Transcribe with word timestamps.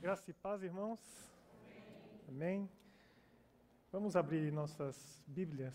Graça 0.00 0.30
e 0.30 0.32
paz, 0.32 0.62
irmãos. 0.62 0.98
Amém. 2.26 2.66
Vamos 3.92 4.16
abrir 4.16 4.50
nossas 4.50 5.22
Bíblias. 5.26 5.74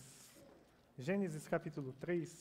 Gênesis 0.98 1.48
capítulo 1.48 1.94
3. 2.00 2.36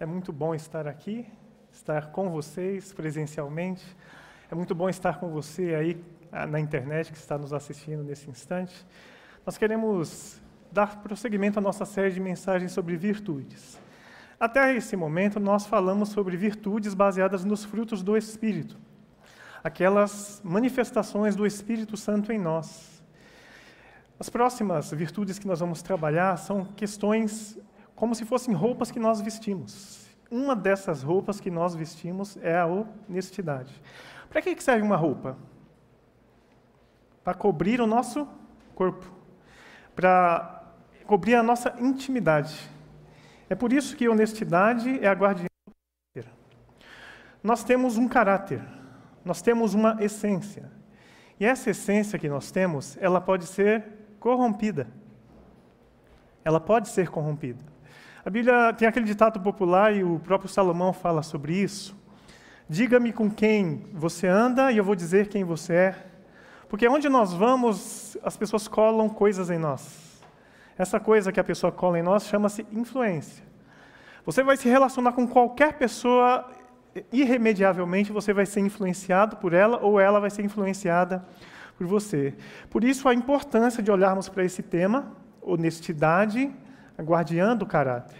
É 0.00 0.04
muito 0.04 0.32
bom 0.32 0.52
estar 0.52 0.88
aqui, 0.88 1.24
estar 1.70 2.10
com 2.10 2.28
vocês 2.28 2.92
presencialmente. 2.92 3.86
É 4.50 4.54
muito 4.56 4.74
bom 4.74 4.88
estar 4.88 5.20
com 5.20 5.30
você 5.30 5.76
aí 5.76 6.04
ah, 6.32 6.44
na 6.44 6.58
internet 6.58 7.12
que 7.12 7.18
está 7.18 7.38
nos 7.38 7.52
assistindo 7.52 8.02
nesse 8.02 8.28
instante. 8.28 8.84
Nós 9.46 9.56
queremos 9.56 10.42
dar 10.72 11.02
prosseguimento 11.02 11.58
à 11.58 11.62
nossa 11.62 11.84
série 11.84 12.10
de 12.10 12.20
mensagens 12.20 12.72
sobre 12.72 12.96
virtudes. 12.96 13.78
Até 14.40 14.74
esse 14.74 14.96
momento, 14.96 15.38
nós 15.38 15.66
falamos 15.66 16.08
sobre 16.08 16.36
virtudes 16.36 16.94
baseadas 16.94 17.44
nos 17.44 17.62
frutos 17.62 18.02
do 18.02 18.16
Espírito, 18.16 18.76
aquelas 19.62 20.40
manifestações 20.42 21.36
do 21.36 21.46
Espírito 21.46 21.96
Santo 21.96 22.32
em 22.32 22.38
nós. 22.38 23.02
As 24.18 24.28
próximas 24.28 24.90
virtudes 24.90 25.38
que 25.38 25.46
nós 25.46 25.60
vamos 25.60 25.82
trabalhar 25.82 26.36
são 26.38 26.64
questões 26.64 27.58
como 27.94 28.14
se 28.14 28.24
fossem 28.24 28.54
roupas 28.54 28.90
que 28.90 28.98
nós 28.98 29.20
vestimos. 29.20 30.08
Uma 30.30 30.56
dessas 30.56 31.02
roupas 31.02 31.38
que 31.38 31.50
nós 31.50 31.74
vestimos 31.74 32.36
é 32.38 32.56
a 32.56 32.66
honestidade. 32.66 33.72
Para 34.30 34.40
que 34.40 34.60
serve 34.62 34.82
uma 34.82 34.96
roupa? 34.96 35.36
Para 37.22 37.34
cobrir 37.34 37.80
o 37.80 37.86
nosso 37.86 38.26
corpo, 38.74 39.12
para 39.94 40.61
cobrir 41.12 41.34
a 41.34 41.42
nossa 41.42 41.74
intimidade. 41.78 42.58
É 43.50 43.54
por 43.54 43.70
isso 43.70 43.94
que 43.94 44.08
honestidade 44.08 44.98
é 45.04 45.06
a 45.06 45.12
guardiã 45.12 45.46
do 45.66 45.74
caráter. 46.14 46.32
Nós 47.42 47.62
temos 47.62 47.98
um 47.98 48.08
caráter, 48.08 48.62
nós 49.22 49.42
temos 49.42 49.74
uma 49.74 49.98
essência. 50.00 50.72
E 51.38 51.44
essa 51.44 51.68
essência 51.68 52.18
que 52.18 52.30
nós 52.30 52.50
temos, 52.50 52.96
ela 52.98 53.20
pode 53.20 53.44
ser 53.44 53.84
corrompida. 54.18 54.86
Ela 56.42 56.58
pode 56.58 56.88
ser 56.88 57.10
corrompida. 57.10 57.62
A 58.24 58.30
Bíblia 58.30 58.72
tem 58.72 58.88
aquele 58.88 59.04
ditado 59.04 59.38
popular 59.38 59.94
e 59.94 60.02
o 60.02 60.18
próprio 60.18 60.48
Salomão 60.48 60.94
fala 60.94 61.22
sobre 61.22 61.54
isso. 61.54 61.94
Diga-me 62.66 63.12
com 63.12 63.30
quem 63.30 63.84
você 63.92 64.26
anda 64.26 64.72
e 64.72 64.78
eu 64.78 64.84
vou 64.84 64.96
dizer 64.96 65.28
quem 65.28 65.44
você 65.44 65.74
é. 65.74 66.06
Porque 66.70 66.88
onde 66.88 67.10
nós 67.10 67.34
vamos, 67.34 68.16
as 68.24 68.34
pessoas 68.34 68.66
colam 68.66 69.10
coisas 69.10 69.50
em 69.50 69.58
nós. 69.58 70.11
Essa 70.76 70.98
coisa 70.98 71.32
que 71.32 71.40
a 71.40 71.44
pessoa 71.44 71.70
cola 71.70 71.98
em 71.98 72.02
nós 72.02 72.26
chama-se 72.26 72.66
influência. 72.72 73.44
Você 74.24 74.42
vai 74.42 74.56
se 74.56 74.68
relacionar 74.68 75.12
com 75.12 75.26
qualquer 75.26 75.74
pessoa, 75.74 76.48
irremediavelmente 77.12 78.12
você 78.12 78.32
vai 78.32 78.46
ser 78.46 78.60
influenciado 78.60 79.36
por 79.36 79.52
ela 79.52 79.78
ou 79.82 79.98
ela 79.98 80.20
vai 80.20 80.30
ser 80.30 80.44
influenciada 80.44 81.24
por 81.76 81.86
você. 81.86 82.34
Por 82.70 82.84
isso 82.84 83.08
a 83.08 83.14
importância 83.14 83.82
de 83.82 83.90
olharmos 83.90 84.28
para 84.28 84.44
esse 84.44 84.62
tema, 84.62 85.12
honestidade, 85.40 86.50
guardiã 87.00 87.56
do 87.56 87.66
caráter. 87.66 88.18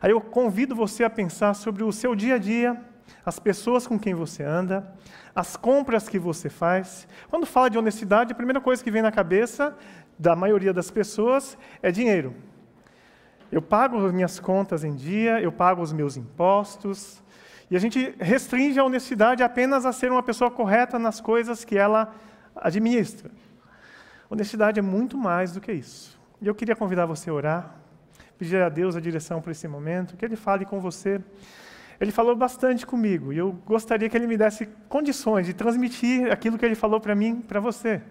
Aí 0.00 0.10
eu 0.10 0.20
convido 0.20 0.74
você 0.74 1.04
a 1.04 1.10
pensar 1.10 1.54
sobre 1.54 1.82
o 1.82 1.92
seu 1.92 2.14
dia 2.14 2.36
a 2.36 2.38
dia, 2.38 2.80
as 3.24 3.38
pessoas 3.38 3.86
com 3.86 3.98
quem 3.98 4.14
você 4.14 4.42
anda, 4.42 4.92
as 5.34 5.56
compras 5.56 6.08
que 6.08 6.18
você 6.18 6.48
faz. 6.48 7.06
Quando 7.28 7.46
fala 7.46 7.68
de 7.68 7.78
honestidade, 7.78 8.32
a 8.32 8.36
primeira 8.36 8.60
coisa 8.60 8.82
que 8.82 8.90
vem 8.90 9.02
na 9.02 9.12
cabeça 9.12 9.76
da 10.18 10.34
maioria 10.34 10.72
das 10.72 10.90
pessoas 10.90 11.58
é 11.82 11.90
dinheiro. 11.90 12.34
Eu 13.50 13.62
pago 13.62 14.04
as 14.04 14.12
minhas 14.12 14.40
contas 14.40 14.82
em 14.82 14.94
dia, 14.94 15.40
eu 15.40 15.52
pago 15.52 15.82
os 15.82 15.92
meus 15.92 16.16
impostos, 16.16 17.22
e 17.70 17.76
a 17.76 17.78
gente 17.80 18.14
restringe 18.18 18.78
a 18.78 18.84
honestidade 18.84 19.42
apenas 19.42 19.84
a 19.84 19.92
ser 19.92 20.10
uma 20.10 20.22
pessoa 20.22 20.50
correta 20.50 20.98
nas 20.98 21.20
coisas 21.20 21.64
que 21.64 21.76
ela 21.76 22.14
administra. 22.54 23.30
Honestidade 24.30 24.78
é 24.78 24.82
muito 24.82 25.16
mais 25.16 25.52
do 25.52 25.60
que 25.60 25.72
isso. 25.72 26.18
E 26.40 26.46
eu 26.46 26.54
queria 26.54 26.76
convidar 26.76 27.06
você 27.06 27.30
a 27.30 27.32
orar, 27.32 27.74
pedir 28.38 28.60
a 28.62 28.68
Deus 28.68 28.96
a 28.96 29.00
direção 29.00 29.40
para 29.40 29.52
esse 29.52 29.66
momento, 29.66 30.16
que 30.16 30.24
Ele 30.24 30.36
fale 30.36 30.64
com 30.64 30.80
você. 30.80 31.20
Ele 32.00 32.12
falou 32.12 32.36
bastante 32.36 32.86
comigo 32.86 33.32
e 33.32 33.38
eu 33.38 33.52
gostaria 33.64 34.08
que 34.08 34.16
Ele 34.16 34.26
me 34.26 34.36
desse 34.36 34.66
condições 34.88 35.46
de 35.46 35.54
transmitir 35.54 36.30
aquilo 36.30 36.58
que 36.58 36.64
Ele 36.64 36.74
falou 36.74 37.00
para 37.00 37.14
mim, 37.14 37.40
para 37.40 37.60
você. 37.60 38.02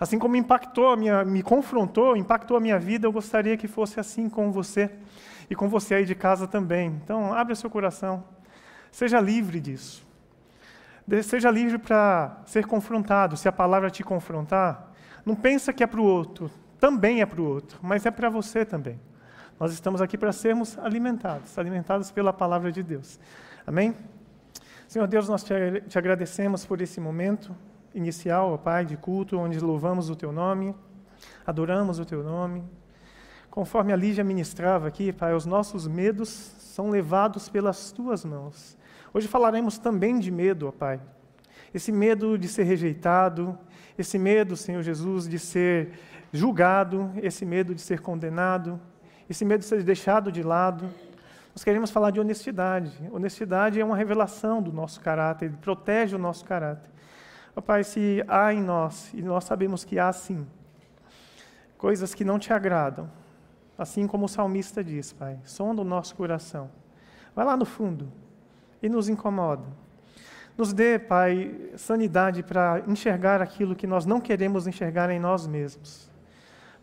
Assim 0.00 0.18
como 0.18 0.34
impactou 0.34 0.96
minha, 0.96 1.24
me 1.24 1.42
confrontou, 1.42 2.16
impactou 2.16 2.56
a 2.56 2.60
minha 2.60 2.78
vida, 2.78 3.06
eu 3.06 3.12
gostaria 3.12 3.56
que 3.56 3.68
fosse 3.68 4.00
assim 4.00 4.28
com 4.28 4.50
você 4.50 4.90
e 5.48 5.54
com 5.54 5.68
você 5.68 5.94
aí 5.94 6.04
de 6.04 6.14
casa 6.14 6.46
também. 6.46 6.88
Então, 7.04 7.32
abre 7.32 7.52
o 7.52 7.56
seu 7.56 7.70
coração. 7.70 8.24
Seja 8.90 9.20
livre 9.20 9.60
disso. 9.60 10.04
Seja 11.22 11.50
livre 11.50 11.78
para 11.78 12.40
ser 12.46 12.66
confrontado. 12.66 13.36
Se 13.36 13.48
a 13.48 13.52
palavra 13.52 13.90
te 13.90 14.02
confrontar, 14.02 14.92
não 15.24 15.36
pensa 15.36 15.72
que 15.72 15.84
é 15.84 15.86
para 15.86 16.00
o 16.00 16.04
outro. 16.04 16.50
Também 16.80 17.20
é 17.20 17.26
para 17.26 17.40
o 17.40 17.44
outro, 17.44 17.78
mas 17.80 18.04
é 18.04 18.10
para 18.10 18.28
você 18.28 18.64
também. 18.64 18.98
Nós 19.62 19.72
estamos 19.72 20.02
aqui 20.02 20.18
para 20.18 20.32
sermos 20.32 20.76
alimentados, 20.76 21.56
alimentados 21.56 22.10
pela 22.10 22.32
palavra 22.32 22.72
de 22.72 22.82
Deus. 22.82 23.20
Amém? 23.64 23.94
Senhor 24.88 25.06
Deus, 25.06 25.28
nós 25.28 25.44
te, 25.44 25.54
agradecemos 25.96 26.66
por 26.66 26.80
esse 26.80 26.98
momento 27.00 27.54
inicial, 27.94 28.54
ó 28.54 28.56
Pai, 28.56 28.84
de 28.84 28.96
culto, 28.96 29.38
onde 29.38 29.60
louvamos 29.60 30.10
o 30.10 30.16
Teu 30.16 30.32
nome, 30.32 30.74
adoramos 31.46 32.00
o 32.00 32.04
Teu 32.04 32.24
nome. 32.24 32.64
Conforme 33.52 33.92
a 33.92 33.96
Lígia 33.96 34.24
ministrava 34.24 34.88
aqui, 34.88 35.12
Pai, 35.12 35.32
os 35.32 35.46
nossos 35.46 35.86
medos 35.86 36.28
são 36.28 36.90
levados 36.90 37.48
pelas 37.48 37.92
Tuas 37.92 38.24
mãos. 38.24 38.76
Hoje 39.14 39.28
falaremos 39.28 39.78
também 39.78 40.18
de 40.18 40.32
medo, 40.32 40.66
ó 40.66 40.72
Pai. 40.72 41.00
Esse 41.72 41.92
medo 41.92 42.36
de 42.36 42.48
ser 42.48 42.64
rejeitado, 42.64 43.56
esse 43.96 44.18
medo, 44.18 44.56
Senhor 44.56 44.82
Jesus, 44.82 45.28
de 45.28 45.38
ser 45.38 45.92
julgado, 46.32 47.12
esse 47.22 47.46
medo 47.46 47.72
de 47.72 47.80
ser 47.80 48.00
condenado, 48.00 48.80
esse 49.32 49.46
medo 49.46 49.60
de 49.60 49.66
ser 49.66 49.82
deixado 49.82 50.30
de 50.30 50.42
lado. 50.42 50.90
Nós 51.54 51.64
queremos 51.64 51.90
falar 51.90 52.10
de 52.10 52.20
honestidade. 52.20 52.92
Honestidade 53.10 53.80
é 53.80 53.84
uma 53.84 53.96
revelação 53.96 54.62
do 54.62 54.70
nosso 54.70 55.00
caráter, 55.00 55.50
protege 55.62 56.14
o 56.14 56.18
nosso 56.18 56.44
caráter. 56.44 56.90
Pai, 57.64 57.82
se 57.82 58.22
há 58.28 58.52
em 58.52 58.62
nós, 58.62 59.10
e 59.14 59.22
nós 59.22 59.44
sabemos 59.44 59.84
que 59.84 59.98
há 59.98 60.12
sim, 60.12 60.46
coisas 61.78 62.14
que 62.14 62.26
não 62.26 62.38
te 62.38 62.52
agradam, 62.52 63.10
assim 63.76 64.06
como 64.06 64.26
o 64.26 64.28
salmista 64.28 64.84
diz, 64.84 65.14
Pai, 65.14 65.38
sonda 65.44 65.80
o 65.80 65.84
nosso 65.84 66.14
coração. 66.14 66.70
Vai 67.34 67.46
lá 67.46 67.56
no 67.56 67.64
fundo 67.64 68.12
e 68.82 68.88
nos 68.88 69.08
incomoda. 69.08 69.64
Nos 70.58 70.74
dê, 70.74 70.98
Pai, 70.98 71.70
sanidade 71.76 72.42
para 72.42 72.82
enxergar 72.86 73.40
aquilo 73.40 73.74
que 73.74 73.86
nós 73.86 74.04
não 74.04 74.20
queremos 74.20 74.66
enxergar 74.66 75.08
em 75.08 75.18
nós 75.18 75.46
mesmos. 75.46 76.10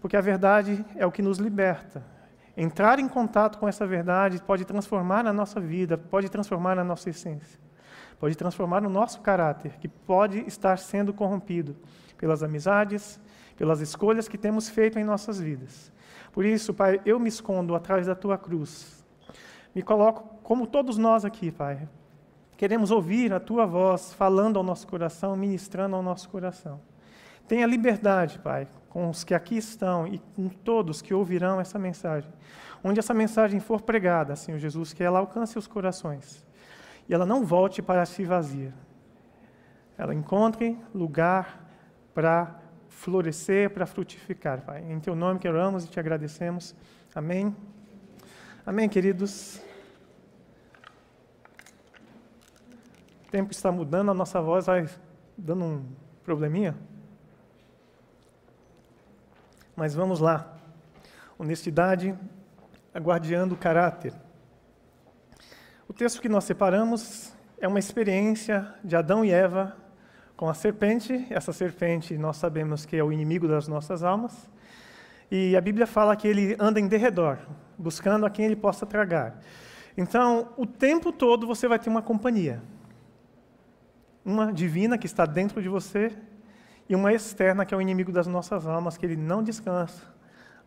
Porque 0.01 0.17
a 0.17 0.21
verdade 0.21 0.83
é 0.95 1.05
o 1.05 1.11
que 1.11 1.21
nos 1.21 1.37
liberta. 1.37 2.03
Entrar 2.61 2.99
em 2.99 3.07
contato 3.07 3.57
com 3.57 3.67
essa 3.67 3.87
verdade 3.87 4.41
pode 4.41 4.65
transformar 4.65 5.25
a 5.25 5.33
nossa 5.33 5.59
vida, 5.59 5.97
pode 5.97 6.29
transformar 6.29 6.77
a 6.77 6.83
nossa 6.83 7.09
essência 7.09 7.59
pode 8.19 8.35
transformar 8.35 8.85
o 8.85 8.89
nosso 8.89 9.21
caráter, 9.21 9.77
que 9.79 9.87
pode 9.87 10.39
estar 10.45 10.77
sendo 10.77 11.13
corrompido 11.13 11.75
pelas 12.17 12.43
amizades, 12.43 13.19
pelas 13.55 13.79
escolhas 13.79 14.27
que 14.27 14.37
temos 14.37 14.69
feito 14.69 14.99
em 14.99 15.03
nossas 15.03 15.39
vidas. 15.39 15.91
Por 16.33 16.45
isso, 16.45 16.73
Pai, 16.73 17.01
eu 17.05 17.19
me 17.19 17.29
escondo 17.29 17.73
atrás 17.73 18.05
da 18.05 18.13
tua 18.13 18.37
cruz. 18.37 19.03
Me 19.73 19.81
coloco 19.81 20.37
como 20.43 20.67
todos 20.67 20.97
nós 20.97 21.23
aqui, 21.23 21.49
Pai. 21.49 21.87
Queremos 22.57 22.91
ouvir 22.91 23.33
a 23.33 23.39
tua 23.39 23.65
voz 23.65 24.13
falando 24.13 24.57
ao 24.57 24.63
nosso 24.63 24.85
coração, 24.85 25.35
ministrando 25.35 25.95
ao 25.95 26.03
nosso 26.03 26.27
coração. 26.27 26.81
Tenha 27.47 27.65
liberdade, 27.65 28.37
Pai, 28.39 28.67
com 28.89 29.09
os 29.09 29.23
que 29.23 29.33
aqui 29.33 29.57
estão 29.57 30.07
e 30.07 30.19
com 30.35 30.49
todos 30.49 31.01
que 31.01 31.13
ouvirão 31.13 31.61
essa 31.61 31.77
mensagem. 31.77 32.31
Onde 32.83 32.99
essa 32.99 33.13
mensagem 33.13 33.59
for 33.59 33.81
pregada, 33.81 34.35
Senhor 34.35 34.57
Jesus, 34.57 34.93
que 34.93 35.03
ela 35.03 35.19
alcance 35.19 35.57
os 35.57 35.67
corações 35.67 36.45
e 37.07 37.13
ela 37.13 37.25
não 37.25 37.43
volte 37.43 37.81
para 37.81 38.05
si 38.05 38.23
vazia. 38.23 38.73
Ela 39.97 40.13
encontre 40.13 40.77
lugar 40.93 41.67
para 42.13 42.59
florescer, 42.87 43.69
para 43.71 43.85
frutificar, 43.85 44.61
Pai. 44.61 44.83
Em 44.89 44.99
Teu 44.99 45.15
nome 45.15 45.39
que 45.39 45.47
oramos 45.47 45.85
e 45.85 45.87
te 45.87 45.99
agradecemos. 45.99 46.75
Amém. 47.13 47.55
Amém, 48.65 48.87
queridos. 48.87 49.61
O 53.27 53.31
tempo 53.31 53.51
está 53.51 53.71
mudando, 53.71 54.11
a 54.11 54.13
nossa 54.13 54.41
voz 54.41 54.67
vai 54.67 54.87
dando 55.37 55.65
um 55.65 55.85
probleminha. 56.23 56.75
Mas 59.79 59.95
vamos 59.95 60.19
lá. 60.19 60.57
Honestidade, 61.37 62.13
aguardiando 62.93 63.55
o 63.55 63.57
caráter. 63.57 64.13
O 65.87 65.93
texto 65.93 66.21
que 66.21 66.27
nós 66.27 66.43
separamos 66.43 67.33
é 67.57 67.65
uma 67.65 67.79
experiência 67.79 68.75
de 68.83 68.97
Adão 68.97 69.23
e 69.23 69.31
Eva 69.31 69.77
com 70.35 70.49
a 70.49 70.53
serpente. 70.53 71.25
Essa 71.29 71.53
serpente 71.53 72.17
nós 72.17 72.35
sabemos 72.35 72.85
que 72.85 72.97
é 72.97 73.01
o 73.01 73.09
inimigo 73.09 73.47
das 73.47 73.69
nossas 73.69 74.03
almas. 74.03 74.49
E 75.31 75.55
a 75.55 75.61
Bíblia 75.61 75.87
fala 75.87 76.13
que 76.13 76.27
ele 76.27 76.57
anda 76.59 76.77
em 76.77 76.85
derredor. 76.89 77.37
buscando 77.77 78.25
a 78.25 78.29
quem 78.29 78.43
ele 78.47 78.57
possa 78.57 78.85
tragar. 78.85 79.39
Então, 79.95 80.49
o 80.57 80.65
tempo 80.65 81.13
todo 81.13 81.47
você 81.47 81.69
vai 81.69 81.79
ter 81.79 81.89
uma 81.89 82.01
companhia. 82.01 82.61
Uma 84.25 84.51
divina 84.51 84.97
que 84.97 85.05
está 85.05 85.25
dentro 85.25 85.61
de 85.61 85.69
você 85.69 86.11
e 86.89 86.95
uma 86.95 87.13
externa 87.13 87.63
que 87.65 87.73
é 87.73 87.77
o 87.77 87.81
inimigo 87.81 88.11
das 88.11 88.25
nossas 88.25 88.65
almas, 88.65 88.97
que 88.97 89.05
ele 89.05 89.15
não 89.15 89.43
descansa 89.43 90.01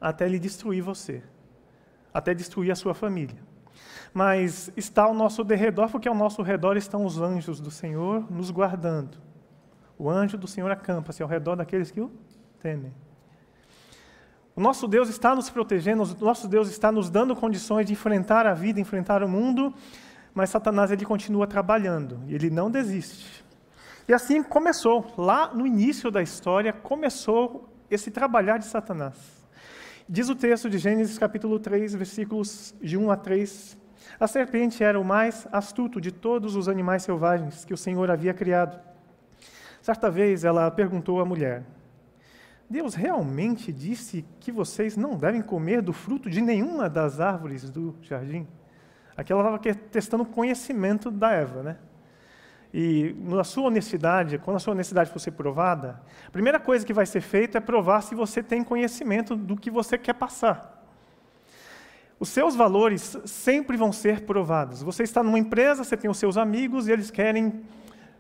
até 0.01 0.25
ele 0.25 0.39
destruir 0.39 0.81
você, 0.81 1.23
até 2.15 2.33
destruir 2.33 2.71
a 2.71 2.77
sua 2.77 2.95
família. 2.95 3.39
Mas 4.15 4.73
está 4.77 5.03
ao 5.03 5.15
nosso 5.15 5.43
derredor, 5.43 5.91
porque 5.91 6.09
ao 6.09 6.15
nosso 6.15 6.43
redor 6.43 6.77
estão 6.77 7.05
os 7.05 7.21
anjos 7.21 7.61
do 7.61 7.71
Senhor 7.71 8.31
nos 8.31 8.51
guardando. 8.51 9.19
O 9.99 10.11
anjo 10.11 10.37
do 10.37 10.47
Senhor 10.47 10.71
acampa-se 10.71 11.23
ao 11.23 11.29
redor 11.29 11.57
daqueles 11.57 11.91
que 11.91 12.01
o 12.01 12.11
temem. 12.61 12.93
O 14.55 14.61
nosso 14.61 14.87
Deus 14.87 15.09
está 15.09 15.35
nos 15.35 15.49
protegendo, 15.49 16.03
o 16.03 16.25
nosso 16.25 16.47
Deus 16.47 16.69
está 16.69 16.93
nos 16.93 17.09
dando 17.09 17.35
condições 17.35 17.87
de 17.87 17.95
enfrentar 17.95 18.47
a 18.47 18.53
vida, 18.53 18.79
enfrentar 18.79 19.23
o 19.23 19.29
mundo, 19.29 19.73
mas 20.35 20.51
Satanás 20.51 20.91
ele 20.91 21.05
continua 21.05 21.47
trabalhando 21.47 22.21
ele 22.29 22.51
não 22.51 22.71
desiste. 22.71 23.42
E 24.09 24.13
assim 24.13 24.43
começou, 24.43 25.07
lá 25.17 25.55
no 25.55 25.65
início 25.65 26.11
da 26.11 26.21
história, 26.21 26.73
começou 26.73 27.69
esse 27.89 28.11
trabalhar 28.11 28.59
de 28.59 28.65
Satanás. 28.65 29.15
Diz 30.09 30.29
o 30.29 30.35
texto 30.35 30.69
de 30.69 30.77
Gênesis 30.77 31.17
capítulo 31.19 31.61
3, 31.61 31.95
versículos 31.95 32.75
de 32.83 32.99
1 32.99 33.11
a 33.13 33.17
3. 33.17 33.79
A 34.19 34.27
serpente 34.27 34.83
era 34.83 34.99
o 34.99 35.05
mais 35.05 35.47
astuto 35.53 36.01
de 36.01 36.11
todos 36.11 36.57
os 36.57 36.69
animais 36.69 37.05
selvagens 37.05 37.65
que 37.65 37.73
o 37.73 37.77
Senhor 37.77 38.11
havia 38.11 38.35
criado. 38.35 38.81
Certa 39.81 40.11
vez 40.11 40.43
ela 40.43 40.69
perguntou 40.73 41.21
à 41.21 41.25
mulher: 41.25 41.63
Deus 42.69 42.95
realmente 42.95 43.73
disse 43.73 44.25
que 44.41 44.51
vocês 44.51 44.97
não 44.97 45.17
devem 45.17 45.43
comer 45.43 45.81
do 45.81 45.93
fruto 45.93 46.29
de 46.29 46.41
nenhuma 46.41 46.91
das 46.91 47.21
árvores 47.21 47.71
do 47.71 47.95
jardim? 48.03 48.49
Aqui 49.17 49.33
ela 49.33 49.57
estava 49.57 49.79
testando 49.93 50.25
o 50.25 50.27
conhecimento 50.27 51.09
da 51.09 51.31
Eva, 51.31 51.63
né? 51.63 51.79
E 52.73 53.15
na 53.19 53.45
sua 53.45 53.65
honestidade, 53.65 54.39
quando 54.39 54.57
a 54.57 54.61
sua 54.61 54.73
honestidade 54.73 55.11
for 55.11 55.19
ser 55.19 55.33
provada, 55.33 56.01
a 56.27 56.31
primeira 56.31 56.59
coisa 56.59 56.87
que 56.87 56.93
vai 56.93 57.05
ser 57.05 57.21
feita 57.21 57.59
é 57.59 57.61
provar 57.61 58.01
se 58.03 58.15
você 58.15 58.43
tem 58.43 58.65
conhecimento 58.65 59.37
do 59.37 59.57
que 59.57 59.71
você 59.71 59.99
quer 59.99 60.15
passar. 60.15 60.83
Os 62.19 62.29
seus 62.29 62.55
valores 62.55 63.17
sempre 63.27 63.77
vão 63.77 63.93
ser 63.93 64.23
provados. 64.23 64.83
Você 64.83 65.03
está 65.03 65.23
numa 65.23 65.39
empresa, 65.39 65.85
você 65.85 65.97
tem 65.97 66.11
os 66.11 66.19
seus 66.19 66.37
amigos 66.37 66.89
e 66.89 66.93
eles 66.93 67.11
querem 67.11 67.63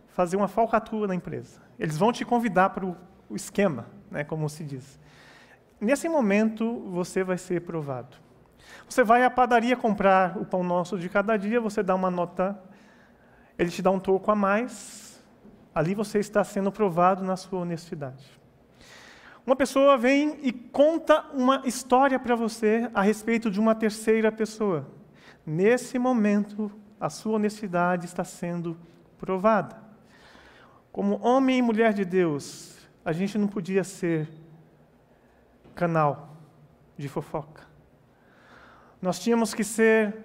fazer 0.09 0.37
uma 0.37 0.49
falcatrua 0.49 1.07
na 1.07 1.15
empresa. 1.15 1.61
Eles 1.79 1.97
vão 1.97 2.13
te 2.13 2.25
convidar 2.25 2.71
para 2.71 2.85
o 2.85 2.97
esquema 3.35 3.87
né, 4.13 4.23
como 4.23 4.49
se 4.49 4.63
diz. 4.63 5.01
Nesse 5.81 6.09
momento, 6.09 6.81
você 6.91 7.25
vai 7.25 7.39
ser 7.39 7.63
provado. 7.63 8.17
Você 8.89 9.03
vai 9.03 9.25
à 9.25 9.31
padaria 9.31 9.75
comprar 9.75 10.37
o 10.39 10.45
pão 10.45 10.63
nosso 10.63 10.99
de 10.99 11.09
cada 11.09 11.37
dia, 11.37 11.61
você 11.61 11.83
dá 11.83 11.95
uma 11.95 12.11
nota, 12.11 12.61
ele 13.63 13.71
te 13.71 13.81
dá 13.81 13.91
um 13.91 14.01
troco 14.01 14.31
a 14.31 14.35
mais, 14.35 15.23
ali 15.75 15.95
você 15.95 16.19
está 16.19 16.43
sendo 16.43 16.71
provado 16.73 17.23
na 17.23 17.37
sua 17.37 17.61
honestidade. 17.61 18.27
Uma 19.47 19.57
pessoa 19.57 19.97
vem 19.97 20.39
e 20.43 20.53
conta 20.53 21.25
uma 21.33 21.63
história 21.65 22.19
para 22.19 22.35
você 22.35 22.91
a 22.93 23.03
respeito 23.03 23.51
de 23.51 23.59
uma 23.59 23.75
terceira 23.75 24.31
pessoa. 24.31 24.87
Nesse 25.47 25.99
momento, 25.99 26.71
a 27.01 27.09
sua 27.09 27.35
honestidade 27.35 28.05
está 28.07 28.25
sendo 28.25 28.79
provada. 29.19 29.77
Como 30.93 31.25
homem 31.25 31.59
e 31.59 31.63
mulher 31.63 31.93
de 31.93 32.05
Deus, 32.05 32.77
a 33.05 33.13
gente 33.13 33.39
não 33.39 33.49
podia 33.49 33.83
ser 33.83 34.29
canal 35.75 36.37
de 36.97 37.09
fofoca. 37.09 37.63
Nós 39.01 39.19
tínhamos 39.19 39.55
que 39.55 39.65
ser 39.65 40.17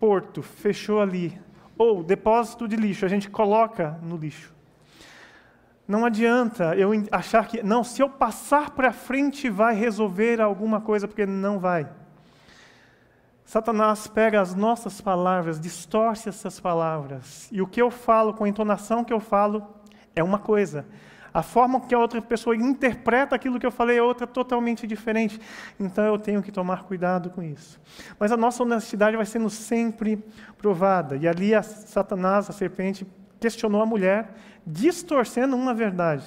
porto, 0.00 0.42
fechou 0.42 1.00
ali. 1.00 1.45
Ou 1.78 2.02
depósito 2.02 2.66
de 2.66 2.76
lixo, 2.76 3.04
a 3.04 3.08
gente 3.08 3.28
coloca 3.28 3.98
no 4.02 4.16
lixo. 4.16 4.54
Não 5.86 6.04
adianta 6.04 6.74
eu 6.74 6.90
achar 7.12 7.46
que, 7.46 7.62
não, 7.62 7.84
se 7.84 8.02
eu 8.02 8.08
passar 8.08 8.70
para 8.70 8.92
frente 8.92 9.48
vai 9.48 9.74
resolver 9.74 10.40
alguma 10.40 10.80
coisa, 10.80 11.06
porque 11.06 11.24
não 11.24 11.60
vai. 11.60 11.88
Satanás 13.44 14.08
pega 14.08 14.40
as 14.40 14.56
nossas 14.56 15.00
palavras, 15.00 15.60
distorce 15.60 16.28
essas 16.28 16.58
palavras, 16.58 17.48
e 17.52 17.62
o 17.62 17.66
que 17.66 17.80
eu 17.80 17.92
falo, 17.92 18.34
com 18.34 18.42
a 18.42 18.48
entonação 18.48 19.04
que 19.04 19.12
eu 19.12 19.20
falo, 19.20 19.64
é 20.16 20.22
uma 20.22 20.40
coisa, 20.40 20.84
a 21.36 21.42
forma 21.42 21.78
que 21.82 21.94
a 21.94 21.98
outra 21.98 22.22
pessoa 22.22 22.56
interpreta 22.56 23.36
aquilo 23.36 23.60
que 23.60 23.66
eu 23.66 23.70
falei 23.70 23.98
é 23.98 24.02
outra 24.02 24.26
totalmente 24.26 24.86
diferente. 24.86 25.38
Então 25.78 26.02
eu 26.06 26.18
tenho 26.18 26.42
que 26.42 26.50
tomar 26.50 26.84
cuidado 26.84 27.28
com 27.28 27.42
isso. 27.42 27.78
Mas 28.18 28.32
a 28.32 28.38
nossa 28.38 28.62
honestidade 28.62 29.18
vai 29.18 29.26
sendo 29.26 29.50
sempre 29.50 30.24
provada. 30.56 31.14
E 31.14 31.28
ali 31.28 31.54
a 31.54 31.62
Satanás, 31.62 32.48
a 32.48 32.54
serpente, 32.54 33.06
questionou 33.38 33.82
a 33.82 33.86
mulher, 33.86 34.34
distorcendo 34.66 35.54
uma 35.54 35.74
verdade, 35.74 36.24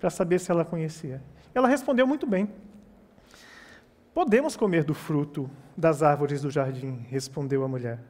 para 0.00 0.10
saber 0.10 0.40
se 0.40 0.50
ela 0.50 0.64
conhecia. 0.64 1.22
Ela 1.54 1.68
respondeu 1.68 2.04
muito 2.04 2.26
bem. 2.26 2.50
Podemos 4.12 4.56
comer 4.56 4.82
do 4.82 4.92
fruto 4.92 5.48
das 5.76 6.02
árvores 6.02 6.42
do 6.42 6.50
jardim, 6.50 7.06
respondeu 7.08 7.62
a 7.62 7.68
mulher. 7.68 8.00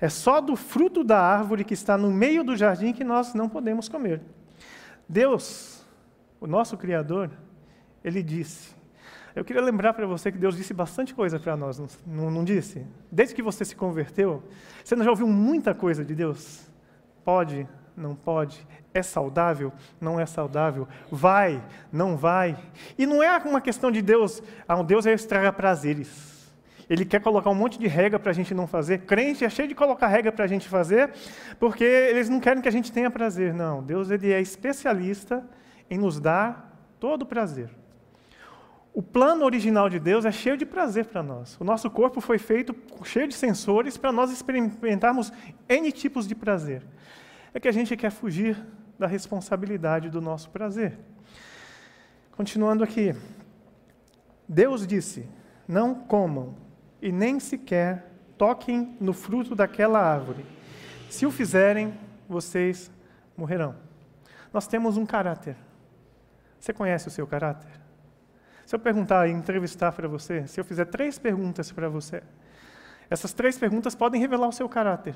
É 0.00 0.08
só 0.08 0.40
do 0.40 0.56
fruto 0.56 1.04
da 1.04 1.20
árvore 1.20 1.62
que 1.62 1.74
está 1.74 1.96
no 1.96 2.10
meio 2.10 2.42
do 2.42 2.56
jardim 2.56 2.92
que 2.92 3.04
nós 3.04 3.34
não 3.34 3.48
podemos 3.48 3.88
comer. 3.88 4.20
Deus, 5.08 5.84
o 6.40 6.46
nosso 6.46 6.76
Criador, 6.76 7.30
ele 8.04 8.22
disse. 8.22 8.76
Eu 9.34 9.44
queria 9.44 9.62
lembrar 9.62 9.94
para 9.94 10.06
você 10.06 10.32
que 10.32 10.38
Deus 10.38 10.56
disse 10.56 10.74
bastante 10.74 11.14
coisa 11.14 11.38
para 11.38 11.56
nós, 11.56 11.78
não, 12.06 12.30
não, 12.30 12.44
disse? 12.44 12.84
Desde 13.10 13.34
que 13.34 13.42
você 13.42 13.64
se 13.64 13.76
converteu, 13.76 14.42
você 14.84 14.96
não 14.96 15.04
já 15.04 15.10
ouviu 15.10 15.28
muita 15.28 15.74
coisa 15.74 16.04
de 16.04 16.14
Deus? 16.14 16.68
Pode, 17.24 17.68
não 17.96 18.14
pode, 18.14 18.66
é 18.92 19.02
saudável, 19.02 19.72
não 20.00 20.18
é 20.18 20.26
saudável, 20.26 20.88
vai, 21.10 21.62
não 21.92 22.16
vai. 22.16 22.58
E 22.98 23.06
não 23.06 23.22
é 23.22 23.36
uma 23.38 23.60
questão 23.60 23.90
de 23.90 24.02
Deus, 24.02 24.42
ah, 24.66 24.82
Deus 24.82 25.06
é 25.06 25.12
estraga 25.12 25.52
prazeres. 25.52 26.37
Ele 26.88 27.04
quer 27.04 27.20
colocar 27.20 27.50
um 27.50 27.54
monte 27.54 27.78
de 27.78 27.86
regra 27.86 28.18
para 28.18 28.30
a 28.30 28.34
gente 28.34 28.54
não 28.54 28.66
fazer. 28.66 29.00
Crente 29.00 29.44
é 29.44 29.50
cheio 29.50 29.68
de 29.68 29.74
colocar 29.74 30.06
regra 30.06 30.32
para 30.32 30.44
a 30.44 30.48
gente 30.48 30.68
fazer, 30.68 31.12
porque 31.58 31.84
eles 31.84 32.28
não 32.28 32.40
querem 32.40 32.62
que 32.62 32.68
a 32.68 32.72
gente 32.72 32.90
tenha 32.90 33.10
prazer. 33.10 33.52
Não, 33.52 33.82
Deus 33.82 34.10
ele 34.10 34.32
é 34.32 34.40
especialista 34.40 35.46
em 35.90 35.98
nos 35.98 36.18
dar 36.18 36.74
todo 36.98 37.22
o 37.22 37.26
prazer. 37.26 37.68
O 38.94 39.02
plano 39.02 39.44
original 39.44 39.88
de 39.88 40.00
Deus 40.00 40.24
é 40.24 40.32
cheio 40.32 40.56
de 40.56 40.64
prazer 40.64 41.04
para 41.04 41.22
nós. 41.22 41.56
O 41.60 41.64
nosso 41.64 41.90
corpo 41.90 42.20
foi 42.20 42.38
feito 42.38 42.74
cheio 43.04 43.28
de 43.28 43.34
sensores 43.34 43.96
para 43.96 44.10
nós 44.10 44.30
experimentarmos 44.30 45.32
N 45.68 45.92
tipos 45.92 46.26
de 46.26 46.34
prazer. 46.34 46.82
É 47.52 47.60
que 47.60 47.68
a 47.68 47.72
gente 47.72 47.96
quer 47.96 48.10
fugir 48.10 48.56
da 48.98 49.06
responsabilidade 49.06 50.10
do 50.10 50.20
nosso 50.20 50.50
prazer. 50.50 50.98
Continuando 52.32 52.82
aqui. 52.82 53.14
Deus 54.48 54.86
disse: 54.86 55.28
Não 55.66 55.94
comam 55.94 56.56
e 57.00 57.12
nem 57.12 57.38
sequer 57.40 58.12
toquem 58.36 58.96
no 59.00 59.12
fruto 59.12 59.54
daquela 59.54 60.00
árvore. 60.00 60.44
Se 61.10 61.26
o 61.26 61.30
fizerem, 61.30 61.94
vocês 62.28 62.90
morrerão. 63.36 63.74
Nós 64.52 64.66
temos 64.66 64.96
um 64.96 65.06
caráter. 65.06 65.56
Você 66.58 66.72
conhece 66.72 67.08
o 67.08 67.10
seu 67.10 67.26
caráter? 67.26 67.70
Se 68.66 68.74
eu 68.74 68.78
perguntar 68.78 69.28
e 69.28 69.32
entrevistar 69.32 69.92
para 69.92 70.06
você, 70.06 70.46
se 70.46 70.60
eu 70.60 70.64
fizer 70.64 70.84
três 70.84 71.18
perguntas 71.18 71.72
para 71.72 71.88
você, 71.88 72.22
essas 73.08 73.32
três 73.32 73.56
perguntas 73.58 73.94
podem 73.94 74.20
revelar 74.20 74.48
o 74.48 74.52
seu 74.52 74.68
caráter. 74.68 75.14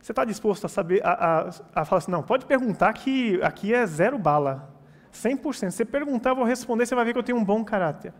Você 0.00 0.10
está 0.10 0.24
disposto 0.24 0.64
a 0.64 0.68
saber, 0.68 1.00
a, 1.04 1.12
a, 1.12 1.48
a, 1.82 1.84
falar 1.84 1.98
assim, 1.98 2.10
não, 2.10 2.24
pode 2.24 2.44
perguntar 2.44 2.92
que 2.94 3.40
aqui 3.42 3.72
é 3.72 3.86
zero 3.86 4.18
bala, 4.18 4.74
100%. 5.14 5.52
Se 5.52 5.70
você 5.70 5.84
perguntar, 5.84 6.30
eu 6.30 6.36
vou 6.36 6.44
responder, 6.44 6.86
você 6.86 6.94
vai 6.94 7.04
ver 7.04 7.12
que 7.12 7.18
eu 7.20 7.22
tenho 7.22 7.38
um 7.38 7.44
bom 7.44 7.64
caráter. 7.64 8.12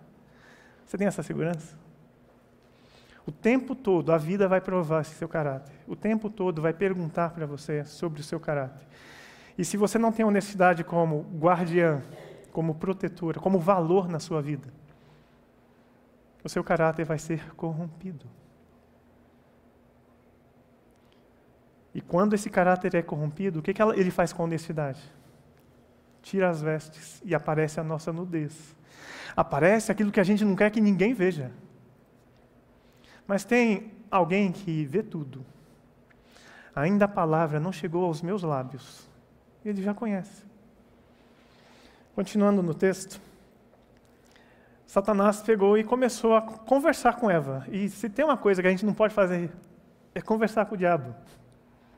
Você 0.86 0.96
tem 0.96 1.08
essa 1.08 1.24
segurança? 1.24 1.76
O 3.26 3.30
tempo 3.30 3.74
todo 3.74 4.12
a 4.12 4.18
vida 4.18 4.48
vai 4.48 4.60
provar 4.60 5.02
esse 5.02 5.14
seu 5.14 5.28
caráter. 5.28 5.74
O 5.86 5.94
tempo 5.94 6.28
todo 6.28 6.60
vai 6.60 6.72
perguntar 6.72 7.30
para 7.30 7.46
você 7.46 7.84
sobre 7.84 8.20
o 8.20 8.24
seu 8.24 8.40
caráter. 8.40 8.86
E 9.56 9.64
se 9.64 9.76
você 9.76 9.98
não 9.98 10.10
tem 10.10 10.24
honestidade 10.24 10.82
como 10.82 11.20
guardiã, 11.38 12.02
como 12.52 12.74
protetora, 12.74 13.38
como 13.38 13.58
valor 13.58 14.08
na 14.08 14.18
sua 14.18 14.42
vida, 14.42 14.68
o 16.42 16.48
seu 16.48 16.64
caráter 16.64 17.04
vai 17.04 17.18
ser 17.18 17.54
corrompido. 17.54 18.26
E 21.94 22.00
quando 22.00 22.34
esse 22.34 22.48
caráter 22.48 22.94
é 22.94 23.02
corrompido, 23.02 23.60
o 23.60 23.62
que, 23.62 23.74
que 23.74 23.82
ele 23.82 24.10
faz 24.10 24.32
com 24.32 24.44
honestidade? 24.44 25.00
Tira 26.22 26.48
as 26.48 26.62
vestes 26.62 27.20
e 27.24 27.34
aparece 27.34 27.78
a 27.78 27.84
nossa 27.84 28.12
nudez. 28.12 28.74
Aparece 29.36 29.92
aquilo 29.92 30.10
que 30.10 30.20
a 30.20 30.24
gente 30.24 30.44
não 30.44 30.56
quer 30.56 30.70
que 30.70 30.80
ninguém 30.80 31.12
veja. 31.12 31.52
Mas 33.26 33.44
tem 33.44 33.92
alguém 34.10 34.52
que 34.52 34.84
vê 34.84 35.02
tudo. 35.02 35.44
Ainda 36.74 37.04
a 37.04 37.08
palavra 37.08 37.60
não 37.60 37.72
chegou 37.72 38.04
aos 38.04 38.22
meus 38.22 38.42
lábios. 38.42 39.08
Ele 39.64 39.82
já 39.82 39.94
conhece. 39.94 40.44
Continuando 42.14 42.62
no 42.62 42.74
texto, 42.74 43.20
Satanás 44.86 45.40
pegou 45.40 45.78
e 45.78 45.84
começou 45.84 46.34
a 46.34 46.42
conversar 46.42 47.16
com 47.16 47.30
Eva. 47.30 47.64
E 47.70 47.88
se 47.88 48.10
tem 48.10 48.24
uma 48.24 48.36
coisa 48.36 48.60
que 48.60 48.68
a 48.68 48.70
gente 48.70 48.84
não 48.84 48.92
pode 48.92 49.14
fazer, 49.14 49.50
é 50.14 50.20
conversar 50.20 50.66
com 50.66 50.74
o 50.74 50.78
diabo, 50.78 51.14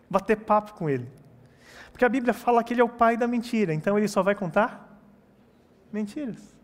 bater 0.08 0.36
papo 0.36 0.74
com 0.74 0.88
ele. 0.88 1.10
Porque 1.90 2.04
a 2.04 2.08
Bíblia 2.08 2.32
fala 2.32 2.62
que 2.62 2.74
ele 2.74 2.80
é 2.80 2.84
o 2.84 2.88
pai 2.88 3.16
da 3.16 3.26
mentira, 3.26 3.74
então 3.74 3.98
ele 3.98 4.06
só 4.06 4.22
vai 4.22 4.34
contar 4.34 5.00
mentiras. 5.92 6.54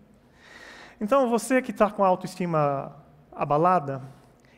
Então 1.01 1.29
você 1.29 1.61
que 1.63 1.71
está 1.71 1.91
com 1.91 2.05
a 2.05 2.07
autoestima 2.07 2.95
abalada, 3.33 4.03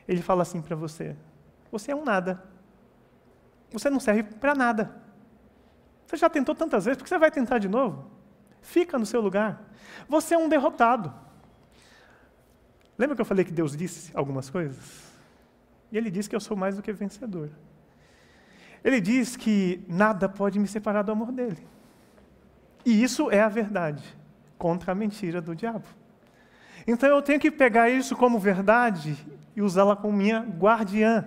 ele 0.07 0.21
fala 0.21 0.41
assim 0.41 0.61
para 0.61 0.75
você: 0.75 1.15
você 1.71 1.91
é 1.91 1.95
um 1.95 2.03
nada. 2.03 2.43
Você 3.71 3.89
não 3.89 3.99
serve 3.99 4.23
para 4.23 4.53
nada. 4.53 5.01
Você 6.05 6.17
já 6.17 6.29
tentou 6.29 6.53
tantas 6.53 6.85
vezes, 6.85 6.97
porque 6.97 7.09
você 7.09 7.17
vai 7.17 7.31
tentar 7.31 7.57
de 7.57 7.67
novo? 7.67 8.11
Fica 8.61 8.99
no 8.99 9.05
seu 9.05 9.19
lugar. 9.19 9.63
Você 10.07 10.35
é 10.35 10.37
um 10.37 10.47
derrotado. 10.47 11.13
Lembra 12.97 13.15
que 13.15 13.21
eu 13.21 13.25
falei 13.25 13.43
que 13.43 13.51
Deus 13.51 13.75
disse 13.75 14.11
algumas 14.15 14.49
coisas? 14.49 15.11
E 15.91 15.97
ele 15.97 16.11
diz 16.11 16.27
que 16.27 16.35
eu 16.35 16.39
sou 16.39 16.55
mais 16.55 16.75
do 16.75 16.81
que 16.81 16.93
vencedor. 16.93 17.49
Ele 18.83 19.01
diz 19.01 19.35
que 19.35 19.83
nada 19.87 20.29
pode 20.29 20.59
me 20.59 20.67
separar 20.67 21.01
do 21.01 21.11
amor 21.11 21.31
dele. 21.31 21.65
E 22.85 23.01
isso 23.01 23.31
é 23.31 23.41
a 23.41 23.49
verdade 23.49 24.03
contra 24.57 24.91
a 24.91 24.95
mentira 24.95 25.41
do 25.41 25.55
diabo. 25.55 25.87
Então 26.85 27.09
eu 27.09 27.21
tenho 27.21 27.39
que 27.39 27.49
pegar 27.49 27.89
isso 27.89 28.15
como 28.15 28.39
verdade 28.39 29.17
e 29.55 29.61
usá-la 29.61 29.95
como 29.95 30.17
minha 30.17 30.39
guardiã. 30.39 31.25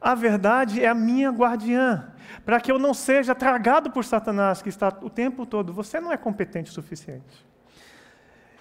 A 0.00 0.14
verdade 0.14 0.82
é 0.82 0.88
a 0.88 0.94
minha 0.94 1.30
guardiã, 1.30 2.12
para 2.44 2.60
que 2.60 2.70
eu 2.70 2.78
não 2.78 2.94
seja 2.94 3.34
tragado 3.34 3.90
por 3.90 4.04
Satanás, 4.04 4.62
que 4.62 4.68
está 4.68 4.88
o 5.02 5.10
tempo 5.10 5.44
todo. 5.44 5.72
Você 5.72 6.00
não 6.00 6.12
é 6.12 6.16
competente 6.16 6.70
o 6.70 6.74
suficiente. 6.74 7.44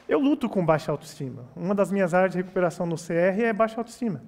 Eu 0.07 0.19
luto 0.19 0.47
com 0.47 0.65
baixa 0.65 0.91
autoestima. 0.91 1.45
Uma 1.55 1.75
das 1.75 1.91
minhas 1.91 2.13
áreas 2.13 2.31
de 2.31 2.37
recuperação 2.37 2.85
no 2.85 2.95
CR 2.95 3.41
é 3.41 3.53
baixa 3.53 3.79
autoestima. 3.79 4.23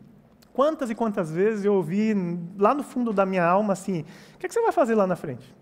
Quantas 0.54 0.90
e 0.90 0.96
quantas 0.96 1.32
vezes 1.32 1.66
eu 1.66 1.76
ouvi 1.76 2.16
lá 2.58 2.74
no 2.74 2.84
fundo 2.84 3.14
da 3.14 3.26
minha 3.26 3.46
alma 3.46 3.74
assim: 3.74 4.02
o 4.34 4.38
que, 4.40 4.46
é 4.46 4.50
que 4.50 4.54
você 4.54 4.62
vai 4.62 4.72
fazer 4.72 4.96
lá 4.96 5.06
na 5.06 5.16
frente? 5.16 5.56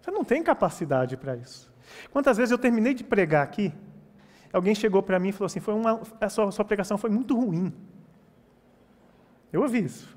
Você 0.00 0.10
não 0.10 0.24
tem 0.24 0.42
capacidade 0.42 1.16
para 1.16 1.36
isso. 1.36 1.70
Quantas 2.10 2.36
vezes 2.36 2.50
eu 2.50 2.58
terminei 2.58 2.94
de 2.94 3.04
pregar 3.04 3.42
aqui, 3.42 3.72
alguém 4.52 4.74
chegou 4.74 5.02
para 5.02 5.18
mim 5.18 5.28
e 5.28 5.32
falou 5.32 5.46
assim: 5.46 5.60
foi 5.60 5.74
uma, 5.74 6.00
a 6.20 6.28
sua, 6.28 6.48
a 6.48 6.52
sua 6.52 6.64
pregação 6.64 6.98
foi 6.98 7.10
muito 7.10 7.38
ruim. 7.38 7.72
Eu 9.52 9.62
ouvi 9.62 9.84
isso. 9.84 10.16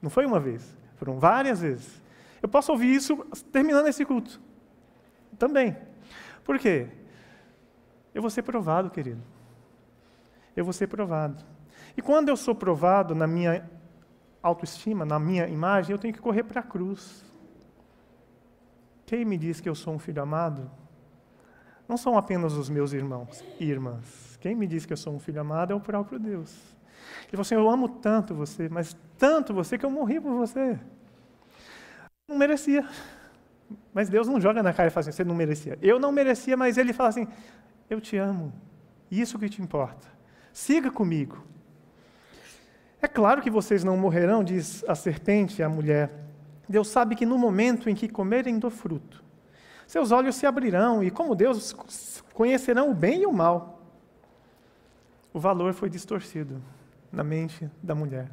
Não 0.00 0.08
foi 0.08 0.24
uma 0.24 0.40
vez, 0.40 0.74
foram 0.96 1.18
várias 1.18 1.60
vezes. 1.60 2.00
Eu 2.42 2.48
posso 2.48 2.72
ouvir 2.72 2.94
isso 2.94 3.16
terminando 3.52 3.86
esse 3.86 4.04
culto. 4.04 4.40
Também. 5.38 5.76
Por 6.44 6.58
quê? 6.58 6.88
Eu 8.14 8.22
vou 8.22 8.30
ser 8.30 8.42
provado, 8.42 8.90
querido. 8.90 9.22
Eu 10.56 10.64
vou 10.64 10.72
ser 10.72 10.86
provado. 10.86 11.44
E 11.96 12.02
quando 12.02 12.28
eu 12.28 12.36
sou 12.36 12.54
provado 12.54 13.14
na 13.14 13.26
minha 13.26 13.68
autoestima, 14.42 15.04
na 15.04 15.18
minha 15.18 15.46
imagem, 15.48 15.92
eu 15.92 15.98
tenho 15.98 16.14
que 16.14 16.20
correr 16.20 16.44
para 16.44 16.60
a 16.60 16.62
cruz. 16.62 17.24
Quem 19.04 19.24
me 19.24 19.36
diz 19.36 19.60
que 19.60 19.68
eu 19.68 19.74
sou 19.74 19.94
um 19.94 19.98
filho 19.98 20.22
amado? 20.22 20.70
Não 21.90 21.96
são 21.96 22.16
apenas 22.16 22.52
os 22.52 22.70
meus 22.70 22.92
irmãos 22.92 23.42
e 23.58 23.64
irmãs. 23.64 24.38
Quem 24.40 24.54
me 24.54 24.64
diz 24.64 24.86
que 24.86 24.92
eu 24.92 24.96
sou 24.96 25.12
um 25.12 25.18
filho 25.18 25.40
amado 25.40 25.72
é 25.72 25.74
o 25.74 25.80
próprio 25.80 26.20
Deus. 26.20 26.54
Ele 27.22 27.32
falou 27.32 27.40
assim: 27.40 27.56
Eu 27.56 27.68
amo 27.68 27.88
tanto 27.88 28.32
você, 28.32 28.68
mas 28.68 28.96
tanto 29.18 29.52
você 29.52 29.76
que 29.76 29.84
eu 29.84 29.90
morri 29.90 30.20
por 30.20 30.32
você. 30.32 30.78
Não 32.28 32.38
merecia. 32.38 32.88
Mas 33.92 34.08
Deus 34.08 34.28
não 34.28 34.40
joga 34.40 34.62
na 34.62 34.72
cara 34.72 34.86
e 34.86 34.90
fala 34.92 35.00
assim: 35.00 35.10
Você 35.10 35.24
não 35.24 35.34
merecia. 35.34 35.76
Eu 35.82 35.98
não 35.98 36.12
merecia, 36.12 36.56
mas 36.56 36.78
Ele 36.78 36.92
fala 36.92 37.08
assim: 37.08 37.26
eu 37.90 38.00
te 38.00 38.16
amo. 38.16 38.52
Isso 39.10 39.36
que 39.36 39.48
te 39.48 39.60
importa. 39.60 40.06
Siga 40.52 40.92
comigo. 40.92 41.44
É 43.02 43.08
claro 43.08 43.42
que 43.42 43.50
vocês 43.50 43.82
não 43.82 43.96
morrerão, 43.96 44.44
diz 44.44 44.84
a 44.86 44.94
serpente 44.94 45.60
à 45.60 45.68
mulher. 45.68 46.08
Deus 46.68 46.86
sabe 46.86 47.16
que 47.16 47.26
no 47.26 47.36
momento 47.36 47.90
em 47.90 47.96
que 47.96 48.08
comerem 48.08 48.60
do 48.60 48.70
fruto, 48.70 49.24
seus 49.90 50.12
olhos 50.12 50.36
se 50.36 50.46
abrirão 50.46 51.02
e, 51.02 51.10
como 51.10 51.34
Deus, 51.34 51.74
conhecerão 52.32 52.92
o 52.92 52.94
bem 52.94 53.22
e 53.22 53.26
o 53.26 53.32
mal. 53.32 53.82
O 55.32 55.40
valor 55.40 55.74
foi 55.74 55.90
distorcido 55.90 56.62
na 57.10 57.24
mente 57.24 57.68
da 57.82 57.92
mulher. 57.92 58.30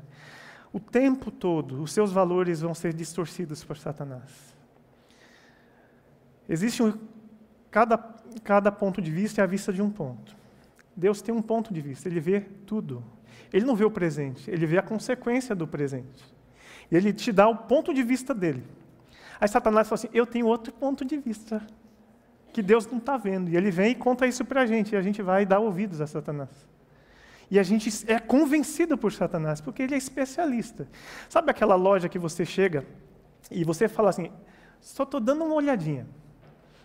O 0.71 0.79
tempo 0.79 1.31
todo, 1.31 1.81
os 1.81 1.91
seus 1.91 2.11
valores 2.11 2.61
vão 2.61 2.75
ser 2.75 2.93
distorcidos 2.93 3.63
por 3.63 3.75
Satanás. 3.75 4.55
Existe 6.47 6.83
um, 6.83 6.93
cada 7.71 7.97
cada 8.43 8.71
ponto 8.71 9.01
de 9.01 9.09
vista 9.09 9.41
é 9.41 9.43
a 9.43 9.47
vista 9.47 9.73
de 9.73 9.81
um 9.81 9.89
ponto. 9.89 10.35
Deus 10.95 11.23
tem 11.23 11.33
um 11.33 11.41
ponto 11.41 11.73
de 11.73 11.81
vista, 11.81 12.07
ele 12.07 12.19
vê 12.19 12.41
tudo. 12.67 13.03
Ele 13.51 13.65
não 13.65 13.75
vê 13.75 13.83
o 13.83 13.89
presente, 13.89 14.47
ele 14.51 14.67
vê 14.67 14.77
a 14.77 14.83
consequência 14.83 15.55
do 15.55 15.67
presente. 15.67 16.23
E 16.91 16.95
ele 16.95 17.11
te 17.11 17.31
dá 17.31 17.47
o 17.49 17.55
ponto 17.55 17.95
de 17.95 18.03
vista 18.03 18.31
dele. 18.31 18.63
Aí 19.39 19.47
Satanás 19.47 19.87
fala 19.87 19.99
assim: 19.99 20.09
Eu 20.13 20.25
tenho 20.25 20.47
outro 20.47 20.73
ponto 20.73 21.05
de 21.05 21.17
vista 21.17 21.65
que 22.51 22.61
Deus 22.61 22.87
não 22.87 22.97
está 22.97 23.17
vendo. 23.17 23.49
E 23.49 23.57
ele 23.57 23.69
vem 23.69 23.91
e 23.91 23.95
conta 23.95 24.25
isso 24.25 24.43
para 24.43 24.61
a 24.61 24.65
gente, 24.65 24.93
e 24.93 24.95
a 24.95 25.01
gente 25.01 25.21
vai 25.21 25.45
dar 25.45 25.59
ouvidos 25.59 26.01
a 26.01 26.07
Satanás. 26.07 26.49
E 27.49 27.57
a 27.57 27.63
gente 27.63 27.89
é 28.11 28.19
convencido 28.19 28.97
por 28.97 29.13
Satanás, 29.13 29.61
porque 29.61 29.83
ele 29.83 29.95
é 29.95 29.97
especialista. 29.97 30.87
Sabe 31.29 31.51
aquela 31.51 31.75
loja 31.75 32.09
que 32.09 32.19
você 32.19 32.45
chega 32.45 32.85
e 33.49 33.63
você 33.63 33.87
fala 33.87 34.09
assim: 34.09 34.31
Só 34.81 35.03
estou 35.03 35.19
dando 35.19 35.43
uma 35.43 35.55
olhadinha. 35.55 36.07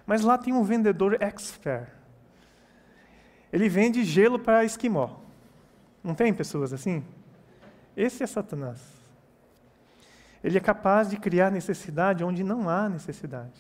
Mas 0.07 0.23
lá 0.23 0.37
tem 0.37 0.53
um 0.53 0.63
vendedor 0.63 1.17
expert. 1.21 1.89
Ele 3.53 3.69
vende 3.69 4.05
gelo 4.05 4.39
para 4.39 4.65
esquimó. 4.65 5.17
Não 6.03 6.15
tem 6.15 6.33
pessoas 6.33 6.73
assim? 6.73 7.05
Esse 7.97 8.23
é 8.23 8.27
Satanás. 8.27 9.02
Ele 10.43 10.59
é 10.59 10.61
capaz 10.61 11.09
de 11.09 11.17
criar 11.17 11.51
necessidade 11.51 12.25
onde 12.25 12.43
não 12.43 12.69
há 12.69 12.89
necessidade. 12.89 13.53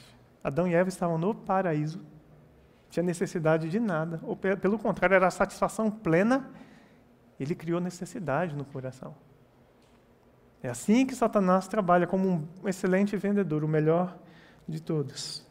Adão 0.42 0.66
e 0.66 0.74
Eva 0.74 0.88
estavam 0.88 1.16
no 1.16 1.34
paraíso, 1.34 2.04
tinha 2.90 3.02
necessidade 3.02 3.70
de 3.70 3.78
nada, 3.80 4.20
ou 4.22 4.36
pelo 4.36 4.78
contrário, 4.78 5.14
era 5.14 5.30
satisfação 5.30 5.90
plena. 5.90 6.50
Ele 7.40 7.54
criou 7.54 7.80
necessidade 7.80 8.54
no 8.54 8.64
coração. 8.64 9.14
É 10.62 10.68
assim 10.68 11.06
que 11.06 11.14
Satanás 11.14 11.66
trabalha 11.66 12.06
como 12.06 12.48
um 12.62 12.68
excelente 12.68 13.16
vendedor, 13.16 13.64
o 13.64 13.68
melhor 13.68 14.16
de 14.68 14.80
todos. 14.80 15.44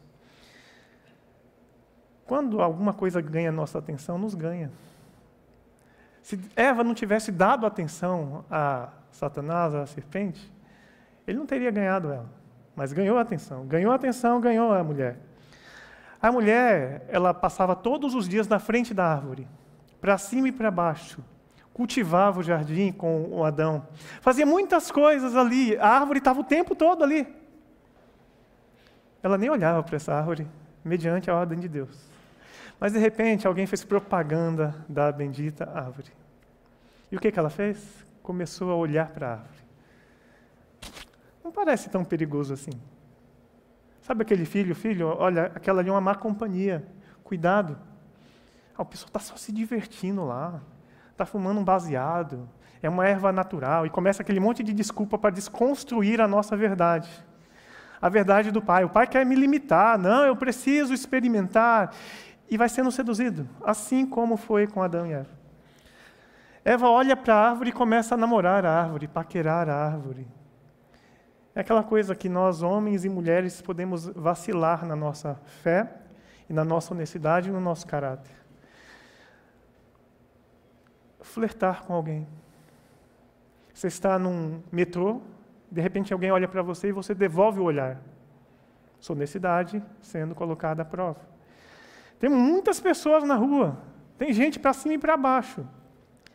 Quando 2.24 2.62
alguma 2.62 2.94
coisa 2.94 3.20
ganha 3.20 3.52
nossa 3.52 3.78
atenção, 3.78 4.16
nos 4.16 4.34
ganha. 4.34 4.70
Se 6.22 6.40
Eva 6.54 6.84
não 6.84 6.94
tivesse 6.94 7.32
dado 7.32 7.66
atenção 7.66 8.44
a 8.50 8.88
Satanás, 9.10 9.74
a 9.74 9.84
serpente, 9.84 10.50
ele 11.26 11.38
não 11.38 11.46
teria 11.46 11.70
ganhado 11.70 12.10
ela. 12.10 12.30
Mas 12.74 12.92
ganhou 12.92 13.18
a 13.18 13.20
atenção. 13.20 13.66
Ganhou 13.66 13.92
a 13.92 13.96
atenção, 13.96 14.40
ganhou 14.40 14.72
a 14.72 14.82
mulher. 14.82 15.18
A 16.20 16.30
mulher, 16.30 17.04
ela 17.08 17.34
passava 17.34 17.74
todos 17.74 18.14
os 18.14 18.28
dias 18.28 18.46
na 18.46 18.58
frente 18.58 18.94
da 18.94 19.04
árvore, 19.04 19.48
para 20.00 20.16
cima 20.16 20.48
e 20.48 20.52
para 20.52 20.70
baixo. 20.70 21.22
Cultivava 21.74 22.38
o 22.38 22.42
jardim 22.42 22.92
com 22.92 23.28
o 23.30 23.44
Adão. 23.44 23.86
Fazia 24.20 24.46
muitas 24.46 24.90
coisas 24.90 25.34
ali. 25.34 25.76
A 25.78 25.88
árvore 25.88 26.18
estava 26.18 26.40
o 26.40 26.44
tempo 26.44 26.74
todo 26.74 27.02
ali. 27.02 27.26
Ela 29.22 29.38
nem 29.38 29.50
olhava 29.50 29.82
para 29.82 29.96
essa 29.96 30.14
árvore, 30.14 30.46
mediante 30.84 31.30
a 31.30 31.34
ordem 31.34 31.58
de 31.58 31.68
Deus. 31.68 31.98
Mas 32.78 32.92
de 32.92 32.98
repente 32.98 33.46
alguém 33.46 33.66
fez 33.66 33.84
propaganda 33.84 34.74
da 34.88 35.10
bendita 35.10 35.70
árvore. 35.72 36.12
E 37.10 37.16
o 37.16 37.20
que, 37.20 37.30
que 37.30 37.38
ela 37.38 37.50
fez? 37.50 38.04
Começou 38.22 38.70
a 38.70 38.76
olhar 38.76 39.08
para 39.10 39.26
a 39.26 39.32
árvore. 39.32 39.61
Não 41.42 41.50
parece 41.50 41.90
tão 41.90 42.04
perigoso 42.04 42.54
assim. 42.54 42.72
Sabe 44.02 44.22
aquele 44.22 44.44
filho, 44.44 44.74
filho, 44.74 45.06
olha, 45.06 45.46
aquela 45.54 45.80
ali 45.80 45.88
é 45.88 45.92
uma 45.92 46.00
má 46.00 46.14
companhia. 46.14 46.86
Cuidado. 47.22 47.78
Ah, 48.76 48.82
o 48.82 48.84
pessoal 48.84 49.08
está 49.08 49.20
só 49.20 49.36
se 49.36 49.52
divertindo 49.52 50.24
lá. 50.24 50.60
Está 51.10 51.24
fumando 51.24 51.60
um 51.60 51.64
baseado. 51.64 52.48
É 52.82 52.88
uma 52.88 53.06
erva 53.06 53.30
natural. 53.30 53.86
E 53.86 53.90
começa 53.90 54.22
aquele 54.22 54.40
monte 54.40 54.62
de 54.62 54.72
desculpa 54.72 55.16
para 55.16 55.30
desconstruir 55.30 56.20
a 56.20 56.26
nossa 56.26 56.56
verdade. 56.56 57.08
A 58.00 58.08
verdade 58.08 58.50
do 58.50 58.60
pai. 58.60 58.84
O 58.84 58.90
pai 58.90 59.06
quer 59.06 59.24
me 59.24 59.36
limitar. 59.36 59.96
Não, 59.98 60.24
eu 60.24 60.34
preciso 60.34 60.92
experimentar 60.92 61.94
e 62.52 62.56
vai 62.58 62.68
sendo 62.68 62.90
seduzido, 62.90 63.48
assim 63.64 64.04
como 64.04 64.36
foi 64.36 64.66
com 64.66 64.82
Adão 64.82 65.06
e 65.06 65.12
Eva. 65.12 65.30
Eva 66.62 66.88
olha 66.90 67.16
para 67.16 67.34
a 67.34 67.48
árvore 67.48 67.70
e 67.70 67.72
começa 67.72 68.14
a 68.14 68.18
namorar 68.18 68.66
a 68.66 68.82
árvore, 68.82 69.08
paquerar 69.08 69.70
a 69.70 69.74
árvore. 69.74 70.26
É 71.54 71.60
aquela 71.60 71.82
coisa 71.82 72.14
que 72.14 72.28
nós, 72.28 72.62
homens 72.62 73.04
e 73.04 73.08
mulheres, 73.08 73.60
podemos 73.60 74.06
vacilar 74.06 74.86
na 74.86 74.96
nossa 74.96 75.34
fé 75.62 75.86
e 76.48 76.52
na 76.52 76.64
nossa 76.64 76.94
honestidade 76.94 77.50
e 77.50 77.52
no 77.52 77.60
nosso 77.60 77.86
caráter. 77.86 78.34
Flertar 81.20 81.84
com 81.84 81.92
alguém. 81.92 82.26
Você 83.74 83.86
está 83.86 84.18
num 84.18 84.62
metrô, 84.70 85.20
de 85.70 85.80
repente 85.80 86.12
alguém 86.12 86.30
olha 86.30 86.48
para 86.48 86.62
você 86.62 86.88
e 86.88 86.92
você 86.92 87.14
devolve 87.14 87.60
o 87.60 87.64
olhar. 87.64 88.00
Sua 88.98 89.14
honestidade 89.14 89.82
sendo 90.00 90.34
colocada 90.34 90.82
à 90.82 90.84
prova. 90.84 91.20
Tem 92.18 92.30
muitas 92.30 92.80
pessoas 92.80 93.24
na 93.24 93.34
rua, 93.34 93.76
tem 94.16 94.32
gente 94.32 94.58
para 94.58 94.72
cima 94.72 94.94
e 94.94 94.98
para 94.98 95.16
baixo. 95.16 95.66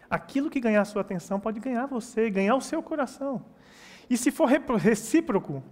Aquilo 0.10 0.50
que 0.50 0.60
ganhar 0.60 0.86
sua 0.86 1.02
atenção 1.02 1.40
pode 1.40 1.60
ganhar 1.60 1.86
você, 1.86 2.30
ganhar 2.30 2.56
o 2.56 2.62
seu 2.62 2.84
coração. 2.84 3.44
E 4.10 4.18
se 4.18 4.32
for 4.32 4.46
recíproco, 4.46 5.64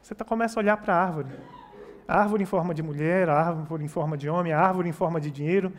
você 0.00 0.14
tá, 0.14 0.24
começa 0.24 0.58
a 0.58 0.62
olhar 0.62 0.76
para 0.78 0.94
a 0.94 1.02
árvore. 1.02 1.28
A 2.06 2.20
árvore 2.20 2.42
em 2.42 2.46
forma 2.46 2.72
de 2.72 2.82
mulher, 2.82 3.28
a 3.28 3.34
árvore 3.34 3.84
em 3.84 3.88
forma 3.88 4.16
de 4.16 4.28
homem, 4.28 4.52
a 4.52 4.60
árvore 4.60 4.88
em 4.88 4.92
forma 4.92 5.20
de 5.20 5.30
dinheiro. 5.30 5.72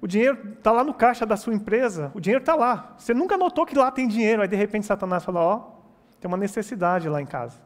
O 0.00 0.06
dinheiro 0.06 0.54
está 0.56 0.72
lá 0.72 0.82
no 0.82 0.94
caixa 0.94 1.26
da 1.26 1.36
sua 1.36 1.52
empresa, 1.52 2.10
o 2.14 2.20
dinheiro 2.20 2.40
está 2.40 2.54
lá. 2.54 2.94
Você 2.96 3.12
nunca 3.12 3.36
notou 3.36 3.66
que 3.66 3.76
lá 3.76 3.90
tem 3.90 4.08
dinheiro, 4.08 4.40
aí 4.40 4.48
de 4.48 4.56
repente 4.56 4.86
Satanás 4.86 5.22
fala: 5.22 5.40
Ó, 5.40 5.56
oh, 5.56 6.18
tem 6.18 6.26
uma 6.26 6.38
necessidade 6.38 7.08
lá 7.08 7.20
em 7.20 7.26
casa. 7.26 7.60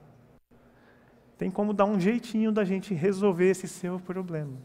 Tem 1.38 1.50
como 1.50 1.72
dar 1.72 1.84
um 1.84 2.00
jeitinho 2.00 2.50
da 2.50 2.64
gente 2.64 2.92
resolver 2.94 3.50
esse 3.50 3.68
seu 3.68 4.00
problema. 4.00 4.56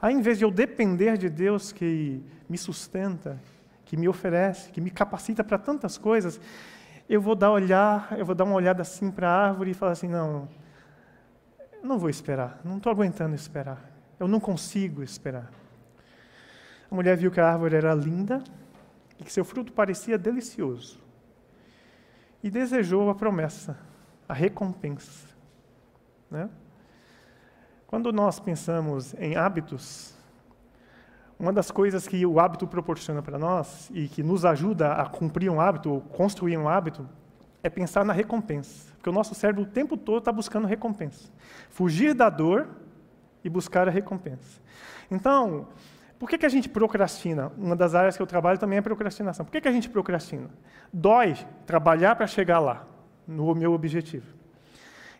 Aí, 0.00 0.14
em 0.14 0.20
vez 0.20 0.38
de 0.38 0.44
eu 0.44 0.50
depender 0.50 1.16
de 1.16 1.28
Deus 1.28 1.72
que 1.72 2.22
me 2.48 2.58
sustenta, 2.58 3.40
que 3.84 3.96
me 3.96 4.08
oferece, 4.08 4.70
que 4.70 4.80
me 4.80 4.90
capacita 4.90 5.42
para 5.42 5.58
tantas 5.58 5.96
coisas, 5.96 6.40
eu 7.08 7.20
vou 7.20 7.34
dar 7.34 7.50
olhar, 7.50 8.16
eu 8.18 8.24
vou 8.24 8.34
dar 8.34 8.44
uma 8.44 8.54
olhada 8.54 8.82
assim 8.82 9.10
para 9.10 9.28
a 9.28 9.48
árvore 9.48 9.70
e 9.70 9.74
falar 9.74 9.92
assim, 9.92 10.08
não, 10.08 10.48
não 11.82 11.98
vou 11.98 12.10
esperar, 12.10 12.60
não 12.64 12.78
estou 12.78 12.90
aguentando 12.90 13.34
esperar, 13.34 13.90
eu 14.18 14.26
não 14.26 14.40
consigo 14.40 15.02
esperar. 15.02 15.50
A 16.90 16.94
mulher 16.94 17.16
viu 17.16 17.30
que 17.30 17.40
a 17.40 17.52
árvore 17.52 17.76
era 17.76 17.94
linda 17.94 18.42
e 19.18 19.24
que 19.24 19.32
seu 19.32 19.44
fruto 19.44 19.72
parecia 19.72 20.18
delicioso 20.18 21.00
e 22.42 22.50
desejou 22.50 23.08
a 23.10 23.14
promessa, 23.14 23.78
a 24.28 24.34
recompensa. 24.34 25.28
Né? 26.30 26.48
Quando 27.86 28.12
nós 28.12 28.40
pensamos 28.40 29.14
em 29.14 29.36
hábitos, 29.36 30.15
uma 31.38 31.52
das 31.52 31.70
coisas 31.70 32.08
que 32.08 32.24
o 32.24 32.40
hábito 32.40 32.66
proporciona 32.66 33.22
para 33.22 33.38
nós 33.38 33.90
e 33.92 34.08
que 34.08 34.22
nos 34.22 34.44
ajuda 34.44 34.92
a 34.94 35.06
cumprir 35.06 35.50
um 35.50 35.60
hábito, 35.60 36.02
construir 36.10 36.56
um 36.56 36.68
hábito, 36.68 37.06
é 37.62 37.68
pensar 37.68 38.04
na 38.04 38.12
recompensa. 38.12 38.92
Porque 38.94 39.10
o 39.10 39.12
nosso 39.12 39.34
cérebro 39.34 39.62
o 39.62 39.66
tempo 39.66 39.96
todo 39.96 40.18
está 40.18 40.32
buscando 40.32 40.66
recompensa. 40.66 41.30
Fugir 41.70 42.14
da 42.14 42.30
dor 42.30 42.68
e 43.44 43.50
buscar 43.50 43.86
a 43.86 43.90
recompensa. 43.90 44.60
Então, 45.10 45.68
por 46.18 46.28
que, 46.28 46.38
que 46.38 46.46
a 46.46 46.48
gente 46.48 46.68
procrastina? 46.68 47.52
Uma 47.58 47.76
das 47.76 47.94
áreas 47.94 48.16
que 48.16 48.22
eu 48.22 48.26
trabalho 48.26 48.58
também 48.58 48.78
é 48.78 48.82
procrastinação. 48.82 49.44
Por 49.44 49.52
que, 49.52 49.60
que 49.60 49.68
a 49.68 49.72
gente 49.72 49.90
procrastina? 49.90 50.48
Dói 50.92 51.36
trabalhar 51.66 52.16
para 52.16 52.26
chegar 52.26 52.58
lá, 52.58 52.86
no 53.26 53.54
meu 53.54 53.72
objetivo. 53.72 54.26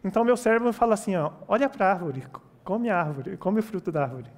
Então, 0.02 0.24
meu 0.24 0.36
cérebro 0.36 0.72
fala 0.72 0.94
assim: 0.94 1.14
ó, 1.14 1.32
olha 1.46 1.68
para 1.68 1.86
a 1.86 1.90
árvore, 1.90 2.24
come 2.64 2.88
a 2.88 2.98
árvore, 2.98 3.36
come 3.36 3.60
o 3.60 3.62
fruto 3.62 3.92
da 3.92 4.02
árvore. 4.02 4.30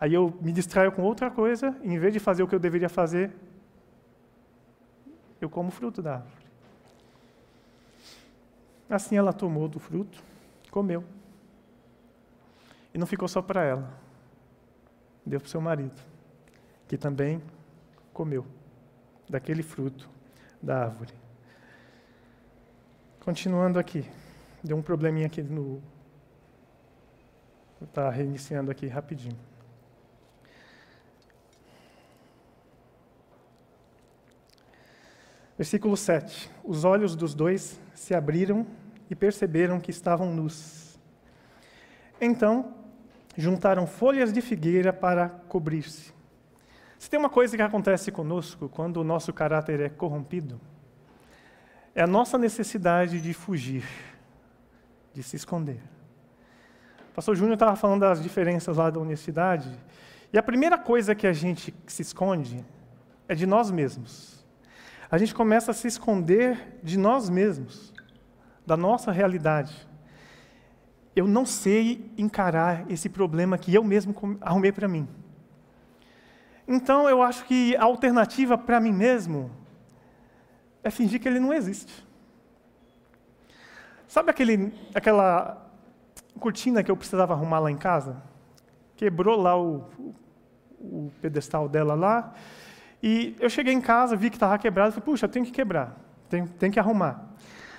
Aí 0.00 0.12
eu 0.12 0.36
me 0.40 0.52
distraio 0.52 0.92
com 0.92 1.02
outra 1.02 1.30
coisa, 1.30 1.74
e 1.82 1.92
em 1.92 1.98
vez 1.98 2.12
de 2.12 2.20
fazer 2.20 2.42
o 2.42 2.48
que 2.48 2.54
eu 2.54 2.58
deveria 2.58 2.88
fazer, 2.88 3.32
eu 5.40 5.48
como 5.48 5.68
o 5.68 5.72
fruto 5.72 6.02
da 6.02 6.14
árvore. 6.16 6.46
Assim 8.88 9.16
ela 9.16 9.32
tomou 9.32 9.68
do 9.68 9.78
fruto, 9.78 10.22
comeu. 10.70 11.02
E 12.94 12.98
não 12.98 13.06
ficou 13.06 13.26
só 13.26 13.42
para 13.42 13.64
ela. 13.64 13.92
Deu 15.24 15.40
para 15.40 15.46
o 15.46 15.50
seu 15.50 15.60
marido, 15.60 16.00
que 16.86 16.96
também 16.96 17.42
comeu 18.12 18.46
daquele 19.28 19.62
fruto 19.62 20.08
da 20.62 20.84
árvore. 20.84 21.12
Continuando 23.20 23.78
aqui. 23.78 24.04
Deu 24.62 24.76
um 24.76 24.82
probleminha 24.82 25.26
aqui 25.26 25.42
no. 25.42 25.82
Estar 27.82 28.08
reiniciando 28.10 28.70
aqui 28.70 28.86
rapidinho. 28.86 29.36
Versículo 35.56 35.96
7. 35.96 36.50
Os 36.62 36.84
olhos 36.84 37.16
dos 37.16 37.34
dois 37.34 37.80
se 37.94 38.14
abriram 38.14 38.66
e 39.08 39.14
perceberam 39.14 39.80
que 39.80 39.90
estavam 39.90 40.34
nus. 40.34 40.98
Então, 42.20 42.74
juntaram 43.36 43.86
folhas 43.86 44.32
de 44.32 44.42
figueira 44.42 44.92
para 44.92 45.28
cobrir-se. 45.28 46.12
Se 46.98 47.08
tem 47.08 47.18
uma 47.18 47.30
coisa 47.30 47.56
que 47.56 47.62
acontece 47.62 48.12
conosco 48.12 48.68
quando 48.68 48.98
o 48.98 49.04
nosso 49.04 49.32
caráter 49.32 49.80
é 49.80 49.88
corrompido, 49.88 50.60
é 51.94 52.02
a 52.02 52.06
nossa 52.06 52.36
necessidade 52.36 53.20
de 53.20 53.32
fugir, 53.32 53.84
de 55.14 55.22
se 55.22 55.36
esconder. 55.36 55.80
O 57.10 57.14
pastor 57.14 57.34
Júnior 57.34 57.54
estava 57.54 57.76
falando 57.76 58.00
das 58.00 58.22
diferenças 58.22 58.76
lá 58.76 58.90
da 58.90 59.00
universidade, 59.00 59.70
e 60.30 60.38
a 60.38 60.42
primeira 60.42 60.76
coisa 60.76 61.14
que 61.14 61.26
a 61.26 61.32
gente 61.32 61.74
se 61.86 62.02
esconde 62.02 62.62
é 63.26 63.34
de 63.34 63.46
nós 63.46 63.70
mesmos 63.70 64.35
a 65.10 65.18
gente 65.18 65.34
começa 65.34 65.70
a 65.70 65.74
se 65.74 65.86
esconder 65.86 66.78
de 66.82 66.98
nós 66.98 67.28
mesmos, 67.28 67.92
da 68.66 68.76
nossa 68.76 69.12
realidade. 69.12 69.86
Eu 71.14 71.26
não 71.26 71.46
sei 71.46 72.10
encarar 72.18 72.90
esse 72.90 73.08
problema 73.08 73.56
que 73.56 73.74
eu 73.74 73.82
mesmo 73.82 74.14
arrumei 74.40 74.72
para 74.72 74.88
mim. 74.88 75.08
Então 76.68 77.08
eu 77.08 77.22
acho 77.22 77.44
que 77.44 77.76
a 77.76 77.84
alternativa 77.84 78.58
para 78.58 78.80
mim 78.80 78.92
mesmo 78.92 79.50
é 80.82 80.90
fingir 80.90 81.20
que 81.20 81.28
ele 81.28 81.40
não 81.40 81.52
existe. 81.52 82.04
Sabe 84.08 84.30
aquele, 84.30 84.72
aquela 84.94 85.70
cortina 86.38 86.82
que 86.82 86.90
eu 86.90 86.96
precisava 86.96 87.34
arrumar 87.34 87.58
lá 87.58 87.70
em 87.70 87.76
casa? 87.76 88.22
Quebrou 88.96 89.36
lá 89.36 89.60
o, 89.60 89.84
o, 90.80 91.10
pedestal 91.20 91.68
dela 91.68 91.94
lá. 91.94 92.34
E 93.08 93.36
eu 93.38 93.48
cheguei 93.48 93.72
em 93.72 93.80
casa, 93.80 94.16
vi 94.16 94.30
que 94.30 94.34
estava 94.34 94.58
quebrado, 94.58 94.90
falei, 94.90 95.04
puxa, 95.04 95.26
eu 95.26 95.30
tenho 95.30 95.46
que 95.46 95.52
quebrar, 95.52 95.96
tenho, 96.28 96.48
tenho 96.48 96.72
que 96.72 96.80
arrumar. 96.80 97.24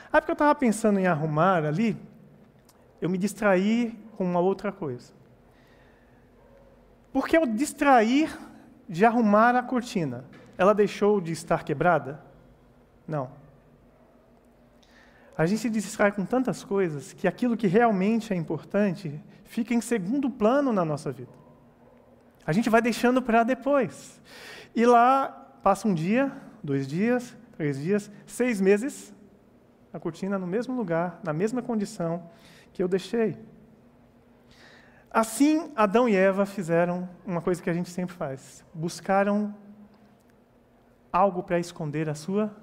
Aí, 0.05 0.21
porque 0.21 0.31
eu 0.31 0.35
estava 0.35 0.55
pensando 0.55 1.01
em 1.01 1.05
arrumar 1.05 1.65
ali, 1.65 1.97
eu 3.01 3.09
me 3.09 3.17
distraí 3.17 3.93
com 4.15 4.23
uma 4.23 4.39
outra 4.39 4.71
coisa. 4.71 5.11
Porque 7.11 7.35
eu 7.35 7.45
distrair 7.45 8.33
de 8.87 9.03
arrumar 9.03 9.53
a 9.53 9.61
cortina, 9.61 10.23
ela 10.57 10.73
deixou 10.73 11.19
de 11.19 11.33
estar 11.33 11.65
quebrada? 11.65 12.23
Não. 13.05 13.29
A 15.37 15.45
gente 15.45 15.59
se 15.59 15.69
distrai 15.69 16.13
com 16.13 16.23
tantas 16.23 16.63
coisas 16.63 17.11
que 17.11 17.27
aquilo 17.27 17.57
que 17.57 17.67
realmente 17.67 18.31
é 18.31 18.35
importante 18.37 19.21
fica 19.43 19.73
em 19.73 19.81
segundo 19.81 20.29
plano 20.29 20.71
na 20.71 20.85
nossa 20.85 21.11
vida. 21.11 21.31
A 22.45 22.53
gente 22.53 22.69
vai 22.69 22.81
deixando 22.81 23.21
para 23.21 23.43
depois. 23.43 24.21
E 24.77 24.85
lá 24.85 25.29
passa 25.63 25.87
um 25.87 25.93
dia, 25.93 26.31
dois 26.63 26.87
dias, 26.87 27.35
três 27.53 27.79
dias, 27.79 28.11
seis 28.27 28.61
meses, 28.61 29.11
a 29.91 29.99
cortina 29.99 30.37
no 30.37 30.45
mesmo 30.45 30.75
lugar, 30.75 31.19
na 31.23 31.33
mesma 31.33 31.63
condição 31.63 32.29
que 32.71 32.83
eu 32.83 32.87
deixei. 32.87 33.39
Assim, 35.09 35.71
Adão 35.75 36.07
e 36.07 36.15
Eva 36.15 36.45
fizeram 36.45 37.09
uma 37.25 37.41
coisa 37.41 37.59
que 37.59 37.71
a 37.71 37.73
gente 37.73 37.89
sempre 37.89 38.15
faz: 38.15 38.63
buscaram 38.71 39.51
algo 41.11 41.41
para 41.41 41.57
esconder 41.57 42.07
a 42.07 42.13
sua 42.13 42.55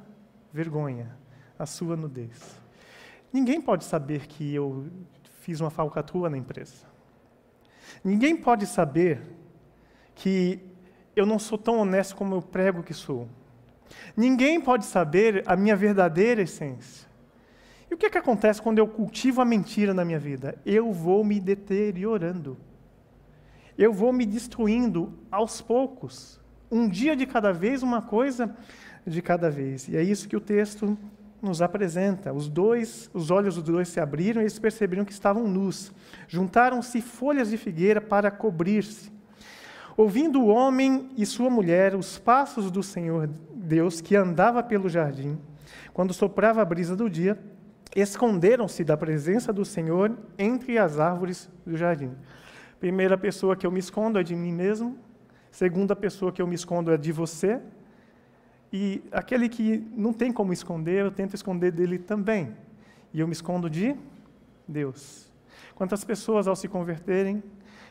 vergonha, 0.52 1.16
a 1.58 1.66
sua 1.66 1.96
nudez. 1.96 2.60
Ninguém 3.32 3.60
pode 3.60 3.82
saber 3.82 4.28
que 4.28 4.54
eu 4.54 4.86
fiz 5.40 5.60
uma 5.60 5.68
falcatrua 5.68 6.30
na 6.30 6.38
empresa. 6.38 6.86
Ninguém 8.04 8.36
pode 8.36 8.66
saber 8.66 9.20
que 10.14 10.73
eu 11.14 11.26
não 11.26 11.38
sou 11.38 11.58
tão 11.58 11.78
honesto 11.78 12.16
como 12.16 12.34
eu 12.34 12.42
prego 12.42 12.82
que 12.82 12.94
sou. 12.94 13.28
Ninguém 14.16 14.60
pode 14.60 14.84
saber 14.84 15.42
a 15.46 15.56
minha 15.56 15.76
verdadeira 15.76 16.42
essência. 16.42 17.08
E 17.90 17.94
o 17.94 17.96
que, 17.96 18.06
é 18.06 18.10
que 18.10 18.18
acontece 18.18 18.60
quando 18.60 18.78
eu 18.78 18.88
cultivo 18.88 19.40
a 19.40 19.44
mentira 19.44 19.94
na 19.94 20.04
minha 20.04 20.18
vida? 20.18 20.58
Eu 20.64 20.92
vou 20.92 21.24
me 21.24 21.38
deteriorando. 21.38 22.56
Eu 23.76 23.92
vou 23.92 24.12
me 24.12 24.24
destruindo 24.24 25.12
aos 25.30 25.60
poucos. 25.60 26.40
Um 26.70 26.88
dia 26.88 27.14
de 27.14 27.26
cada 27.26 27.52
vez, 27.52 27.82
uma 27.82 28.02
coisa 28.02 28.56
de 29.06 29.20
cada 29.20 29.50
vez. 29.50 29.88
E 29.88 29.96
é 29.96 30.02
isso 30.02 30.28
que 30.28 30.36
o 30.36 30.40
texto 30.40 30.98
nos 31.42 31.60
apresenta. 31.60 32.32
Os 32.32 32.48
dois, 32.48 33.10
os 33.12 33.30
olhos 33.30 33.56
dos 33.56 33.64
dois 33.64 33.88
se 33.88 34.00
abriram 34.00 34.40
e 34.40 34.44
eles 34.44 34.58
perceberam 34.58 35.04
que 35.04 35.12
estavam 35.12 35.46
nus. 35.46 35.92
Juntaram-se 36.26 37.00
folhas 37.00 37.50
de 37.50 37.56
figueira 37.56 38.00
para 38.00 38.30
cobrir-se. 38.30 39.13
Ouvindo 39.96 40.40
o 40.40 40.48
homem 40.48 41.10
e 41.16 41.24
sua 41.24 41.48
mulher 41.48 41.94
os 41.94 42.18
passos 42.18 42.70
do 42.70 42.82
Senhor 42.82 43.28
Deus 43.54 44.00
que 44.00 44.16
andava 44.16 44.62
pelo 44.62 44.88
jardim, 44.88 45.38
quando 45.92 46.12
soprava 46.12 46.60
a 46.60 46.64
brisa 46.64 46.96
do 46.96 47.08
dia, 47.08 47.38
esconderam-se 47.94 48.82
da 48.82 48.96
presença 48.96 49.52
do 49.52 49.64
Senhor 49.64 50.16
entre 50.36 50.78
as 50.78 50.98
árvores 50.98 51.48
do 51.64 51.76
jardim. 51.76 52.10
Primeira 52.80 53.16
pessoa 53.16 53.54
que 53.54 53.66
eu 53.66 53.70
me 53.70 53.78
escondo 53.78 54.18
é 54.18 54.22
de 54.22 54.34
mim 54.34 54.52
mesmo, 54.52 54.98
segunda 55.50 55.94
pessoa 55.94 56.32
que 56.32 56.42
eu 56.42 56.46
me 56.46 56.56
escondo 56.56 56.92
é 56.92 56.96
de 56.96 57.12
você, 57.12 57.60
e 58.72 59.00
aquele 59.12 59.48
que 59.48 59.86
não 59.96 60.12
tem 60.12 60.32
como 60.32 60.52
esconder, 60.52 61.04
eu 61.04 61.10
tento 61.12 61.34
esconder 61.34 61.70
dele 61.70 61.96
também. 61.96 62.52
E 63.12 63.20
eu 63.20 63.28
me 63.28 63.32
escondo 63.32 63.70
de 63.70 63.94
Deus. 64.66 65.32
Quantas 65.76 66.02
pessoas, 66.02 66.48
ao 66.48 66.56
se 66.56 66.66
converterem, 66.66 67.40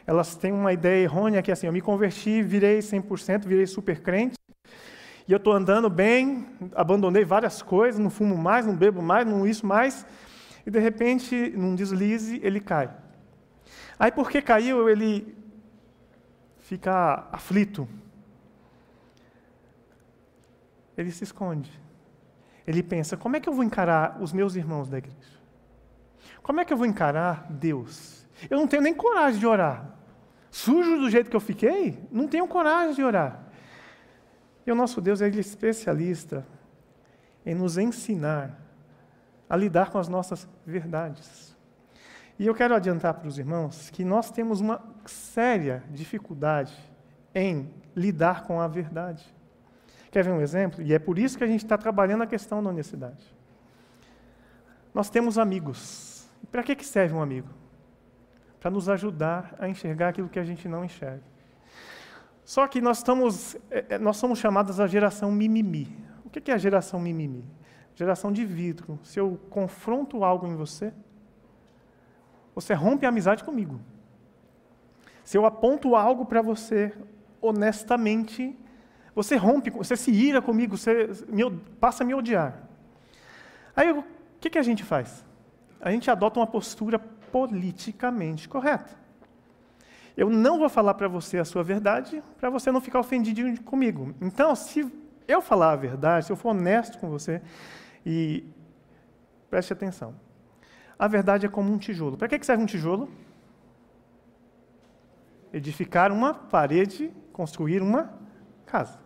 elas 0.06 0.36
têm 0.36 0.52
uma 0.52 0.74
ideia 0.74 1.04
errônea 1.04 1.42
que 1.42 1.52
é 1.52 1.54
assim, 1.54 1.68
eu 1.68 1.74
me 1.74 1.82
converti, 1.82 2.42
virei 2.42 2.80
100%, 2.80 3.46
virei 3.46 3.66
super 3.66 4.02
crente, 4.02 4.36
e 5.28 5.32
eu 5.32 5.38
estou 5.38 5.54
andando 5.54 5.90
bem, 5.90 6.46
abandonei 6.76 7.24
várias 7.24 7.62
coisas, 7.62 8.00
não 8.00 8.10
fumo 8.10 8.38
mais, 8.38 8.66
não 8.66 8.76
bebo 8.76 9.02
mais, 9.02 9.26
não 9.26 9.48
isso 9.48 9.66
mais, 9.66 10.06
e 10.66 10.72
de 10.72 10.80
repente, 10.80 11.54
num 11.56 11.76
deslize, 11.76 12.40
ele 12.44 12.60
cai. 12.60 12.90
Aí, 13.98 14.12
porque 14.12 14.42
caiu, 14.42 14.90
ele 14.90 15.36
fica 16.60 17.28
aflito. 17.32 17.88
Ele 20.98 21.12
se 21.12 21.24
esconde. 21.24 21.72
Ele 22.66 22.82
pensa: 22.82 23.18
como 23.18 23.36
é 23.36 23.40
que 23.40 23.50
eu 23.50 23.54
vou 23.54 23.64
encarar 23.64 24.22
os 24.22 24.32
meus 24.32 24.56
irmãos 24.56 24.90
da 24.90 24.98
igreja? 24.98 25.40
Como 26.42 26.60
é 26.60 26.66
que 26.66 26.74
eu 26.74 26.78
vou 26.78 26.86
encarar 26.86 27.48
Deus? 27.50 28.23
Eu 28.50 28.58
não 28.58 28.68
tenho 28.68 28.82
nem 28.82 28.94
coragem 28.94 29.40
de 29.40 29.48
orar. 29.48 29.94
Sujo 30.52 31.00
do 31.00 31.10
jeito 31.10 31.30
que 31.30 31.36
eu 31.36 31.40
fiquei, 31.40 32.00
não 32.12 32.28
tenho 32.28 32.48
coragem 32.48 32.94
de 32.94 33.04
orar. 33.04 33.44
E 34.66 34.72
o 34.72 34.76
nosso 34.76 35.02
Deus 35.02 35.22
é 35.22 35.28
especialista 35.28 36.46
em 37.46 37.56
nos 37.56 37.78
ensinar 37.78 38.60
a 39.50 39.56
lidar 39.56 39.92
com 39.92 39.98
as 39.98 40.08
nossas 40.08 40.48
verdades. 40.66 41.56
E 42.40 42.48
eu 42.48 42.56
quero 42.56 42.76
adiantar 42.76 43.14
para 43.14 43.28
os 43.28 43.38
irmãos 43.38 43.90
que 43.90 44.04
nós 44.04 44.32
temos 44.32 44.60
uma 44.60 44.82
séria 45.06 45.84
dificuldade 45.90 46.74
em 47.36 47.70
lidar 47.96 48.44
com 48.44 48.60
a 48.60 48.68
verdade. 48.68 49.24
Quer 50.12 50.24
ver 50.24 50.32
um 50.32 50.42
exemplo? 50.42 50.82
E 50.82 50.94
é 50.94 51.00
por 51.00 51.18
isso 51.18 51.38
que 51.38 51.44
a 51.44 51.48
gente 51.48 51.64
está 51.64 51.78
trabalhando 51.78 52.24
a 52.24 52.28
questão 52.28 52.64
da 52.64 52.70
honestidade. 52.70 53.24
Nós 54.94 55.10
temos 55.10 55.38
amigos. 55.38 56.28
Para 56.52 56.64
que, 56.64 56.76
que 56.76 56.86
serve 56.86 57.16
um 57.16 57.22
amigo? 57.22 57.50
Para 58.64 58.72
nos 58.72 58.88
ajudar 58.88 59.54
a 59.60 59.68
enxergar 59.68 60.08
aquilo 60.08 60.30
que 60.30 60.40
a 60.40 60.44
gente 60.46 60.70
não 60.70 60.86
enxerga. 60.86 61.22
Só 62.46 62.66
que 62.66 62.80
nós, 62.80 63.00
estamos, 63.00 63.58
é, 63.70 63.84
é, 63.90 63.98
nós 63.98 64.16
somos 64.16 64.40
chamados 64.40 64.80
a 64.80 64.88
geração 64.88 65.30
mimimi. 65.34 65.94
O 66.24 66.30
que 66.30 66.50
é 66.50 66.54
a 66.54 66.58
geração 66.58 66.98
mimimi? 66.98 67.44
Geração 67.94 68.32
de 68.32 68.46
vidro. 68.46 68.98
Se 69.04 69.20
eu 69.20 69.38
confronto 69.50 70.24
algo 70.24 70.48
em 70.48 70.56
você, 70.56 70.94
você 72.56 72.74
rompe 72.74 73.06
a 73.06 73.10
amizade 73.10 73.44
comigo. 73.44 73.82
Se 75.26 75.38
eu 75.38 75.46
aponto 75.46 75.94
algo 75.94 76.26
para 76.26 76.42
você 76.42 76.94
honestamente, 77.42 78.58
você 79.14 79.36
rompe, 79.36 79.72
você 79.72 79.98
se 79.98 80.10
ira 80.10 80.42
comigo, 80.42 80.78
você 80.78 81.10
me, 81.28 81.52
passa 81.82 82.06
a 82.06 82.08
me 82.08 82.14
odiar. 82.14 82.64
Aí 83.76 83.92
o 83.92 84.06
que, 84.40 84.50
que 84.52 84.58
a 84.58 84.64
gente 84.64 84.86
faz? 84.86 85.26
A 85.82 85.92
gente 85.92 86.10
adota 86.10 86.40
uma 86.40 86.48
postura 86.48 86.98
politicamente 87.34 88.48
correta. 88.48 88.96
Eu 90.16 90.30
não 90.30 90.60
vou 90.60 90.70
falar 90.70 90.94
para 90.94 91.08
você 91.08 91.40
a 91.40 91.46
sua 91.46 91.64
verdade, 91.64 92.22
para 92.40 92.52
você 92.52 92.72
não 92.72 92.80
ficar 92.80 93.00
ofendido 93.00 93.60
comigo. 93.64 94.14
Então, 94.22 94.56
se 94.56 94.86
eu 95.28 95.42
falar 95.42 95.72
a 95.72 95.76
verdade, 95.76 96.28
se 96.28 96.32
eu 96.32 96.36
for 96.36 96.50
honesto 96.50 97.00
com 97.00 97.10
você, 97.10 97.42
e 98.06 98.44
preste 99.50 99.74
atenção, 99.74 100.14
a 101.00 101.08
verdade 101.08 101.48
é 101.48 101.50
como 101.50 101.74
um 101.74 101.80
tijolo. 101.80 102.16
Para 102.18 102.28
que 102.28 102.46
serve 102.46 102.62
um 102.62 102.68
tijolo? 102.68 103.10
Edificar 105.52 106.12
uma 106.12 106.36
parede, 106.36 107.12
construir 107.32 107.82
uma 107.82 108.14
casa. 108.68 109.00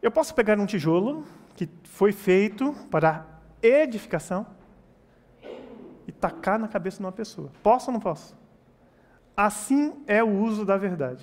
Eu 0.00 0.10
posso 0.10 0.34
pegar 0.34 0.58
um 0.58 0.64
tijolo 0.64 1.26
que 1.54 1.68
foi 1.82 2.12
feito 2.12 2.74
para 2.90 3.26
edificação 3.62 4.46
tacar 6.24 6.58
na 6.58 6.68
cabeça 6.68 6.96
de 6.96 7.04
uma 7.04 7.12
pessoa. 7.12 7.50
Posso 7.62 7.90
ou 7.90 7.92
não 7.92 8.00
posso? 8.00 8.34
Assim 9.36 9.92
é 10.06 10.24
o 10.24 10.28
uso 10.28 10.64
da 10.64 10.78
verdade. 10.78 11.22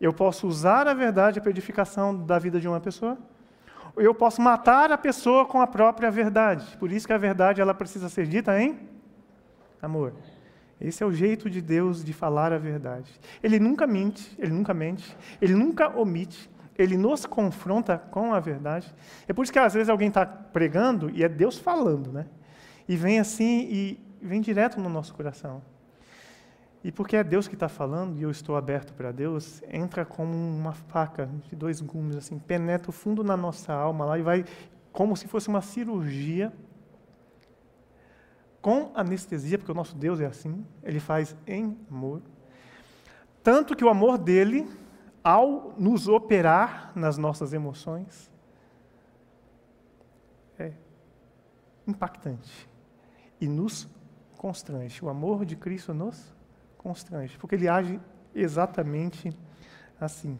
Eu 0.00 0.12
posso 0.12 0.48
usar 0.48 0.88
a 0.88 0.94
verdade 0.94 1.40
para 1.40 1.50
edificação 1.50 2.16
da 2.26 2.36
vida 2.36 2.58
de 2.58 2.66
uma 2.66 2.80
pessoa, 2.80 3.16
eu 3.96 4.12
posso 4.12 4.40
matar 4.42 4.90
a 4.90 4.98
pessoa 4.98 5.46
com 5.46 5.60
a 5.60 5.66
própria 5.68 6.10
verdade. 6.10 6.76
Por 6.78 6.90
isso 6.90 7.06
que 7.06 7.12
a 7.12 7.18
verdade 7.18 7.60
ela 7.60 7.74
precisa 7.74 8.08
ser 8.08 8.26
dita 8.26 8.60
em 8.60 8.76
amor. 9.80 10.14
Esse 10.80 11.04
é 11.04 11.06
o 11.06 11.12
jeito 11.12 11.48
de 11.48 11.60
Deus 11.60 12.04
de 12.04 12.12
falar 12.12 12.52
a 12.52 12.58
verdade. 12.58 13.12
Ele 13.40 13.60
nunca 13.60 13.86
mente, 13.86 14.36
ele 14.36 14.52
nunca 14.52 14.74
mente, 14.74 15.16
ele 15.40 15.54
nunca 15.54 15.96
omite, 15.96 16.50
ele 16.76 16.96
nos 16.96 17.24
confronta 17.24 17.98
com 18.10 18.34
a 18.34 18.40
verdade. 18.40 18.92
É 19.28 19.32
por 19.32 19.44
isso 19.44 19.52
que 19.52 19.58
às 19.60 19.74
vezes 19.74 19.88
alguém 19.88 20.08
está 20.08 20.26
pregando 20.26 21.08
e 21.10 21.22
é 21.22 21.28
Deus 21.28 21.56
falando, 21.56 22.12
né? 22.12 22.26
E 22.88 22.96
vem 22.96 23.20
assim 23.20 23.68
e 23.70 24.07
vem 24.20 24.40
direto 24.40 24.80
no 24.80 24.88
nosso 24.88 25.14
coração. 25.14 25.62
E 26.82 26.92
porque 26.92 27.16
é 27.16 27.24
Deus 27.24 27.48
que 27.48 27.54
está 27.54 27.68
falando 27.68 28.16
e 28.18 28.22
eu 28.22 28.30
estou 28.30 28.56
aberto 28.56 28.92
para 28.94 29.10
Deus, 29.10 29.62
entra 29.68 30.04
como 30.04 30.32
uma 30.32 30.72
faca 30.72 31.28
de 31.48 31.56
dois 31.56 31.80
gumes, 31.80 32.16
assim, 32.16 32.38
penetra 32.38 32.90
o 32.90 32.92
fundo 32.92 33.24
na 33.24 33.36
nossa 33.36 33.72
alma 33.72 34.04
lá 34.04 34.18
e 34.18 34.22
vai 34.22 34.44
como 34.92 35.16
se 35.16 35.26
fosse 35.26 35.48
uma 35.48 35.60
cirurgia 35.60 36.52
com 38.60 38.90
anestesia, 38.94 39.58
porque 39.58 39.72
o 39.72 39.74
nosso 39.74 39.96
Deus 39.96 40.20
é 40.20 40.26
assim, 40.26 40.64
ele 40.82 41.00
faz 41.00 41.36
em 41.46 41.76
amor. 41.90 42.22
Tanto 43.42 43.74
que 43.74 43.84
o 43.84 43.88
amor 43.88 44.18
dele, 44.18 44.68
ao 45.22 45.74
nos 45.78 46.08
operar 46.08 46.92
nas 46.94 47.18
nossas 47.18 47.52
emoções, 47.52 48.30
é 50.58 50.72
impactante 51.86 52.68
e 53.40 53.48
nos 53.48 53.88
constrange. 54.38 55.04
O 55.04 55.10
amor 55.10 55.44
de 55.44 55.56
Cristo 55.56 55.92
nos 55.92 56.32
constrange, 56.78 57.36
porque 57.36 57.56
ele 57.56 57.68
age 57.68 58.00
exatamente 58.34 59.36
assim. 60.00 60.38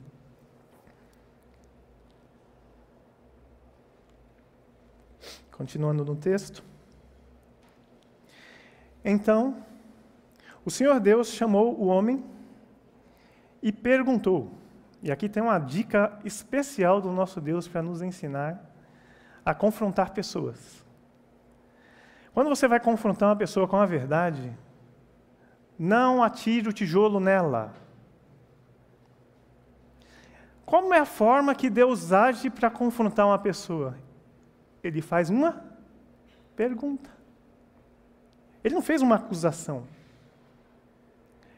Continuando 5.51 6.05
no 6.05 6.15
texto. 6.15 6.63
Então, 9.05 9.67
o 10.65 10.71
Senhor 10.71 11.01
Deus 11.01 11.29
chamou 11.29 11.79
o 11.79 11.87
homem 11.87 12.25
e 13.61 13.73
perguntou. 13.73 14.53
E 15.03 15.11
aqui 15.11 15.29
tem 15.29 15.43
uma 15.43 15.59
dica 15.59 16.19
especial 16.25 17.01
do 17.01 17.11
nosso 17.11 17.41
Deus 17.41 17.67
para 17.67 17.83
nos 17.83 18.03
ensinar 18.03 18.65
a 19.45 19.55
confrontar 19.55 20.13
pessoas. 20.13 20.85
Quando 22.39 22.51
você 22.51 22.69
vai 22.69 22.79
confrontar 22.79 23.31
uma 23.31 23.35
pessoa 23.35 23.67
com 23.67 23.77
a 23.79 23.85
verdade, 23.85 24.57
não 25.77 26.23
atire 26.23 26.69
o 26.69 26.73
tijolo 26.73 27.19
nela. 27.19 27.75
Como 30.65 30.95
é 30.95 31.01
a 31.01 31.05
forma 31.05 31.53
que 31.53 31.69
Deus 31.69 32.13
age 32.13 32.49
para 32.49 32.71
confrontar 32.71 33.27
uma 33.27 33.41
pessoa? 33.41 33.99
Ele 34.85 35.03
faz 35.03 35.31
uma 35.31 35.65
pergunta. 36.55 37.11
Ele 38.63 38.77
não 38.77 38.83
fez 38.83 39.03
uma 39.03 39.17
acusação. 39.17 39.83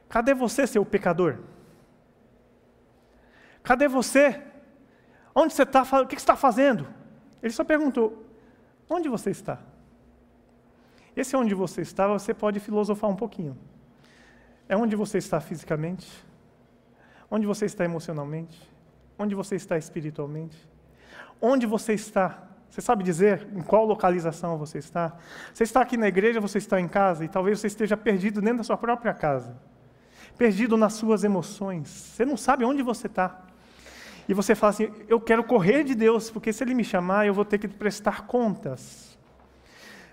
Cadê 0.08 0.32
você, 0.32 0.66
seu 0.66 0.82
pecador? 0.82 1.40
Cadê 3.62 3.86
você? 3.86 4.42
Onde 5.34 5.52
você 5.52 5.64
está? 5.64 5.82
O 5.82 6.06
que 6.06 6.14
você 6.14 6.22
está 6.22 6.36
fazendo? 6.36 6.88
Ele 7.42 7.52
só 7.52 7.64
perguntou: 7.64 8.24
Onde 8.88 9.10
você 9.10 9.28
está? 9.28 9.58
Esse 11.20 11.36
onde 11.36 11.54
você 11.54 11.82
está, 11.82 12.08
você 12.08 12.32
pode 12.32 12.58
filosofar 12.60 13.10
um 13.10 13.14
pouquinho. 13.14 13.54
É 14.66 14.74
onde 14.74 14.96
você 14.96 15.18
está 15.18 15.38
fisicamente? 15.38 16.08
Onde 17.30 17.46
você 17.46 17.66
está 17.66 17.84
emocionalmente? 17.84 18.58
Onde 19.18 19.34
você 19.34 19.54
está 19.54 19.76
espiritualmente? 19.76 20.56
Onde 21.38 21.66
você 21.66 21.92
está? 21.92 22.48
Você 22.70 22.80
sabe 22.80 23.04
dizer 23.04 23.46
em 23.54 23.60
qual 23.60 23.84
localização 23.84 24.56
você 24.56 24.78
está? 24.78 25.18
Você 25.52 25.64
está 25.64 25.82
aqui 25.82 25.98
na 25.98 26.08
igreja, 26.08 26.40
você 26.40 26.56
está 26.56 26.80
em 26.80 26.88
casa, 26.88 27.22
e 27.22 27.28
talvez 27.28 27.60
você 27.60 27.66
esteja 27.66 27.98
perdido 27.98 28.40
dentro 28.40 28.58
da 28.58 28.64
sua 28.64 28.78
própria 28.78 29.12
casa. 29.12 29.54
Perdido 30.38 30.78
nas 30.78 30.94
suas 30.94 31.22
emoções. 31.22 31.90
Você 31.90 32.24
não 32.24 32.38
sabe 32.38 32.64
onde 32.64 32.82
você 32.82 33.08
está. 33.08 33.42
E 34.26 34.32
você 34.32 34.54
fala 34.54 34.70
assim: 34.70 34.90
eu 35.06 35.20
quero 35.20 35.44
correr 35.44 35.84
de 35.84 35.94
Deus, 35.94 36.30
porque 36.30 36.50
se 36.50 36.64
Ele 36.64 36.72
me 36.72 36.84
chamar, 36.84 37.26
eu 37.26 37.34
vou 37.34 37.44
ter 37.44 37.58
que 37.58 37.68
prestar 37.68 38.26
contas. 38.26 39.09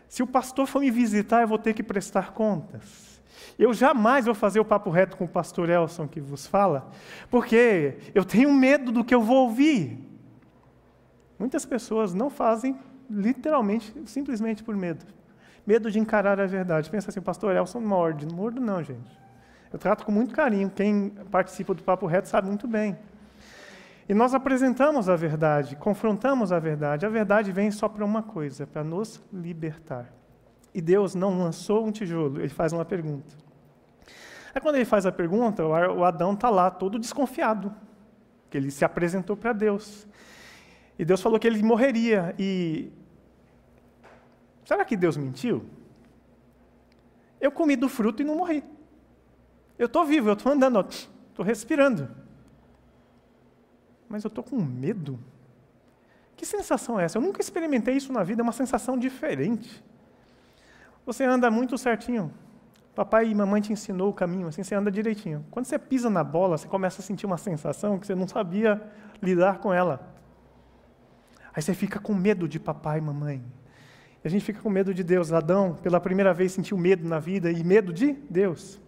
Se 0.07 0.23
o 0.23 0.27
pastor 0.27 0.67
for 0.67 0.81
me 0.81 0.89
visitar, 0.89 1.41
eu 1.41 1.47
vou 1.47 1.57
ter 1.57 1.73
que 1.73 1.83
prestar 1.83 2.31
contas. 2.31 3.21
Eu 3.57 3.73
jamais 3.73 4.25
vou 4.25 4.35
fazer 4.35 4.59
o 4.59 4.65
papo 4.65 4.89
reto 4.89 5.17
com 5.17 5.25
o 5.25 5.27
pastor 5.27 5.69
Elson 5.69 6.07
que 6.07 6.21
vos 6.21 6.45
fala, 6.45 6.89
porque 7.29 7.97
eu 8.13 8.23
tenho 8.23 8.53
medo 8.53 8.91
do 8.91 9.03
que 9.03 9.13
eu 9.13 9.21
vou 9.21 9.47
ouvir. 9.47 9.99
Muitas 11.39 11.65
pessoas 11.65 12.13
não 12.13 12.29
fazem 12.29 12.77
literalmente, 13.09 13.93
simplesmente 14.05 14.63
por 14.63 14.75
medo. 14.75 15.05
Medo 15.65 15.91
de 15.91 15.99
encarar 15.99 16.39
a 16.39 16.45
verdade. 16.45 16.89
Pensa 16.89 17.09
assim, 17.09 17.21
pastor 17.21 17.55
Elson 17.55 17.81
morde. 17.81 18.25
Não 18.25 18.35
mordo 18.35 18.61
não, 18.61 18.81
gente. 18.83 19.19
Eu 19.71 19.77
trato 19.77 20.05
com 20.05 20.11
muito 20.11 20.33
carinho. 20.33 20.69
Quem 20.69 21.09
participa 21.29 21.73
do 21.73 21.83
papo 21.83 22.05
reto 22.05 22.27
sabe 22.27 22.47
muito 22.47 22.67
bem. 22.67 22.97
E 24.09 24.13
nós 24.13 24.33
apresentamos 24.33 25.09
a 25.09 25.15
verdade, 25.15 25.75
confrontamos 25.75 26.51
a 26.51 26.59
verdade. 26.59 27.05
A 27.05 27.09
verdade 27.09 27.51
vem 27.51 27.69
só 27.71 27.89
para 27.89 28.05
uma 28.05 28.23
coisa, 28.23 28.65
para 28.65 28.83
nos 28.83 29.21
libertar. 29.33 30.13
E 30.73 30.81
Deus 30.81 31.13
não 31.13 31.37
lançou 31.37 31.85
um 31.85 31.91
tijolo, 31.91 32.39
ele 32.39 32.49
faz 32.49 32.71
uma 32.71 32.85
pergunta. 32.85 33.35
Aí 34.55 34.61
quando 34.61 34.75
ele 34.75 34.85
faz 34.85 35.05
a 35.05 35.11
pergunta, 35.11 35.65
o 35.65 36.03
Adão 36.05 36.33
está 36.33 36.49
lá 36.49 36.71
todo 36.71 36.97
desconfiado, 36.97 37.73
que 38.49 38.57
ele 38.57 38.71
se 38.71 38.85
apresentou 38.85 39.35
para 39.35 39.51
Deus. 39.51 40.07
E 40.97 41.03
Deus 41.03 41.21
falou 41.21 41.37
que 41.37 41.45
ele 41.45 41.61
morreria. 41.61 42.33
E 42.39 42.91
será 44.63 44.85
que 44.85 44.95
Deus 44.95 45.17
mentiu? 45.17 45.65
Eu 47.41 47.51
comi 47.51 47.75
do 47.75 47.89
fruto 47.89 48.21
e 48.21 48.25
não 48.25 48.35
morri. 48.35 48.63
Eu 49.77 49.85
estou 49.85 50.05
vivo, 50.05 50.29
eu 50.29 50.33
estou 50.33 50.51
andando, 50.51 50.79
estou 50.79 51.45
respirando. 51.45 52.09
Mas 54.09 54.23
eu 54.23 54.29
estou 54.29 54.43
com 54.43 54.55
medo. 54.57 55.19
Que 56.35 56.45
sensação 56.45 56.99
é 56.99 57.05
essa? 57.05 57.17
Eu 57.17 57.21
nunca 57.21 57.41
experimentei 57.41 57.95
isso 57.95 58.13
na 58.13 58.23
vida, 58.23 58.41
é 58.41 58.43
uma 58.43 58.51
sensação 58.51 58.97
diferente. 58.97 59.83
Você 61.05 61.23
anda 61.23 61.49
muito 61.49 61.77
certinho. 61.77 62.31
Papai 62.93 63.27
e 63.27 63.35
mamãe 63.35 63.61
te 63.61 63.71
ensinou 63.71 64.09
o 64.09 64.13
caminho, 64.13 64.47
assim 64.47 64.63
você 64.63 64.75
anda 64.75 64.91
direitinho. 64.91 65.45
Quando 65.51 65.65
você 65.65 65.77
pisa 65.77 66.09
na 66.09 66.23
bola, 66.23 66.57
você 66.57 66.67
começa 66.67 67.01
a 67.01 67.03
sentir 67.03 67.25
uma 67.25 67.37
sensação 67.37 67.99
que 67.99 68.07
você 68.07 68.15
não 68.15 68.27
sabia 68.27 68.81
lidar 69.21 69.59
com 69.59 69.73
ela. 69.73 70.13
Aí 71.53 71.61
você 71.61 71.73
fica 71.73 71.99
com 71.99 72.13
medo 72.13 72.47
de 72.47 72.59
papai 72.59 72.99
e 72.99 73.01
mamãe. 73.01 73.43
E 74.23 74.27
a 74.27 74.29
gente 74.29 74.43
fica 74.43 74.61
com 74.61 74.69
medo 74.69 74.93
de 74.93 75.03
Deus. 75.03 75.31
Adão, 75.31 75.75
pela 75.75 75.99
primeira 75.99 76.33
vez, 76.33 76.51
sentiu 76.51 76.77
medo 76.77 77.07
na 77.07 77.19
vida 77.19 77.51
e 77.51 77.63
medo 77.63 77.93
de 77.93 78.13
Deus. 78.29 78.79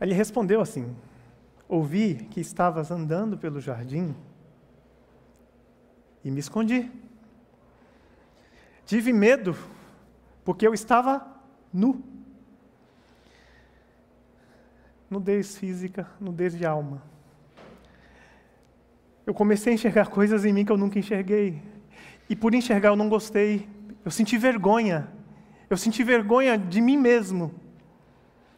Aí 0.00 0.08
ele 0.08 0.14
respondeu 0.14 0.60
assim: 0.60 0.94
Ouvi 1.68 2.14
que 2.30 2.40
estavas 2.40 2.90
andando 2.90 3.36
pelo 3.36 3.60
jardim 3.60 4.14
e 6.24 6.30
me 6.30 6.40
escondi. 6.40 6.90
Tive 8.84 9.12
medo, 9.12 9.56
porque 10.44 10.66
eu 10.66 10.74
estava 10.74 11.26
nu. 11.72 12.02
Nudez 15.10 15.56
física, 15.56 16.08
nudez 16.20 16.56
de 16.56 16.64
alma. 16.64 17.02
Eu 19.24 19.34
comecei 19.34 19.72
a 19.72 19.74
enxergar 19.74 20.08
coisas 20.08 20.44
em 20.44 20.52
mim 20.52 20.64
que 20.64 20.70
eu 20.70 20.76
nunca 20.76 20.98
enxerguei. 20.98 21.62
E 22.28 22.36
por 22.36 22.54
enxergar 22.54 22.90
eu 22.90 22.96
não 22.96 23.08
gostei. 23.08 23.68
Eu 24.04 24.10
senti 24.10 24.38
vergonha. 24.38 25.08
Eu 25.68 25.76
senti 25.76 26.04
vergonha 26.04 26.56
de 26.56 26.80
mim 26.80 26.96
mesmo. 26.96 27.52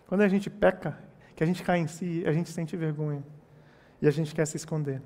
Quando 0.07 0.23
a 0.23 0.29
gente 0.29 0.51
peca, 0.51 0.99
que 1.39 1.45
a 1.45 1.47
gente 1.47 1.63
cai 1.63 1.79
em 1.79 1.87
si, 1.87 2.25
a 2.27 2.33
gente 2.33 2.51
sente 2.51 2.77
vergonha. 2.77 3.23
E 4.03 4.09
a 4.09 4.11
gente 4.11 4.35
quer 4.35 4.45
se 4.45 4.57
esconder. 4.57 5.01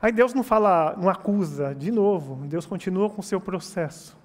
Aí 0.00 0.10
Deus 0.10 0.32
não 0.32 0.42
fala, 0.42 0.96
não 0.96 1.06
acusa, 1.06 1.74
de 1.74 1.90
novo. 1.90 2.46
Deus 2.46 2.64
continua 2.64 3.10
com 3.10 3.20
o 3.20 3.22
seu 3.22 3.38
processo, 3.38 4.16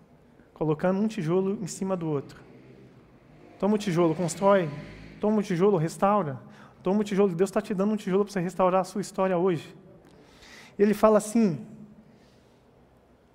colocando 0.54 1.02
um 1.02 1.08
tijolo 1.10 1.60
em 1.62 1.68
cima 1.68 1.98
do 1.98 2.08
outro. 2.08 2.40
Toma 3.60 3.76
o 3.76 3.78
tijolo, 3.78 4.16
constrói. 4.16 4.70
Toma 5.20 5.40
o 5.40 5.44
tijolo, 5.44 5.76
restaura. 5.76 6.40
Toma 6.82 7.02
o 7.02 7.04
tijolo. 7.04 7.36
Deus 7.36 7.50
está 7.50 7.60
te 7.60 7.74
dando 7.74 7.92
um 7.92 7.98
tijolo 7.98 8.24
para 8.24 8.32
você 8.32 8.40
restaurar 8.40 8.80
a 8.80 8.86
sua 8.86 9.02
história 9.02 9.38
hoje. 9.38 9.76
Ele 10.80 10.94
fala 10.94 11.18
assim: 11.18 11.68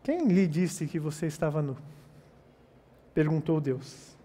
Quem 0.03 0.27
lhe 0.27 0.47
disse 0.47 0.87
que 0.87 0.99
você 0.99 1.27
estava 1.27 1.61
nu? 1.61 1.77
Perguntou 3.13 3.61
Deus. 3.61 4.18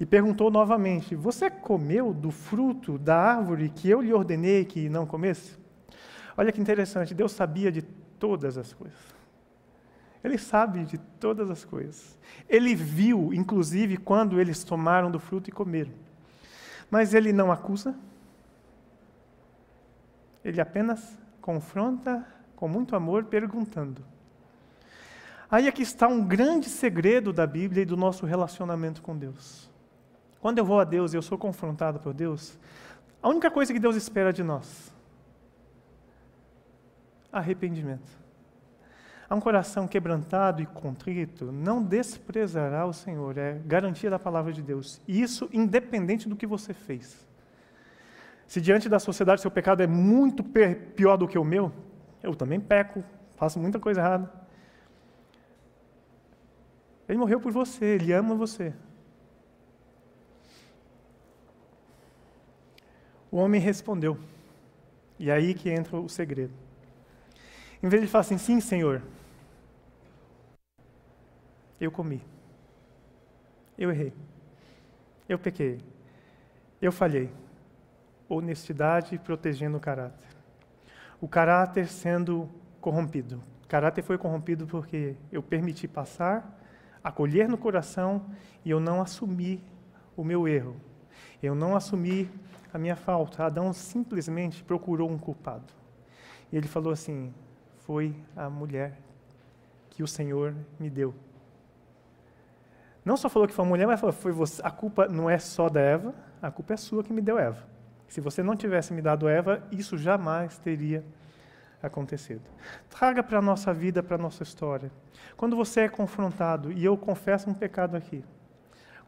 E 0.00 0.06
perguntou 0.06 0.50
novamente: 0.50 1.14
Você 1.14 1.50
comeu 1.50 2.14
do 2.14 2.30
fruto 2.30 2.96
da 2.96 3.16
árvore 3.16 3.68
que 3.68 3.88
eu 3.88 4.00
lhe 4.00 4.14
ordenei 4.14 4.64
que 4.64 4.88
não 4.88 5.04
comesse? 5.04 5.58
Olha 6.36 6.50
que 6.50 6.60
interessante, 6.60 7.12
Deus 7.14 7.32
sabia 7.32 7.70
de 7.70 7.82
todas 7.82 8.56
as 8.56 8.72
coisas. 8.72 8.98
Ele 10.24 10.38
sabe 10.38 10.84
de 10.84 10.96
todas 10.96 11.50
as 11.50 11.64
coisas. 11.64 12.18
Ele 12.48 12.74
viu, 12.74 13.32
inclusive, 13.32 13.98
quando 13.98 14.40
eles 14.40 14.64
tomaram 14.64 15.10
do 15.10 15.20
fruto 15.20 15.48
e 15.50 15.52
comeram. 15.52 15.92
Mas 16.90 17.14
ele 17.14 17.32
não 17.32 17.52
acusa. 17.52 17.94
Ele 20.44 20.60
apenas 20.60 21.18
confronta 21.40 22.26
com 22.56 22.68
muito 22.68 22.96
amor, 22.96 23.24
perguntando. 23.24 24.04
Aí 25.50 25.68
aqui 25.68 25.82
está 25.82 26.06
um 26.06 26.24
grande 26.24 26.68
segredo 26.68 27.32
da 27.32 27.46
Bíblia 27.46 27.82
e 27.82 27.86
do 27.86 27.96
nosso 27.96 28.26
relacionamento 28.26 29.00
com 29.02 29.16
Deus. 29.16 29.69
Quando 30.40 30.58
eu 30.58 30.64
vou 30.64 30.80
a 30.80 30.84
Deus 30.84 31.12
e 31.12 31.16
eu 31.16 31.22
sou 31.22 31.36
confrontado 31.36 32.00
por 32.00 32.14
Deus, 32.14 32.58
a 33.22 33.28
única 33.28 33.50
coisa 33.50 33.72
que 33.72 33.78
Deus 33.78 33.96
espera 33.96 34.32
de 34.32 34.42
nós 34.42 34.90
arrependimento. 37.32 38.18
Há 39.28 39.34
um 39.36 39.40
coração 39.40 39.86
quebrantado 39.86 40.60
e 40.60 40.66
contrito, 40.66 41.52
não 41.52 41.80
desprezará 41.80 42.84
o 42.84 42.92
Senhor, 42.92 43.38
é 43.38 43.60
garantia 43.64 44.10
da 44.10 44.18
palavra 44.18 44.52
de 44.52 44.60
Deus. 44.60 45.00
E 45.06 45.22
isso 45.22 45.48
independente 45.52 46.28
do 46.28 46.34
que 46.34 46.46
você 46.46 46.74
fez. 46.74 47.24
Se 48.48 48.60
diante 48.60 48.88
da 48.88 48.98
sociedade 48.98 49.40
seu 49.40 49.50
pecado 49.50 49.82
é 49.82 49.86
muito 49.86 50.42
pior 50.42 51.16
do 51.16 51.28
que 51.28 51.38
o 51.38 51.44
meu, 51.44 51.70
eu 52.20 52.34
também 52.34 52.58
peco, 52.58 53.04
faço 53.36 53.60
muita 53.60 53.78
coisa 53.78 54.00
errada. 54.00 54.32
Ele 57.08 57.18
morreu 57.18 57.40
por 57.40 57.52
você, 57.52 57.84
ele 57.84 58.12
ama 58.12 58.34
você. 58.34 58.74
O 63.30 63.36
homem 63.36 63.60
respondeu. 63.60 64.18
E 65.18 65.30
aí 65.30 65.54
que 65.54 65.70
entra 65.70 65.96
o 65.96 66.08
segredo. 66.08 66.52
Em 67.82 67.88
vez 67.88 68.02
de 68.02 68.08
falar 68.08 68.22
assim, 68.22 68.38
sim, 68.38 68.60
Senhor, 68.60 69.02
eu 71.80 71.90
comi. 71.90 72.22
Eu 73.78 73.90
errei. 73.90 74.12
Eu 75.28 75.38
pequei. 75.38 75.78
Eu 76.80 76.92
falhei. 76.92 77.30
Honestidade 78.28 79.18
protegendo 79.18 79.76
o 79.76 79.80
caráter 79.80 80.30
o 81.20 81.28
caráter 81.28 81.86
sendo 81.86 82.48
corrompido. 82.80 83.42
O 83.62 83.68
caráter 83.68 84.02
foi 84.02 84.16
corrompido 84.16 84.66
porque 84.66 85.14
eu 85.30 85.42
permiti 85.42 85.86
passar, 85.86 86.58
acolher 87.04 87.48
no 87.48 87.58
coração 87.58 88.24
e 88.64 88.70
eu 88.70 88.80
não 88.80 89.02
assumi 89.02 89.62
o 90.16 90.24
meu 90.24 90.48
erro. 90.48 90.76
Eu 91.42 91.54
não 91.54 91.76
assumi 91.76 92.30
a 92.72 92.78
minha 92.78 92.96
falta. 92.96 93.44
Adão 93.44 93.72
simplesmente 93.72 94.62
procurou 94.62 95.10
um 95.10 95.18
culpado. 95.18 95.72
E 96.52 96.56
ele 96.56 96.68
falou 96.68 96.92
assim: 96.92 97.32
Foi 97.78 98.14
a 98.36 98.48
mulher 98.48 98.98
que 99.90 100.02
o 100.02 100.08
Senhor 100.08 100.54
me 100.78 100.88
deu. 100.88 101.14
Não 103.04 103.16
só 103.16 103.28
falou 103.28 103.48
que 103.48 103.54
foi 103.54 103.64
a 103.64 103.68
mulher, 103.68 103.86
mas 103.86 104.00
falou: 104.00 104.12
foi 104.12 104.32
você. 104.32 104.60
A 104.64 104.70
culpa 104.70 105.08
não 105.08 105.28
é 105.28 105.38
só 105.38 105.68
da 105.68 105.80
Eva, 105.80 106.14
a 106.40 106.50
culpa 106.50 106.74
é 106.74 106.76
sua 106.76 107.02
que 107.02 107.12
me 107.12 107.20
deu 107.20 107.38
Eva. 107.38 107.66
Se 108.08 108.20
você 108.20 108.42
não 108.42 108.56
tivesse 108.56 108.92
me 108.92 109.00
dado 109.00 109.28
Eva, 109.28 109.62
isso 109.70 109.96
jamais 109.96 110.58
teria 110.58 111.04
acontecido. 111.82 112.42
Traga 112.88 113.22
para 113.22 113.38
a 113.38 113.42
nossa 113.42 113.72
vida, 113.72 114.02
para 114.02 114.16
a 114.16 114.18
nossa 114.18 114.42
história. 114.42 114.90
Quando 115.36 115.56
você 115.56 115.82
é 115.82 115.88
confrontado, 115.88 116.72
e 116.72 116.84
eu 116.84 116.96
confesso 116.96 117.48
um 117.48 117.54
pecado 117.54 117.96
aqui, 117.96 118.24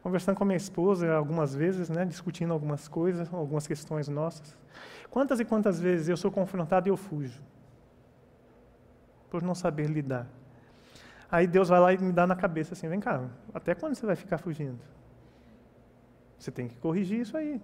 conversando 0.03 0.35
com 0.35 0.43
a 0.43 0.47
minha 0.47 0.57
esposa 0.57 1.11
algumas 1.13 1.55
vezes, 1.55 1.89
né, 1.89 2.03
discutindo 2.03 2.51
algumas 2.51 2.89
coisas, 2.89 3.33
algumas 3.33 3.65
questões 3.65 4.09
nossas. 4.09 4.57
Quantas 5.09 5.39
e 5.39 5.45
quantas 5.45 5.79
vezes 5.79 6.09
eu 6.09 6.17
sou 6.17 6.29
confrontado 6.29 6.89
e 6.89 6.91
eu 6.91 6.97
fujo? 6.97 7.41
Por 9.31 9.41
não 9.41 9.55
saber 9.55 9.87
lidar. 9.87 10.27
Aí 11.31 11.47
Deus 11.47 11.69
vai 11.69 11.79
lá 11.79 11.93
e 11.93 11.97
me 11.97 12.11
dá 12.11 12.27
na 12.27 12.35
cabeça 12.35 12.73
assim: 12.73 12.89
vem 12.89 12.99
cá, 12.99 13.23
até 13.53 13.73
quando 13.73 13.95
você 13.95 14.05
vai 14.05 14.17
ficar 14.17 14.37
fugindo? 14.37 14.79
Você 16.37 16.51
tem 16.51 16.67
que 16.67 16.75
corrigir 16.75 17.21
isso 17.21 17.37
aí. 17.37 17.61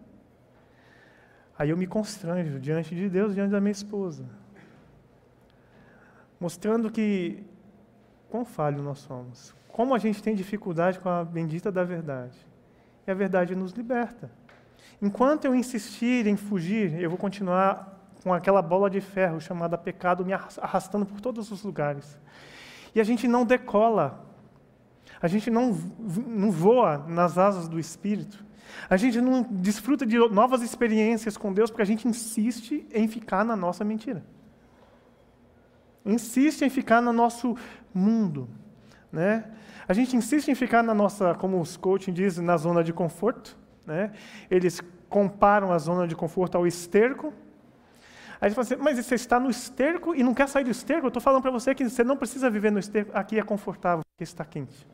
Aí 1.58 1.69
eu 1.71 1.75
me 1.75 1.86
constranjo 1.86 2.58
diante 2.58 2.95
de 2.95 3.10
Deus, 3.10 3.36
diante 3.36 3.52
da 3.52 3.60
minha 3.60 3.73
esposa. 3.73 4.23
Mostrando 6.39 6.89
que 6.89 7.43
quão 8.29 8.45
falho 8.45 8.81
nós 8.81 8.99
somos. 8.99 9.53
Como 9.71 9.93
a 9.93 9.97
gente 9.97 10.21
tem 10.21 10.35
dificuldade 10.35 10.99
com 10.99 11.09
a 11.09 11.23
bendita 11.23 11.71
da 11.71 11.83
verdade. 11.83 12.37
E 13.07 13.11
a 13.11 13.13
verdade 13.13 13.55
nos 13.55 13.71
liberta. 13.71 14.29
Enquanto 15.01 15.45
eu 15.45 15.55
insistir 15.55 16.27
em 16.27 16.35
fugir, 16.35 16.99
eu 17.01 17.09
vou 17.09 17.17
continuar 17.17 17.97
com 18.23 18.33
aquela 18.33 18.61
bola 18.61 18.89
de 18.89 18.99
ferro 18.99 19.39
chamada 19.39 19.77
pecado 19.77 20.25
me 20.25 20.33
arrastando 20.33 21.05
por 21.05 21.21
todos 21.21 21.51
os 21.51 21.63
lugares. 21.63 22.19
E 22.93 22.99
a 22.99 23.03
gente 23.03 23.27
não 23.27 23.45
decola. 23.45 24.25
A 25.21 25.27
gente 25.27 25.49
não, 25.49 25.77
não 26.27 26.51
voa 26.51 26.97
nas 27.07 27.37
asas 27.37 27.67
do 27.67 27.79
Espírito. 27.79 28.43
A 28.89 28.97
gente 28.97 29.19
não 29.19 29.43
desfruta 29.43 30.05
de 30.05 30.17
novas 30.17 30.61
experiências 30.61 31.37
com 31.37 31.53
Deus 31.53 31.69
porque 31.69 31.81
a 31.81 31.85
gente 31.85 32.07
insiste 32.07 32.85
em 32.93 33.07
ficar 33.07 33.43
na 33.43 33.55
nossa 33.55 33.83
mentira. 33.83 34.23
Insiste 36.09 36.63
em 36.63 36.69
ficar 36.69 37.01
no 37.01 37.13
nosso 37.13 37.55
mundo. 37.93 38.49
Né? 39.11 39.45
A 39.87 39.93
gente 39.93 40.15
insiste 40.15 40.49
em 40.49 40.55
ficar 40.55 40.83
na 40.83 40.93
nossa, 40.93 41.35
como 41.35 41.59
os 41.59 41.77
coaching 41.77 42.13
dizem, 42.13 42.43
na 42.43 42.57
zona 42.57 42.83
de 42.83 42.93
conforto. 42.93 43.57
Né? 43.85 44.11
Eles 44.49 44.81
comparam 45.07 45.71
a 45.71 45.77
zona 45.77 46.07
de 46.07 46.15
conforto 46.15 46.57
ao 46.57 46.67
esterco. 46.67 47.33
Aí 48.41 48.47
eles 48.47 48.55
falam 48.55 48.65
assim, 48.65 48.75
mas 48.81 49.03
você 49.03 49.15
está 49.15 49.39
no 49.39 49.49
esterco 49.49 50.15
e 50.15 50.23
não 50.23 50.33
quer 50.33 50.47
sair 50.47 50.63
do 50.63 50.71
esterco? 50.71 51.05
Eu 51.05 51.09
estou 51.09 51.21
falando 51.21 51.41
para 51.41 51.51
você 51.51 51.75
que 51.75 51.87
você 51.87 52.03
não 52.03 52.15
precisa 52.15 52.49
viver 52.49 52.71
no 52.71 52.79
esterco. 52.79 53.11
Aqui 53.13 53.37
é 53.37 53.43
confortável, 53.43 54.03
porque 54.11 54.23
está 54.23 54.45
quente. 54.45 54.87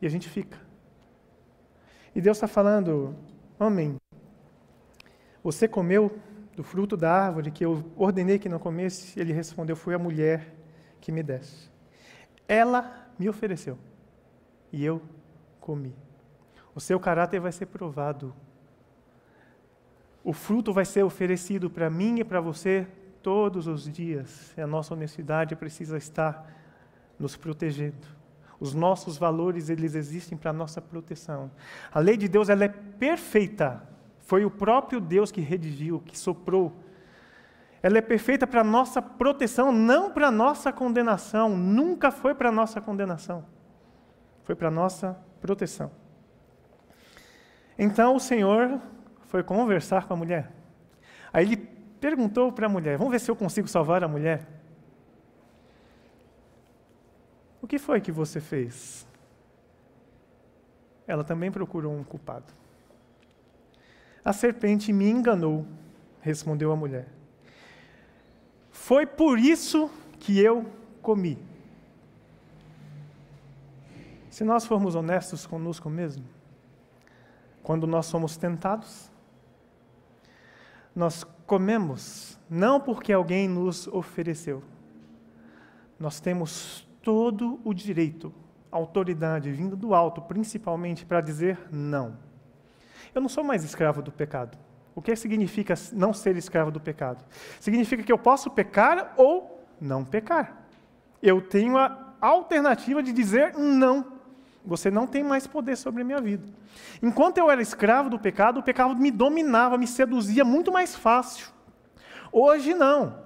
E 0.00 0.06
a 0.06 0.08
gente 0.08 0.28
fica. 0.28 0.58
E 2.14 2.20
Deus 2.20 2.36
está 2.36 2.48
falando, 2.48 3.14
homem, 3.58 3.96
Você 5.44 5.66
comeu 5.66 6.18
do 6.54 6.62
fruto 6.62 6.96
da 6.96 7.12
árvore 7.12 7.50
que 7.50 7.64
eu 7.64 7.84
ordenei 7.96 8.38
que 8.38 8.48
não 8.48 8.58
comesse? 8.58 9.18
Ele 9.18 9.32
respondeu: 9.32 9.74
Foi 9.76 9.94
a 9.94 9.98
mulher 9.98 10.54
que 11.00 11.10
me 11.10 11.22
desse. 11.22 11.70
Ela 12.46 13.08
me 13.18 13.28
ofereceu 13.28 13.78
e 14.72 14.84
eu 14.84 15.02
comi. 15.60 15.94
O 16.74 16.80
seu 16.80 16.98
caráter 16.98 17.40
vai 17.40 17.52
ser 17.52 17.66
provado. 17.66 18.34
O 20.24 20.32
fruto 20.32 20.72
vai 20.72 20.84
ser 20.84 21.02
oferecido 21.02 21.68
para 21.68 21.90
mim 21.90 22.20
e 22.20 22.24
para 22.24 22.40
você 22.40 22.86
todos 23.22 23.66
os 23.66 23.90
dias. 23.90 24.54
A 24.58 24.66
nossa 24.66 24.94
honestidade 24.94 25.56
precisa 25.56 25.96
estar 25.96 26.50
nos 27.18 27.36
protegendo. 27.36 28.06
Os 28.58 28.74
nossos 28.74 29.18
valores, 29.18 29.68
eles 29.68 29.94
existem 29.94 30.38
para 30.38 30.52
nossa 30.52 30.80
proteção. 30.80 31.50
A 31.92 31.98
lei 31.98 32.16
de 32.16 32.28
Deus, 32.28 32.48
ela 32.48 32.64
é 32.64 32.68
perfeita. 32.68 33.82
Foi 34.32 34.46
o 34.46 34.50
próprio 34.50 34.98
Deus 34.98 35.30
que 35.30 35.42
redigiu, 35.42 36.00
que 36.00 36.18
soprou. 36.18 36.72
Ela 37.82 37.98
é 37.98 38.00
perfeita 38.00 38.46
para 38.46 38.64
nossa 38.64 39.02
proteção, 39.02 39.70
não 39.70 40.10
para 40.10 40.30
nossa 40.30 40.72
condenação. 40.72 41.54
Nunca 41.54 42.10
foi 42.10 42.34
para 42.34 42.50
nossa 42.50 42.80
condenação. 42.80 43.44
Foi 44.42 44.54
para 44.54 44.70
nossa 44.70 45.22
proteção. 45.38 45.90
Então 47.78 48.16
o 48.16 48.18
Senhor 48.18 48.80
foi 49.26 49.42
conversar 49.42 50.06
com 50.06 50.14
a 50.14 50.16
mulher. 50.16 50.50
Aí 51.30 51.44
ele 51.44 51.56
perguntou 52.00 52.50
para 52.50 52.64
a 52.64 52.70
mulher: 52.70 52.96
Vamos 52.96 53.12
ver 53.12 53.20
se 53.20 53.30
eu 53.30 53.36
consigo 53.36 53.68
salvar 53.68 54.02
a 54.02 54.08
mulher. 54.08 54.48
O 57.60 57.66
que 57.66 57.78
foi 57.78 58.00
que 58.00 58.10
você 58.10 58.40
fez? 58.40 59.06
Ela 61.06 61.22
também 61.22 61.52
procurou 61.52 61.94
um 61.94 62.02
culpado. 62.02 62.61
A 64.24 64.32
serpente 64.32 64.92
me 64.92 65.08
enganou, 65.08 65.66
respondeu 66.20 66.70
a 66.70 66.76
mulher. 66.76 67.08
Foi 68.70 69.04
por 69.06 69.38
isso 69.38 69.90
que 70.18 70.38
eu 70.38 70.66
comi. 71.00 71.38
Se 74.30 74.44
nós 74.44 74.64
formos 74.64 74.94
honestos 74.94 75.46
conosco 75.46 75.90
mesmo, 75.90 76.24
quando 77.62 77.86
nós 77.86 78.06
somos 78.06 78.36
tentados, 78.36 79.10
nós 80.94 81.24
comemos 81.46 82.38
não 82.48 82.80
porque 82.80 83.12
alguém 83.12 83.48
nos 83.48 83.86
ofereceu. 83.88 84.62
Nós 85.98 86.20
temos 86.20 86.88
todo 87.02 87.60
o 87.64 87.74
direito, 87.74 88.32
autoridade 88.70 89.50
vindo 89.50 89.76
do 89.76 89.94
alto, 89.94 90.22
principalmente 90.22 91.04
para 91.04 91.20
dizer 91.20 91.58
não. 91.70 92.16
Eu 93.14 93.20
não 93.20 93.28
sou 93.28 93.44
mais 93.44 93.64
escravo 93.64 94.02
do 94.02 94.10
pecado. 94.10 94.56
O 94.94 95.00
que 95.00 95.14
significa 95.16 95.74
não 95.92 96.12
ser 96.12 96.36
escravo 96.36 96.70
do 96.70 96.80
pecado? 96.80 97.24
Significa 97.60 98.02
que 98.02 98.12
eu 98.12 98.18
posso 98.18 98.50
pecar 98.50 99.14
ou 99.16 99.64
não 99.80 100.04
pecar. 100.04 100.66
Eu 101.22 101.40
tenho 101.40 101.76
a 101.76 102.14
alternativa 102.20 103.02
de 103.02 103.12
dizer 103.12 103.54
não. 103.54 104.12
Você 104.64 104.90
não 104.90 105.06
tem 105.06 105.24
mais 105.24 105.46
poder 105.46 105.76
sobre 105.76 106.02
a 106.02 106.04
minha 106.04 106.20
vida. 106.20 106.46
Enquanto 107.02 107.38
eu 107.38 107.50
era 107.50 107.60
escravo 107.60 108.08
do 108.08 108.18
pecado, 108.18 108.60
o 108.60 108.62
pecado 108.62 108.94
me 108.94 109.10
dominava, 109.10 109.76
me 109.76 109.86
seduzia 109.86 110.44
muito 110.44 110.70
mais 110.70 110.94
fácil. 110.94 111.48
Hoje 112.30 112.72
não. 112.74 113.20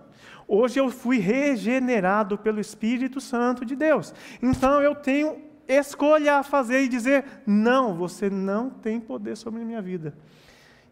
Hoje 0.49 0.79
eu 0.79 0.91
fui 0.91 1.19
regenerado 1.19 2.39
pelo 2.39 2.61
Espírito 2.61 3.21
Santo 3.21 3.65
de 3.65 3.75
Deus. 3.75 4.15
Então 4.41 4.81
eu 4.81 4.95
tenho 4.95 5.46
escolha 5.69 6.37
a 6.37 6.43
fazer 6.43 6.83
e 6.83 6.89
dizer: 6.89 7.25
não, 7.47 7.95
você 7.95 8.31
não 8.31 8.71
tem 8.71 9.01
poder 9.01 9.37
sobre 9.37 9.63
a 9.63 9.65
minha 9.65 9.83
vida. 9.83 10.15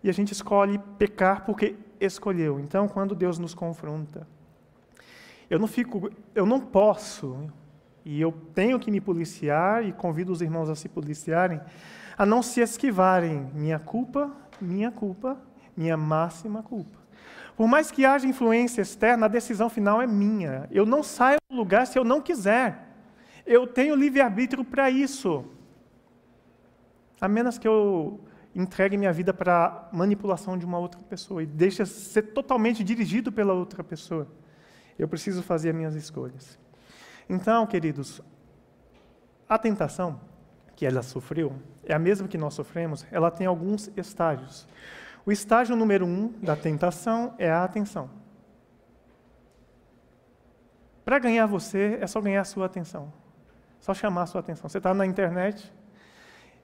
E 0.02 0.10
a 0.10 0.12
gente 0.12 0.32
escolhe 0.32 0.78
pecar 0.98 1.44
porque 1.44 1.76
escolheu. 2.00 2.60
Então, 2.60 2.87
quando 2.87 3.14
Deus 3.14 3.38
nos 3.38 3.54
confronta, 3.54 4.26
eu 5.48 5.58
não 5.58 5.66
fico, 5.66 6.10
eu 6.34 6.44
não 6.44 6.60
posso, 6.60 7.50
e 8.04 8.20
eu 8.20 8.32
tenho 8.54 8.78
que 8.78 8.90
me 8.90 9.00
policiar 9.00 9.84
e 9.84 9.92
convido 9.92 10.32
os 10.32 10.42
irmãos 10.42 10.68
a 10.68 10.74
se 10.74 10.88
policiarem, 10.88 11.60
a 12.18 12.26
não 12.26 12.42
se 12.42 12.60
esquivarem. 12.60 13.50
Minha 13.54 13.78
culpa, 13.78 14.30
minha 14.60 14.90
culpa, 14.90 15.38
minha 15.76 15.96
máxima 15.96 16.62
culpa. 16.62 16.98
Por 17.56 17.68
mais 17.68 17.90
que 17.90 18.04
haja 18.04 18.26
influência 18.26 18.82
externa, 18.82 19.26
a 19.26 19.28
decisão 19.28 19.70
final 19.70 20.02
é 20.02 20.06
minha. 20.06 20.68
Eu 20.70 20.84
não 20.84 21.02
saio 21.02 21.38
do 21.48 21.56
lugar 21.56 21.87
se 21.87 21.98
eu 21.98 22.04
não 22.04 22.20
quiser. 22.20 22.84
Eu 23.46 23.66
tenho 23.66 23.94
livre-arbítrio 23.94 24.64
para 24.64 24.90
isso. 24.90 25.44
A 27.20 27.28
menos 27.28 27.59
que 27.59 27.68
eu 27.68 28.20
entregue 28.54 28.96
minha 28.96 29.12
vida 29.12 29.35
para 29.35 29.88
manipulação 29.92 30.57
de 30.57 30.64
uma 30.64 30.78
outra 30.78 31.00
pessoa 31.02 31.42
e 31.42 31.46
deixe 31.46 31.85
ser 31.85 32.22
totalmente 32.33 32.85
dirigido 32.85 33.33
pela 33.33 33.52
outra 33.52 33.83
pessoa. 33.83 34.28
Eu 34.98 35.09
preciso 35.09 35.42
fazer 35.42 35.70
as 35.70 35.74
minhas 35.74 35.94
escolhas. 35.94 36.59
Então, 37.28 37.66
queridos, 37.66 38.22
a 39.48 39.59
tentação 39.59 40.20
que 40.76 40.87
ela 40.87 41.02
sofreu 41.02 41.54
é 41.85 41.94
a 41.94 41.98
mesma 41.98 42.28
que 42.28 42.38
nós 42.38 42.54
sofremos, 42.54 43.04
ela 43.11 43.30
tem 43.30 43.46
alguns 43.46 43.90
estágios. 43.96 44.66
O 45.26 45.33
estágio 45.33 45.74
número 45.74 46.07
um 46.07 46.28
da 46.40 46.54
tentação 46.54 47.35
é 47.38 47.50
a 47.50 47.64
atenção. 47.64 48.11
Para 51.04 51.18
ganhar 51.18 51.46
você, 51.46 51.98
é 52.00 52.07
só 52.07 52.20
ganhar 52.20 52.40
a 52.40 52.44
sua 52.44 52.66
atenção. 52.66 53.12
Só 53.85 53.92
chamar 53.92 54.23
a 54.23 54.27
sua 54.27 54.40
atenção. 54.40 54.68
Você 54.68 54.79
está 54.79 54.94
na 54.94 55.05
internet 55.05 55.70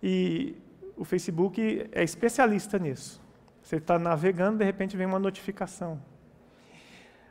e 0.03 0.57
o 0.97 1.05
Facebook 1.05 1.89
é 1.93 2.03
especialista 2.03 2.79
nisso. 2.79 3.21
Você 3.63 3.77
está 3.77 3.99
navegando, 3.99 4.59
de 4.59 4.65
repente 4.65 4.97
vem 4.97 5.07
uma 5.07 5.19
notificação. 5.19 6.01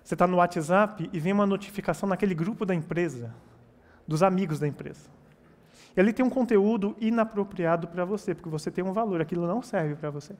Você 0.03 0.13
está 0.13 0.27
no 0.27 0.37
WhatsApp 0.37 1.09
e 1.11 1.19
vem 1.19 1.33
uma 1.33 1.45
notificação 1.45 2.07
naquele 2.07 2.35
grupo 2.35 2.65
da 2.65 2.75
empresa, 2.75 3.33
dos 4.07 4.21
amigos 4.21 4.59
da 4.59 4.67
empresa. 4.67 5.09
E 5.97 5.99
ali 5.99 6.13
tem 6.13 6.23
um 6.23 6.29
conteúdo 6.29 6.95
inapropriado 6.99 7.87
para 7.87 8.05
você, 8.05 8.35
porque 8.35 8.49
você 8.49 8.69
tem 8.69 8.83
um 8.83 8.93
valor, 8.93 9.21
aquilo 9.21 9.47
não 9.47 9.61
serve 9.63 9.95
para 9.95 10.11
você 10.11 10.35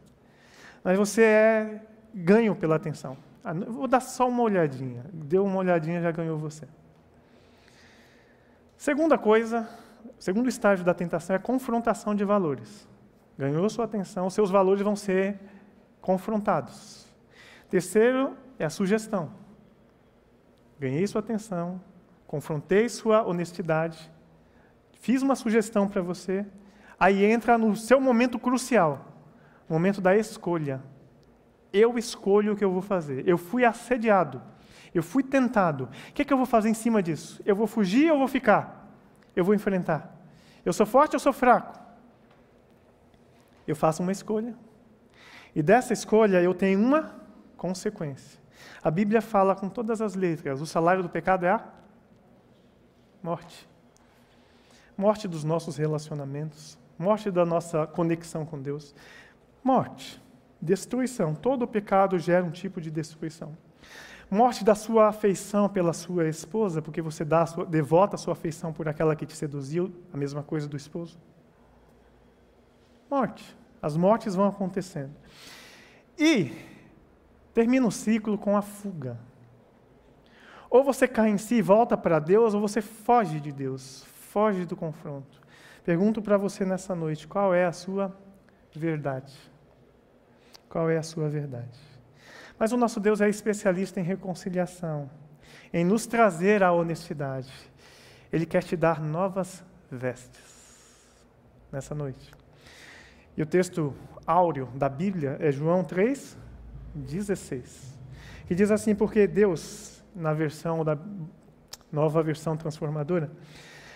mas 0.84 0.98
você 0.98 1.24
é 1.24 1.82
ganho 2.14 2.56
pela 2.56 2.76
atenção. 2.76 3.18
Ah, 3.44 3.54
vou 3.54 3.88
dar 3.88 4.00
só 4.00 4.28
uma 4.28 4.44
olhadinha. 4.44 5.06
Deu 5.12 5.46
uma 5.46 5.58
olhadinha, 5.58 6.02
já 6.02 6.12
ganhou 6.12 6.38
você. 6.38 6.68
Segunda 8.80 9.18
coisa, 9.18 9.68
segundo 10.18 10.48
estágio 10.48 10.86
da 10.86 10.94
tentação 10.94 11.36
é 11.36 11.40
confrontação 11.40 12.16
de 12.16 12.24
valores. 12.24 12.88
Ganhou 13.38 13.70
sua 13.70 13.84
atenção, 13.84 14.30
seus 14.30 14.50
valores 14.50 14.82
vão 14.82 14.96
ser 14.96 15.38
confrontados. 16.00 17.06
Terceiro 17.70 18.38
é 18.58 18.64
a 18.64 18.70
sugestão. 18.70 19.34
Ganhei 20.80 21.06
sua 21.08 21.20
atenção, 21.20 21.82
confrontei 22.26 22.88
sua 22.88 23.22
honestidade, 23.28 24.10
fiz 24.94 25.22
uma 25.22 25.36
sugestão 25.36 25.86
para 25.86 26.02
você, 26.02 26.46
aí 26.98 27.26
entra 27.26 27.58
no 27.58 27.76
seu 27.76 28.00
momento 28.00 28.40
crucial 28.40 29.08
momento 29.68 30.00
da 30.00 30.16
escolha. 30.16 30.82
Eu 31.74 31.98
escolho 31.98 32.54
o 32.54 32.56
que 32.56 32.64
eu 32.64 32.72
vou 32.72 32.82
fazer. 32.82 33.28
Eu 33.28 33.38
fui 33.38 33.66
assediado. 33.66 34.42
Eu 34.94 35.04
fui 35.04 35.24
tentado. 35.24 35.86
O 36.10 36.14
que, 36.14 36.22
é 36.22 36.26
que 36.26 36.34
eu 36.34 36.38
vou 36.38 36.46
fazer 36.46 36.70
em 36.70 36.74
cima 36.74 37.02
disso? 37.02 37.42
Eu 37.46 37.56
vou 37.56 37.68
fugir 37.68 38.12
ou 38.12 38.18
vou 38.18 38.28
ficar? 38.28 38.88
Eu 39.36 39.44
vou 39.44 39.54
enfrentar. 39.54 40.16
Eu 40.66 40.74
sou 40.74 40.86
forte 40.86 41.16
ou 41.16 41.20
sou 41.20 41.34
fraco? 41.34 41.80
Eu 43.68 43.76
faço 43.76 44.02
uma 44.02 44.12
escolha. 44.12 44.56
E 45.56 45.62
dessa 45.62 45.94
escolha 45.94 46.42
eu 46.42 46.54
tenho 46.54 46.80
uma 46.80 47.16
consequência. 47.56 48.40
A 48.84 48.90
Bíblia 48.90 49.22
fala 49.22 49.56
com 49.56 49.70
todas 49.70 50.02
as 50.02 50.16
letras: 50.16 50.62
o 50.62 50.66
salário 50.66 51.04
do 51.04 51.10
pecado 51.10 51.46
é 51.46 51.52
a 51.52 51.64
morte. 53.22 53.68
Morte 54.98 55.28
dos 55.28 55.44
nossos 55.44 55.78
relacionamentos, 55.78 56.78
morte 56.98 57.32
da 57.32 57.46
nossa 57.46 57.88
conexão 57.88 58.46
com 58.46 58.62
Deus, 58.62 58.94
Morte, 59.64 60.22
destruição. 60.62 61.36
Todo 61.36 61.68
pecado 61.68 62.18
gera 62.18 62.44
um 62.44 62.52
tipo 62.52 62.80
de 62.80 62.90
destruição. 62.90 63.58
Morte 64.30 64.64
da 64.64 64.76
sua 64.76 65.08
afeição 65.08 65.68
pela 65.68 65.92
sua 65.92 66.28
esposa, 66.28 66.82
porque 66.82 67.02
você 67.02 67.26
dá 67.26 67.46
sua, 67.48 67.66
devota 67.66 68.16
a 68.16 68.18
sua 68.20 68.34
afeição 68.34 68.72
por 68.72 68.88
aquela 68.88 69.16
que 69.16 69.26
te 69.26 69.36
seduziu, 69.36 69.92
a 70.14 70.18
mesma 70.18 70.44
coisa 70.44 70.68
do 70.68 70.78
esposo. 70.78 71.18
Morte. 73.10 73.58
As 73.82 73.98
mortes 73.98 74.36
vão 74.36 74.46
acontecendo. 74.46 75.16
E 76.18 76.52
termina 77.54 77.88
o 77.88 77.92
ciclo 77.92 78.38
com 78.38 78.56
a 78.56 78.62
fuga. 78.62 79.18
Ou 80.70 80.84
você 80.84 81.08
cai 81.08 81.30
em 81.30 81.38
si 81.38 81.56
e 81.56 81.62
volta 81.62 81.98
para 81.98 82.20
Deus, 82.20 82.54
ou 82.54 82.62
você 82.62 82.82
foge 82.82 83.40
de 83.40 83.52
Deus, 83.52 84.06
foge 84.30 84.66
do 84.66 84.76
confronto. 84.76 85.42
Pergunto 85.84 86.22
para 86.22 86.38
você 86.38 86.64
nessa 86.66 86.94
noite: 86.94 87.28
qual 87.28 87.52
é 87.54 87.66
a 87.66 87.72
sua 87.72 88.16
verdade. 88.72 89.34
Qual 90.70 90.88
é 90.88 90.98
a 90.98 91.04
sua 91.04 91.28
verdade? 91.28 91.89
Mas 92.60 92.74
o 92.74 92.78
nosso 92.78 93.00
Deus 93.00 93.22
é 93.22 93.30
especialista 93.30 94.02
em 94.02 94.04
reconciliação, 94.04 95.10
em 95.72 95.86
nos 95.86 96.06
trazer 96.06 96.62
a 96.62 96.74
honestidade. 96.74 97.52
Ele 98.32 98.46
quer 98.46 98.64
te 98.64 98.76
dar 98.76 99.02
novas 99.02 99.64
vestes 99.90 100.60
nessa 101.72 101.96
noite. 101.96 102.32
E 103.38 103.42
o 103.42 103.46
texto 103.46 103.96
áureo 104.28 104.68
da 104.76 104.90
Bíblia 104.90 105.38
é 105.40 105.52
João 105.52 105.84
3, 105.86 106.38
16. 106.94 107.98
Que 108.46 108.54
diz 108.54 108.70
assim: 108.70 108.94
Porque 108.94 109.26
Deus, 109.26 110.04
na 110.14 110.34
versão 110.34 110.84
da 110.84 110.98
nova 111.90 112.22
versão 112.22 112.58
transformadora, 112.58 113.32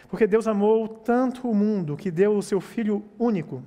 porque 0.08 0.26
Deus 0.26 0.48
amou 0.48 0.88
tanto 0.88 1.50
o 1.50 1.54
mundo 1.54 1.98
que 1.98 2.10
deu 2.10 2.38
o 2.38 2.42
seu 2.42 2.62
Filho 2.62 3.04
único, 3.20 3.62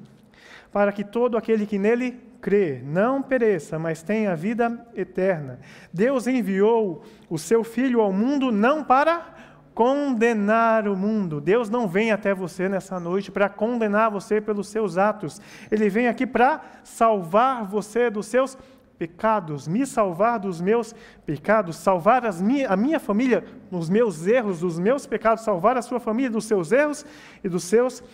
para 0.73 0.91
que 0.91 1.05
todo 1.05 1.37
aquele 1.37 1.67
que 1.67 1.79
nele 1.79 2.26
crê 2.47 2.81
não 2.85 3.21
pereça, 3.21 3.77
mas 3.77 4.05
tenha 4.05 4.37
vida 4.37 4.87
eterna. 4.95 5.59
Deus 5.93 6.29
enviou 6.29 7.03
o 7.29 7.37
seu 7.37 7.65
Filho 7.65 8.01
ao 8.01 8.13
mundo 8.13 8.53
não 8.53 8.85
para 8.85 9.35
condenar 9.75 10.87
o 10.87 10.97
mundo. 10.97 11.41
Deus 11.41 11.69
não 11.69 11.89
vem 11.89 12.13
até 12.13 12.33
você 12.33 12.69
nessa 12.69 13.01
noite 13.01 13.33
para 13.33 13.49
condenar 13.49 14.13
você 14.13 14.41
pelos 14.41 14.69
seus 14.69 14.97
atos. 14.97 15.43
Ele 15.73 15.89
vem 15.89 16.07
aqui 16.07 16.25
para 16.25 16.61
salvar 16.85 17.65
você 17.65 18.09
dos 18.11 18.27
seus 18.27 18.57
pecados, 18.97 19.67
me 19.67 19.85
salvar 19.85 20.39
dos 20.39 20.61
meus 20.61 20.95
pecados, 21.27 21.75
salvar 21.75 22.23
a 22.25 22.77
minha 22.77 23.01
família 23.01 23.45
dos 23.73 23.91
meus 23.91 24.25
erros, 24.25 24.61
dos 24.61 24.79
meus 24.79 25.05
pecados, 25.05 25.43
salvar 25.43 25.77
a 25.77 25.83
sua 25.83 25.99
família 25.99 26.31
dos 26.31 26.45
seus 26.45 26.71
erros 26.71 27.05
e 27.43 27.49
dos 27.49 27.65
seus 27.65 28.05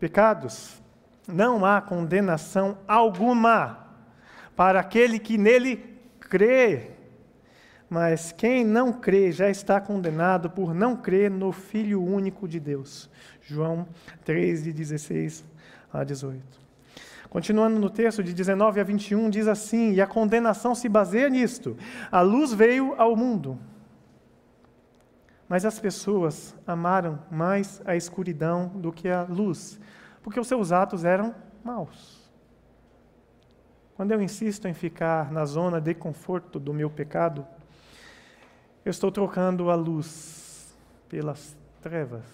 pecados. 0.00 0.80
Não 1.28 1.64
há 1.64 1.78
condenação 1.82 2.78
alguma 2.88 3.81
para 4.56 4.80
aquele 4.80 5.18
que 5.18 5.38
nele 5.38 5.84
crê. 6.20 6.90
Mas 7.88 8.32
quem 8.32 8.64
não 8.64 8.92
crê 8.92 9.30
já 9.30 9.50
está 9.50 9.80
condenado 9.80 10.48
por 10.48 10.72
não 10.72 10.96
crer 10.96 11.30
no 11.30 11.52
Filho 11.52 12.02
único 12.02 12.48
de 12.48 12.58
Deus. 12.58 13.10
João 13.42 13.86
3, 14.24 14.64
de 14.64 14.72
16 14.72 15.44
a 15.92 16.02
18. 16.02 16.62
Continuando 17.28 17.78
no 17.78 17.90
texto, 17.90 18.22
de 18.22 18.32
19 18.32 18.80
a 18.80 18.84
21, 18.84 19.30
diz 19.30 19.48
assim: 19.48 19.92
E 19.92 20.00
a 20.00 20.06
condenação 20.06 20.74
se 20.74 20.88
baseia 20.88 21.28
nisto. 21.28 21.76
A 22.10 22.20
luz 22.20 22.52
veio 22.52 22.94
ao 22.98 23.16
mundo, 23.16 23.58
mas 25.48 25.64
as 25.64 25.78
pessoas 25.78 26.54
amaram 26.66 27.18
mais 27.30 27.82
a 27.84 27.96
escuridão 27.96 28.68
do 28.68 28.92
que 28.92 29.08
a 29.08 29.24
luz, 29.24 29.78
porque 30.22 30.40
os 30.40 30.46
seus 30.46 30.72
atos 30.72 31.04
eram 31.04 31.34
maus. 31.64 32.21
Quando 34.02 34.10
eu 34.10 34.20
insisto 34.20 34.66
em 34.66 34.74
ficar 34.74 35.30
na 35.30 35.44
zona 35.44 35.80
de 35.80 35.94
conforto 35.94 36.58
do 36.58 36.74
meu 36.74 36.90
pecado, 36.90 37.46
eu 38.84 38.90
estou 38.90 39.12
trocando 39.12 39.70
a 39.70 39.76
luz 39.76 40.76
pelas 41.08 41.56
trevas. 41.80 42.24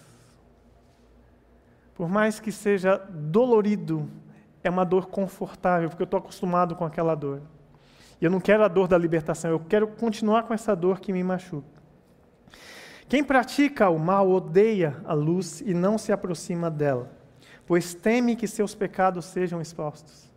Por 1.93 2.09
mais 2.09 2.39
que 2.39 2.51
seja 2.51 2.97
dolorido, 2.97 4.09
é 4.63 4.69
uma 4.71 4.83
dor 4.83 5.09
confortável, 5.09 5.89
porque 5.89 6.01
eu 6.01 6.05
estou 6.05 6.17
acostumado 6.17 6.75
com 6.75 6.85
aquela 6.85 7.13
dor. 7.13 7.39
E 8.19 8.25
eu 8.25 8.31
não 8.31 8.39
quero 8.39 8.63
a 8.63 8.67
dor 8.67 8.87
da 8.87 8.97
libertação, 8.97 9.51
eu 9.51 9.59
quero 9.59 9.89
continuar 9.89 10.47
com 10.47 10.55
essa 10.55 10.75
dor 10.75 10.99
que 10.99 11.13
me 11.13 11.23
machuca. 11.23 11.79
Quem 13.07 13.23
pratica 13.23 13.91
o 13.91 13.99
mal 13.99 14.27
odeia 14.31 14.99
a 15.05 15.13
luz 15.13 15.61
e 15.61 15.75
não 15.75 15.99
se 15.99 16.11
aproxima 16.11 16.67
dela, 16.71 17.11
pois 17.67 17.93
teme 17.93 18.35
que 18.35 18.47
seus 18.47 18.73
pecados 18.73 19.25
sejam 19.25 19.61
expostos. 19.61 20.28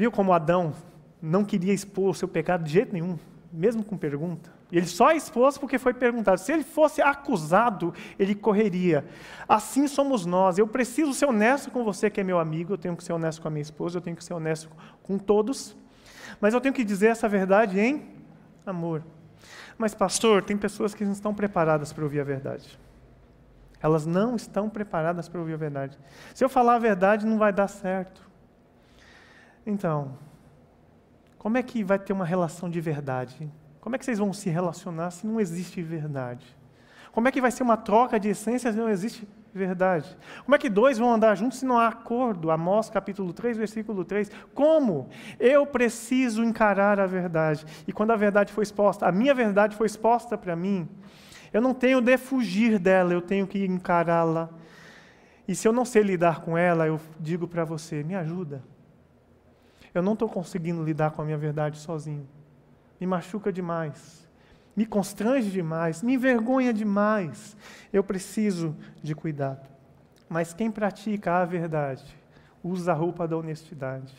Viu 0.00 0.10
como 0.10 0.32
Adão 0.32 0.72
não 1.20 1.44
queria 1.44 1.74
expor 1.74 2.08
o 2.08 2.14
seu 2.14 2.26
pecado 2.26 2.64
de 2.64 2.72
jeito 2.72 2.90
nenhum, 2.90 3.18
mesmo 3.52 3.84
com 3.84 3.98
pergunta? 3.98 4.50
Ele 4.72 4.86
só 4.86 5.12
expôs 5.12 5.58
porque 5.58 5.76
foi 5.78 5.92
perguntado. 5.92 6.40
Se 6.40 6.50
ele 6.50 6.64
fosse 6.64 7.02
acusado, 7.02 7.92
ele 8.18 8.34
correria. 8.34 9.04
Assim 9.46 9.86
somos 9.86 10.24
nós. 10.24 10.56
Eu 10.56 10.66
preciso 10.66 11.12
ser 11.12 11.26
honesto 11.26 11.70
com 11.70 11.84
você, 11.84 12.08
que 12.08 12.18
é 12.18 12.24
meu 12.24 12.38
amigo. 12.38 12.72
Eu 12.72 12.78
tenho 12.78 12.96
que 12.96 13.04
ser 13.04 13.12
honesto 13.12 13.42
com 13.42 13.48
a 13.48 13.50
minha 13.50 13.60
esposa. 13.60 13.98
Eu 13.98 14.00
tenho 14.00 14.16
que 14.16 14.24
ser 14.24 14.32
honesto 14.32 14.70
com 15.02 15.18
todos. 15.18 15.76
Mas 16.40 16.54
eu 16.54 16.62
tenho 16.62 16.72
que 16.72 16.82
dizer 16.82 17.08
essa 17.08 17.28
verdade 17.28 17.78
em 17.78 18.08
amor. 18.64 19.02
Mas, 19.76 19.94
pastor, 19.94 20.42
tem 20.42 20.56
pessoas 20.56 20.94
que 20.94 21.04
não 21.04 21.12
estão 21.12 21.34
preparadas 21.34 21.92
para 21.92 22.04
ouvir 22.04 22.20
a 22.20 22.24
verdade. 22.24 22.80
Elas 23.82 24.06
não 24.06 24.34
estão 24.34 24.70
preparadas 24.70 25.28
para 25.28 25.40
ouvir 25.40 25.52
a 25.52 25.58
verdade. 25.58 25.98
Se 26.34 26.42
eu 26.42 26.48
falar 26.48 26.76
a 26.76 26.78
verdade, 26.78 27.26
não 27.26 27.36
vai 27.36 27.52
dar 27.52 27.68
certo. 27.68 28.29
Então, 29.70 30.18
como 31.38 31.56
é 31.56 31.62
que 31.62 31.84
vai 31.84 31.98
ter 31.98 32.12
uma 32.12 32.24
relação 32.24 32.68
de 32.68 32.80
verdade? 32.80 33.48
Como 33.80 33.94
é 33.94 33.98
que 33.98 34.04
vocês 34.04 34.18
vão 34.18 34.32
se 34.32 34.50
relacionar 34.50 35.12
se 35.12 35.26
não 35.26 35.40
existe 35.40 35.80
verdade? 35.80 36.44
Como 37.12 37.28
é 37.28 37.32
que 37.32 37.40
vai 37.40 37.52
ser 37.52 37.62
uma 37.62 37.76
troca 37.76 38.18
de 38.18 38.28
essências 38.28 38.74
se 38.74 38.80
não 38.80 38.88
existe 38.88 39.26
verdade? 39.54 40.16
Como 40.44 40.54
é 40.54 40.58
que 40.58 40.68
dois 40.68 40.98
vão 40.98 41.12
andar 41.12 41.36
juntos 41.36 41.60
se 41.60 41.64
não 41.64 41.78
há 41.78 41.86
acordo? 41.86 42.50
Amós 42.50 42.90
capítulo 42.90 43.32
3, 43.32 43.56
versículo 43.56 44.04
3. 44.04 44.30
Como? 44.54 45.08
Eu 45.38 45.64
preciso 45.64 46.42
encarar 46.42 46.98
a 46.98 47.06
verdade. 47.06 47.64
E 47.86 47.92
quando 47.92 48.10
a 48.10 48.16
verdade 48.16 48.52
foi 48.52 48.64
exposta, 48.64 49.06
a 49.06 49.12
minha 49.12 49.34
verdade 49.34 49.76
foi 49.76 49.86
exposta 49.86 50.36
para 50.36 50.56
mim, 50.56 50.88
eu 51.52 51.60
não 51.60 51.74
tenho 51.74 52.00
de 52.00 52.16
fugir 52.16 52.76
dela, 52.76 53.12
eu 53.12 53.22
tenho 53.22 53.46
que 53.46 53.64
encará-la. 53.64 54.50
E 55.46 55.54
se 55.54 55.66
eu 55.66 55.72
não 55.72 55.84
sei 55.84 56.02
lidar 56.02 56.40
com 56.40 56.58
ela, 56.58 56.86
eu 56.86 57.00
digo 57.18 57.46
para 57.48 57.64
você: 57.64 58.02
me 58.02 58.16
ajuda. 58.16 58.62
Eu 59.94 60.02
não 60.02 60.12
estou 60.12 60.28
conseguindo 60.28 60.82
lidar 60.82 61.10
com 61.10 61.22
a 61.22 61.24
minha 61.24 61.38
verdade 61.38 61.78
sozinho 61.78 62.26
me 63.00 63.06
machuca 63.06 63.50
demais, 63.50 64.28
me 64.76 64.84
constrange 64.84 65.50
demais, 65.50 66.02
me 66.02 66.14
envergonha 66.14 66.72
demais. 66.72 67.56
Eu 67.90 68.04
preciso 68.04 68.76
de 69.02 69.14
cuidado. 69.14 69.66
Mas 70.28 70.52
quem 70.52 70.70
pratica 70.70 71.38
a 71.38 71.44
verdade 71.44 72.04
usa 72.62 72.92
a 72.92 72.94
roupa 72.94 73.26
da 73.26 73.36
honestidade, 73.36 74.14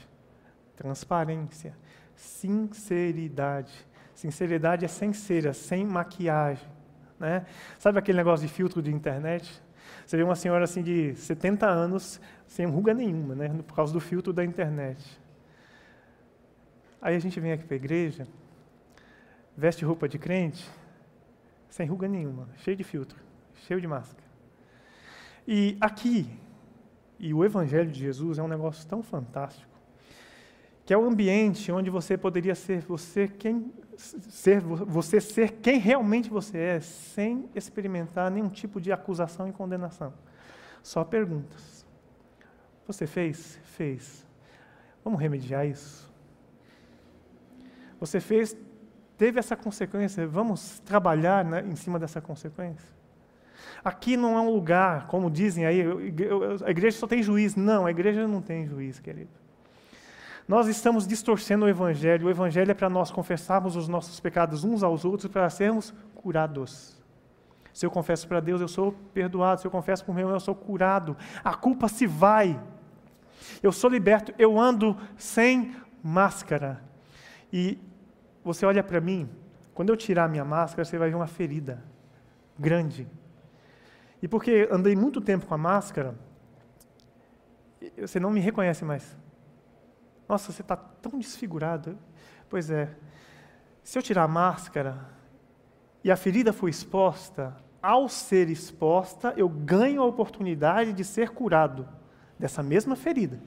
transparência, 0.75 1.77
sinceridade. 2.15 3.71
Sinceridade 4.15 4.83
é 4.83 4.87
sincera, 4.87 5.53
sem 5.53 5.85
maquiagem. 5.85 6.67
Né? 7.19 7.45
Sabe 7.79 7.99
aquele 7.99 8.17
negócio 8.17 8.45
de 8.45 8.51
filtro 8.51 8.81
de 8.81 8.91
internet? 8.91 9.61
Você 10.05 10.17
vê 10.17 10.23
uma 10.23 10.35
senhora 10.35 10.65
assim 10.65 10.83
de 10.83 11.15
70 11.15 11.65
anos, 11.67 12.19
sem 12.47 12.65
ruga 12.65 12.93
nenhuma, 12.93 13.35
né? 13.35 13.49
por 13.65 13.75
causa 13.75 13.93
do 13.93 13.99
filtro 13.99 14.33
da 14.33 14.43
internet. 14.43 15.20
Aí 17.01 17.15
a 17.15 17.19
gente 17.19 17.39
vem 17.39 17.51
aqui 17.51 17.65
para 17.65 17.75
a 17.75 17.77
igreja, 17.77 18.27
veste 19.57 19.83
roupa 19.83 20.07
de 20.07 20.19
crente, 20.19 20.69
sem 21.67 21.87
ruga 21.87 22.07
nenhuma, 22.07 22.47
cheio 22.57 22.77
de 22.77 22.83
filtro, 22.83 23.17
cheio 23.55 23.81
de 23.81 23.87
máscara. 23.87 24.23
E 25.47 25.77
aqui, 25.81 26.29
e 27.17 27.33
o 27.33 27.43
Evangelho 27.43 27.89
de 27.89 27.99
Jesus 27.99 28.37
é 28.37 28.43
um 28.43 28.47
negócio 28.47 28.87
tão 28.87 29.01
fantástico, 29.01 29.71
que 30.85 30.93
é 30.93 30.97
o 30.97 31.05
ambiente 31.05 31.71
onde 31.71 31.89
você 31.89 32.17
poderia 32.17 32.53
ser 32.53 32.81
você 32.81 33.27
quem 33.27 33.71
ser 33.97 34.61
você 34.61 35.21
ser 35.21 35.51
quem 35.53 35.77
realmente 35.79 36.29
você 36.29 36.57
é, 36.57 36.79
sem 36.79 37.49
experimentar 37.55 38.29
nenhum 38.31 38.49
tipo 38.49 38.81
de 38.81 38.91
acusação 38.91 39.47
e 39.47 39.51
condenação. 39.51 40.13
Só 40.83 41.03
perguntas. 41.03 41.85
Você 42.87 43.05
fez? 43.05 43.59
Fez. 43.63 44.25
Vamos 45.03 45.19
remediar 45.19 45.65
isso? 45.65 46.10
Você 48.01 48.19
fez? 48.19 48.57
teve 49.21 49.37
essa 49.37 49.55
consequência, 49.55 50.25
vamos 50.25 50.79
trabalhar 50.79 51.45
né, 51.45 51.63
em 51.63 51.75
cima 51.75 51.99
dessa 51.99 52.19
consequência. 52.19 52.89
Aqui 53.85 54.17
não 54.17 54.35
é 54.35 54.41
um 54.41 54.49
lugar, 54.49 55.05
como 55.05 55.29
dizem 55.29 55.63
aí, 55.63 55.83
a 56.65 56.71
igreja 56.71 56.97
só 56.97 57.05
tem 57.05 57.21
juiz. 57.21 57.55
Não, 57.55 57.85
a 57.85 57.91
igreja 57.91 58.27
não 58.27 58.41
tem 58.41 58.65
juiz, 58.65 58.99
querido. 58.99 59.29
Nós 60.47 60.67
estamos 60.67 61.05
distorcendo 61.05 61.65
o 61.65 61.69
Evangelho. 61.69 62.25
O 62.25 62.29
Evangelho 62.31 62.71
é 62.71 62.73
para 62.73 62.89
nós 62.89 63.11
confessarmos 63.11 63.75
os 63.75 63.87
nossos 63.87 64.19
pecados 64.19 64.63
uns 64.63 64.81
aos 64.81 65.05
outros 65.05 65.31
para 65.31 65.47
sermos 65.51 65.93
curados. 66.15 66.99
Se 67.71 67.85
eu 67.85 67.91
confesso 67.91 68.27
para 68.27 68.39
Deus, 68.39 68.59
eu 68.59 68.67
sou 68.67 68.91
perdoado. 69.13 69.61
Se 69.61 69.67
eu 69.67 69.71
confesso 69.71 70.03
para 70.03 70.13
o 70.13 70.15
meu, 70.15 70.29
eu 70.29 70.39
sou 70.39 70.55
curado. 70.55 71.15
A 71.43 71.53
culpa 71.53 71.87
se 71.87 72.07
vai. 72.07 72.59
Eu 73.61 73.71
sou 73.71 73.87
liberto. 73.87 74.33
Eu 74.39 74.59
ando 74.59 74.97
sem 75.15 75.75
máscara. 76.01 76.81
E 77.53 77.77
você 78.43 78.65
olha 78.65 78.83
para 78.83 78.99
mim, 78.99 79.29
quando 79.73 79.89
eu 79.89 79.97
tirar 79.97 80.25
a 80.25 80.27
minha 80.27 80.45
máscara, 80.45 80.85
você 80.85 80.97
vai 80.97 81.09
ver 81.09 81.15
uma 81.15 81.27
ferida 81.27 81.83
grande. 82.57 83.07
E 84.21 84.27
porque 84.27 84.67
andei 84.71 84.95
muito 84.95 85.19
tempo 85.19 85.45
com 85.45 85.53
a 85.53 85.57
máscara, 85.57 86.15
você 87.97 88.19
não 88.19 88.29
me 88.29 88.39
reconhece 88.39 88.85
mais. 88.85 89.17
Nossa, 90.29 90.51
você 90.51 90.61
está 90.61 90.75
tão 90.75 91.17
desfigurado. 91.17 91.97
Pois 92.49 92.69
é. 92.69 92.89
Se 93.83 93.97
eu 93.97 94.03
tirar 94.03 94.23
a 94.23 94.27
máscara 94.27 94.97
e 96.03 96.11
a 96.11 96.15
ferida 96.15 96.53
for 96.53 96.69
exposta, 96.69 97.55
ao 97.81 98.07
ser 98.07 98.49
exposta, 98.49 99.33
eu 99.35 99.49
ganho 99.49 100.01
a 100.01 100.05
oportunidade 100.05 100.93
de 100.93 101.03
ser 101.03 101.31
curado 101.31 101.87
dessa 102.37 102.61
mesma 102.61 102.95
ferida. 102.95 103.39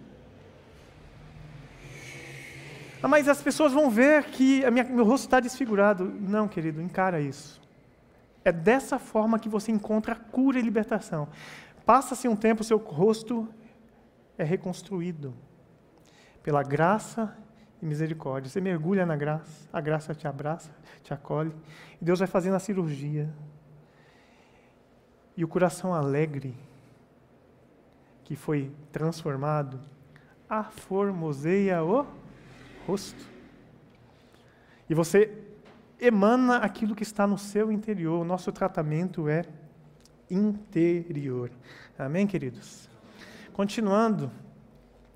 Ah, 3.05 3.09
mas 3.09 3.28
as 3.28 3.42
pessoas 3.42 3.70
vão 3.70 3.90
ver 3.90 4.24
que 4.24 4.62
minha, 4.70 4.82
meu 4.82 5.05
rosto 5.05 5.24
está 5.24 5.38
desfigurado. 5.38 6.07
Não, 6.07 6.48
querido, 6.48 6.80
encara 6.80 7.20
isso. 7.20 7.61
É 8.42 8.50
dessa 8.50 8.98
forma 8.98 9.38
que 9.38 9.46
você 9.46 9.70
encontra 9.70 10.14
cura 10.14 10.59
e 10.59 10.62
libertação. 10.62 11.28
Passa-se 11.84 12.26
um 12.26 12.34
tempo, 12.34 12.64
seu 12.64 12.78
rosto 12.78 13.46
é 14.38 14.42
reconstruído 14.42 15.34
pela 16.42 16.62
graça 16.62 17.36
e 17.82 17.84
misericórdia. 17.84 18.50
Você 18.50 18.59
mergulha 18.59 19.05
na 19.05 19.16
graça, 19.16 19.68
a 19.70 19.82
graça 19.82 20.14
te 20.14 20.26
abraça, 20.26 20.70
te 21.02 21.12
acolhe, 21.12 21.55
e 22.00 22.05
Deus 22.07 22.20
vai 22.20 22.26
fazendo 22.26 22.55
a 22.55 22.59
cirurgia. 22.59 23.28
E 25.36 25.44
o 25.44 25.48
coração 25.48 25.92
alegre, 25.92 26.57
que 28.24 28.34
foi 28.34 28.72
transformado, 28.90 29.78
aformoseia 30.48 31.84
o 31.84 32.23
rosto. 32.87 33.28
E 34.89 34.95
você 34.95 35.30
emana 36.01 36.59
aquilo 36.59 36.95
que 36.95 37.03
está 37.03 37.26
no 37.26 37.39
seu 37.39 37.72
interior. 37.72 38.20
O 38.20 38.24
nosso 38.24 38.53
tratamento 38.53 39.28
é 39.28 39.45
interior. 40.30 41.51
Amém, 41.99 42.26
queridos? 42.26 42.89
Continuando, 43.53 44.30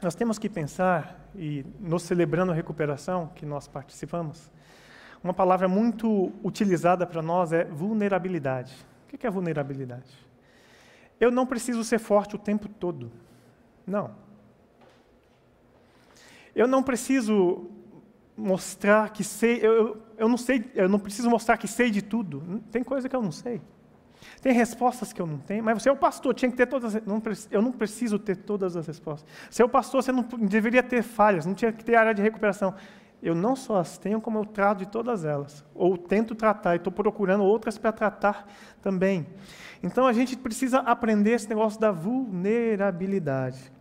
nós 0.00 0.14
temos 0.14 0.38
que 0.38 0.48
pensar, 0.48 1.28
e 1.34 1.64
nos 1.80 2.04
celebrando 2.04 2.52
a 2.52 2.54
recuperação 2.54 3.30
que 3.34 3.44
nós 3.44 3.66
participamos, 3.66 4.50
uma 5.22 5.34
palavra 5.34 5.66
muito 5.66 6.32
utilizada 6.44 7.04
para 7.04 7.20
nós 7.20 7.52
é 7.52 7.64
vulnerabilidade. 7.64 8.74
O 9.04 9.18
que 9.18 9.26
é 9.26 9.30
vulnerabilidade? 9.30 10.28
Eu 11.18 11.30
não 11.30 11.44
preciso 11.44 11.82
ser 11.82 11.98
forte 11.98 12.36
o 12.36 12.38
tempo 12.38 12.68
todo. 12.68 13.10
Não. 13.84 14.27
Eu 16.58 16.66
não 16.66 16.82
preciso 16.82 17.70
mostrar 18.36 19.10
que 19.10 19.22
sei, 19.22 19.60
eu, 19.64 19.96
eu 20.16 20.28
não 20.28 20.36
sei, 20.36 20.68
eu 20.74 20.88
não 20.88 20.98
preciso 20.98 21.30
mostrar 21.30 21.56
que 21.56 21.68
sei 21.68 21.88
de 21.88 22.02
tudo. 22.02 22.60
Tem 22.72 22.82
coisa 22.82 23.08
que 23.08 23.14
eu 23.14 23.22
não 23.22 23.30
sei. 23.30 23.60
Tem 24.42 24.52
respostas 24.52 25.12
que 25.12 25.22
eu 25.22 25.26
não 25.26 25.38
tenho, 25.38 25.62
mas 25.62 25.80
você 25.80 25.88
é 25.88 25.92
o 25.92 25.96
pastor, 25.96 26.34
tinha 26.34 26.50
que 26.50 26.56
ter 26.56 26.66
todas. 26.66 26.94
Não, 27.06 27.22
eu 27.52 27.62
não 27.62 27.70
preciso 27.70 28.18
ter 28.18 28.34
todas 28.34 28.76
as 28.76 28.88
respostas. 28.88 29.30
Você 29.48 29.62
é 29.62 29.64
o 29.64 29.68
pastor, 29.68 30.02
você 30.02 30.10
não 30.10 30.24
deveria 30.24 30.82
ter 30.82 31.04
falhas, 31.04 31.46
não 31.46 31.54
tinha 31.54 31.70
que 31.70 31.84
ter 31.84 31.94
área 31.94 32.12
de 32.12 32.22
recuperação. 32.22 32.74
Eu 33.22 33.36
não 33.36 33.54
só 33.54 33.78
as 33.78 33.96
tenho, 33.96 34.20
como 34.20 34.40
eu 34.40 34.44
trato 34.44 34.78
de 34.78 34.88
todas 34.88 35.24
elas. 35.24 35.64
Ou 35.76 35.96
tento 35.96 36.34
tratar, 36.34 36.74
e 36.74 36.78
estou 36.78 36.92
procurando 36.92 37.44
outras 37.44 37.78
para 37.78 37.92
tratar 37.92 38.48
também. 38.82 39.28
Então 39.80 40.08
a 40.08 40.12
gente 40.12 40.36
precisa 40.36 40.78
aprender 40.80 41.34
esse 41.34 41.48
negócio 41.48 41.78
da 41.78 41.92
vulnerabilidade. 41.92 43.77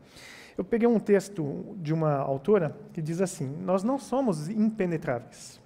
Eu 0.58 0.64
peguei 0.64 0.88
um 0.88 1.00
texto 1.00 1.76
de 1.78 1.94
uma 1.94 2.16
autora 2.16 2.76
que 2.92 3.02
diz 3.02 3.22
assim: 3.22 3.48
Nós 3.62 3.84
não 3.84 4.00
somos 4.00 4.50
impenetráveis. 4.50 5.62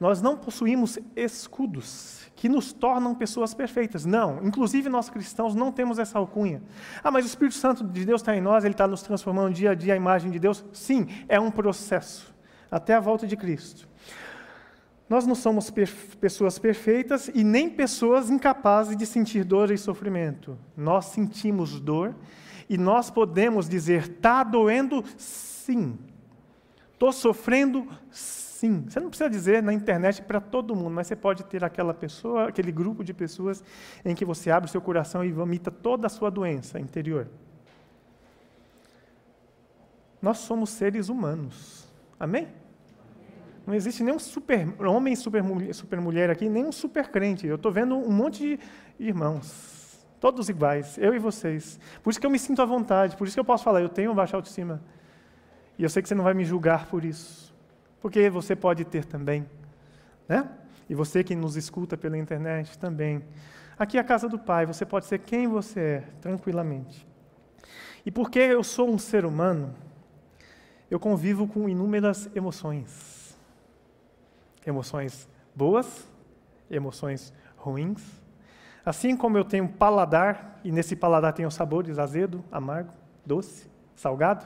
Nós 0.00 0.20
não 0.20 0.36
possuímos 0.36 0.98
escudos 1.14 2.24
que 2.34 2.48
nos 2.48 2.72
tornam 2.72 3.14
pessoas 3.14 3.54
perfeitas. 3.54 4.04
Não, 4.04 4.42
inclusive 4.42 4.88
nós 4.88 5.08
cristãos 5.08 5.54
não 5.54 5.70
temos 5.70 5.98
essa 5.98 6.18
alcunha. 6.18 6.62
Ah, 7.02 7.10
mas 7.10 7.24
o 7.24 7.28
Espírito 7.28 7.56
Santo 7.56 7.84
de 7.84 8.04
Deus 8.04 8.20
está 8.20 8.34
em 8.34 8.40
nós, 8.40 8.64
ele 8.64 8.74
está 8.74 8.88
nos 8.88 9.02
transformando 9.02 9.54
dia 9.54 9.70
a 9.70 9.74
dia 9.74 9.94
a 9.94 9.96
imagem 9.96 10.30
de 10.30 10.38
Deus. 10.38 10.64
Sim, 10.72 11.06
é 11.28 11.38
um 11.38 11.50
processo, 11.50 12.34
até 12.70 12.94
a 12.94 13.00
volta 13.00 13.26
de 13.26 13.36
Cristo. 13.36 13.88
Nós 15.08 15.26
não 15.26 15.34
somos 15.34 15.70
pessoas 16.18 16.58
perfeitas 16.58 17.30
e 17.32 17.44
nem 17.44 17.68
pessoas 17.68 18.30
incapazes 18.30 18.96
de 18.96 19.04
sentir 19.04 19.44
dor 19.44 19.70
e 19.70 19.78
sofrimento. 19.78 20.58
Nós 20.76 21.06
sentimos 21.06 21.78
dor 21.78 22.14
e 22.68 22.78
nós 22.78 23.10
podemos 23.10 23.68
dizer: 23.68 24.10
está 24.10 24.42
doendo? 24.42 25.04
Sim. 25.16 25.98
Estou 26.92 27.12
sofrendo? 27.12 27.86
Sim 28.10 28.44
você 28.88 29.00
não 29.00 29.08
precisa 29.08 29.28
dizer 29.28 29.62
na 29.62 29.72
internet 29.72 30.22
para 30.22 30.40
todo 30.40 30.74
mundo, 30.74 30.90
mas 30.90 31.06
você 31.06 31.16
pode 31.16 31.44
ter 31.44 31.62
aquela 31.64 31.92
pessoa, 31.92 32.48
aquele 32.48 32.72
grupo 32.72 33.04
de 33.04 33.12
pessoas 33.12 33.62
em 34.04 34.14
que 34.14 34.24
você 34.24 34.50
abre 34.50 34.68
o 34.68 34.70
seu 34.70 34.80
coração 34.80 35.24
e 35.24 35.32
vomita 35.32 35.70
toda 35.70 36.06
a 36.06 36.10
sua 36.10 36.30
doença 36.30 36.78
interior. 36.78 37.28
Nós 40.22 40.38
somos 40.38 40.70
seres 40.70 41.08
humanos. 41.08 41.86
Amém? 42.18 42.48
Não 43.66 43.74
existe 43.74 44.02
nenhum 44.02 44.18
super 44.18 44.66
homem, 44.86 45.14
super 45.16 45.42
mulher, 45.42 45.74
super 45.74 46.00
mulher 46.00 46.30
aqui, 46.30 46.48
nem 46.48 46.64
um 46.64 46.72
super 46.72 47.08
crente. 47.08 47.46
Eu 47.46 47.56
estou 47.56 47.72
vendo 47.72 47.96
um 47.96 48.12
monte 48.12 48.38
de 48.38 48.60
irmãos, 48.98 49.83
todos 50.24 50.48
iguais, 50.48 50.96
eu 50.96 51.14
e 51.14 51.18
vocês. 51.18 51.78
Por 52.02 52.10
isso 52.10 52.20
que 52.20 52.26
eu 52.26 52.30
me 52.30 52.38
sinto 52.38 52.62
à 52.62 52.64
vontade, 52.64 53.16
por 53.16 53.26
isso 53.26 53.36
que 53.36 53.40
eu 53.40 53.44
posso 53.44 53.62
falar, 53.62 53.82
eu 53.82 53.90
tenho 53.90 54.14
baixa 54.14 54.36
autoestima. 54.36 54.80
E 55.78 55.82
eu 55.82 55.90
sei 55.90 56.00
que 56.02 56.08
você 56.08 56.14
não 56.14 56.24
vai 56.24 56.32
me 56.32 56.44
julgar 56.44 56.86
por 56.86 57.04
isso 57.04 57.44
porque 58.04 58.28
você 58.28 58.54
pode 58.54 58.84
ter 58.84 59.06
também, 59.06 59.48
né? 60.28 60.46
E 60.90 60.94
você 60.94 61.24
que 61.24 61.34
nos 61.34 61.56
escuta 61.56 61.96
pela 61.96 62.18
internet 62.18 62.78
também. 62.78 63.24
Aqui 63.78 63.96
é 63.96 64.00
a 64.00 64.04
casa 64.04 64.28
do 64.28 64.38
Pai, 64.38 64.66
você 64.66 64.84
pode 64.84 65.06
ser 65.06 65.20
quem 65.20 65.48
você 65.48 65.80
é, 65.80 66.00
tranquilamente. 66.20 67.08
E 68.04 68.10
porque 68.10 68.38
eu 68.38 68.62
sou 68.62 68.90
um 68.90 68.98
ser 68.98 69.24
humano, 69.24 69.74
eu 70.90 71.00
convivo 71.00 71.48
com 71.48 71.66
inúmeras 71.66 72.28
emoções. 72.36 73.38
Emoções 74.66 75.26
boas, 75.54 76.06
emoções 76.70 77.32
ruins. 77.56 78.02
Assim 78.84 79.16
como 79.16 79.38
eu 79.38 79.44
tenho 79.44 79.68
paladar, 79.68 80.60
e 80.62 80.70
nesse 80.70 80.94
paladar 80.94 81.34
os 81.46 81.54
sabores 81.54 81.98
azedo, 81.98 82.44
amargo, 82.52 82.92
doce, 83.24 83.66
salgado, 83.94 84.44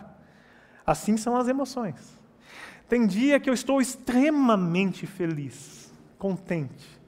assim 0.87 1.17
são 1.17 1.37
as 1.37 1.49
emoções. 1.49 2.19
Tem 2.89 3.07
dia 3.07 3.39
que 3.41 3.51
eu 3.51 3.55
estou 3.55 3.81
extremamente 3.81 5.07
feliz, 5.07 5.93
contente. 6.19 6.99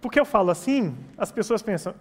Porque 0.00 0.20
eu 0.20 0.24
falo 0.24 0.50
assim, 0.50 0.96
as 1.16 1.32
pessoas 1.32 1.62
pensam, 1.62 1.94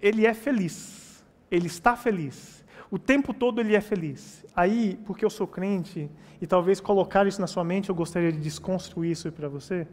ele 0.00 0.26
é 0.26 0.32
feliz, 0.32 1.22
ele 1.50 1.66
está 1.66 1.96
feliz, 1.96 2.64
o 2.90 2.98
tempo 2.98 3.34
todo 3.34 3.60
ele 3.60 3.74
é 3.74 3.80
feliz. 3.80 4.44
Aí, 4.54 4.98
porque 5.04 5.24
eu 5.24 5.30
sou 5.30 5.46
crente, 5.46 6.08
e 6.40 6.46
talvez 6.46 6.80
colocar 6.80 7.26
isso 7.26 7.40
na 7.40 7.46
sua 7.46 7.64
mente, 7.64 7.90
eu 7.90 7.94
gostaria 7.94 8.32
de 8.32 8.38
desconstruir 8.38 9.10
isso 9.10 9.30
para 9.32 9.48
você. 9.48 9.86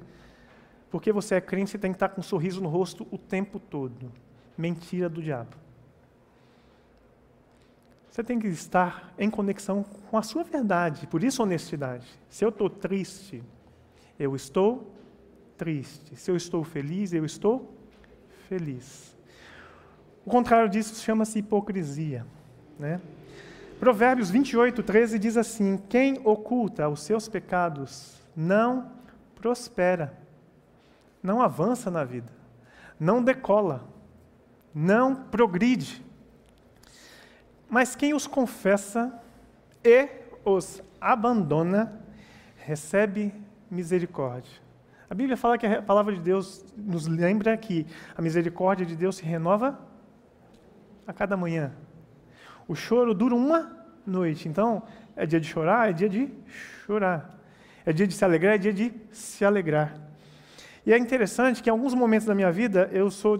Porque 0.92 1.12
você 1.12 1.36
é 1.36 1.42
crente, 1.42 1.72
você 1.72 1.78
tem 1.78 1.92
que 1.92 1.96
estar 1.96 2.10
com 2.10 2.20
um 2.20 2.24
sorriso 2.24 2.62
no 2.62 2.70
rosto 2.70 3.08
o 3.10 3.18
tempo 3.18 3.60
todo. 3.60 4.12
Mentira 4.58 5.08
do 5.08 5.22
diabo. 5.22 5.56
Você 8.12 8.22
tem 8.22 8.38
que 8.38 8.48
estar 8.48 9.14
em 9.18 9.30
conexão 9.30 9.84
com 10.10 10.18
a 10.18 10.22
sua 10.22 10.44
verdade, 10.44 11.08
por 11.08 11.24
isso 11.24 11.42
honestidade. 11.42 12.06
Se 12.30 12.44
eu 12.44 12.50
estou 12.50 12.70
triste, 12.70 13.42
eu 14.20 14.36
estou 14.36 14.92
triste. 15.58 16.16
Se 16.18 16.30
eu 16.30 16.36
estou 16.36 16.62
feliz, 16.64 17.14
eu 17.14 17.24
estou 17.24 17.74
feliz. 18.50 19.16
O 20.26 20.30
contrário 20.30 20.70
disso 20.70 21.02
chama-se 21.02 21.40
hipocrisia. 21.40 22.26
Né? 22.78 23.00
Provérbios 23.80 24.30
28, 24.30 24.84
13 24.84 25.18
diz 25.18 25.38
assim: 25.38 25.78
Quem 25.88 26.20
oculta 26.26 26.90
os 26.90 27.04
seus 27.04 27.30
pecados 27.30 28.20
não 28.36 28.92
prospera, 29.36 30.21
não 31.22 31.42
avança 31.42 31.92
na 31.92 32.04
vida, 32.04 32.32
não 33.00 33.24
decola, 33.24 33.88
não 34.74 35.16
progride. 35.16 36.04
Mas 37.70 37.96
quem 37.96 38.14
os 38.14 38.28
confessa 38.28 39.14
e 39.84 40.08
os 40.44 40.82
abandona, 41.00 42.00
recebe 42.58 43.34
misericórdia. 43.70 44.62
A 45.10 45.14
Bíblia 45.14 45.36
fala 45.36 45.58
que 45.58 45.66
a 45.66 45.82
palavra 45.82 46.14
de 46.14 46.22
Deus 46.22 46.64
nos 46.78 47.08
lembra 47.08 47.58
que 47.58 47.86
a 48.16 48.22
misericórdia 48.22 48.86
de 48.86 48.96
Deus 48.96 49.18
se 49.18 49.24
renova 49.24 49.78
a 51.06 51.12
cada 51.12 51.36
manhã. 51.36 51.74
O 52.68 52.76
choro 52.76 53.14
dura 53.14 53.36
uma 53.36 53.86
noite. 54.06 54.48
Então, 54.48 54.84
é 55.16 55.26
dia 55.26 55.40
de 55.40 55.48
chorar, 55.48 55.90
é 55.90 55.94
dia 55.94 56.08
de 56.08 56.32
chorar. 56.86 57.38
É 57.86 57.92
dia 57.92 58.08
de 58.08 58.14
se 58.14 58.24
alegrar, 58.24 58.56
é 58.56 58.58
dia 58.58 58.74
de 58.74 58.94
se 59.12 59.44
alegrar. 59.44 59.94
E 60.86 60.94
é 60.94 60.98
interessante 60.98 61.62
que 61.62 61.70
em 61.70 61.72
alguns 61.72 61.94
momentos 61.94 62.26
da 62.26 62.34
minha 62.34 62.52
vida 62.52 62.90
eu 62.92 63.12
sou 63.12 63.40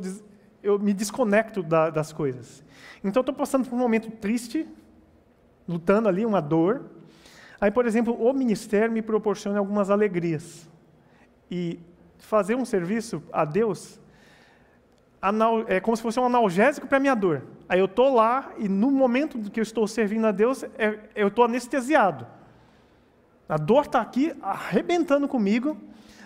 eu 0.64 0.78
me 0.78 0.94
desconecto 0.94 1.64
da, 1.64 1.90
das 1.90 2.14
coisas. 2.14 2.64
Então, 3.04 3.22
estou 3.22 3.34
passando 3.34 3.68
por 3.68 3.76
um 3.76 3.80
momento 3.80 4.12
triste, 4.12 4.68
lutando 5.68 6.08
ali, 6.08 6.24
uma 6.26 6.40
dor. 6.40 6.86
Aí, 7.60 7.72
por 7.72 7.86
exemplo, 7.86 8.14
o 8.14 8.32
ministério 8.32 8.92
me 8.92 9.02
proporciona 9.02 9.58
algumas 9.58 9.90
alegrias. 9.90 10.70
E 11.50 11.80
fazer 12.20 12.56
um 12.56 12.64
serviço 12.64 13.24
a 13.32 13.44
Deus 13.44 14.00
é 15.68 15.80
como 15.80 15.96
se 15.96 16.02
fosse 16.02 16.20
um 16.20 16.26
analgésico 16.26 16.88
para 16.88 16.98
a 16.98 17.00
minha 17.00 17.16
dor. 17.16 17.44
Aí 17.70 17.80
eu 17.80 17.86
estou 17.86 18.14
lá 18.14 18.52
e 18.58 18.68
no 18.68 18.90
momento 18.90 19.38
que 19.52 19.60
eu 19.60 19.64
estou 19.64 19.88
servindo 19.88 20.26
a 20.26 20.32
Deus, 20.32 20.64
é, 20.78 20.98
eu 21.16 21.28
estou 21.28 21.46
anestesiado. 21.46 22.26
A 23.48 23.58
dor 23.58 23.86
está 23.86 24.02
aqui 24.02 24.34
arrebentando 24.42 25.28
comigo, 25.28 25.78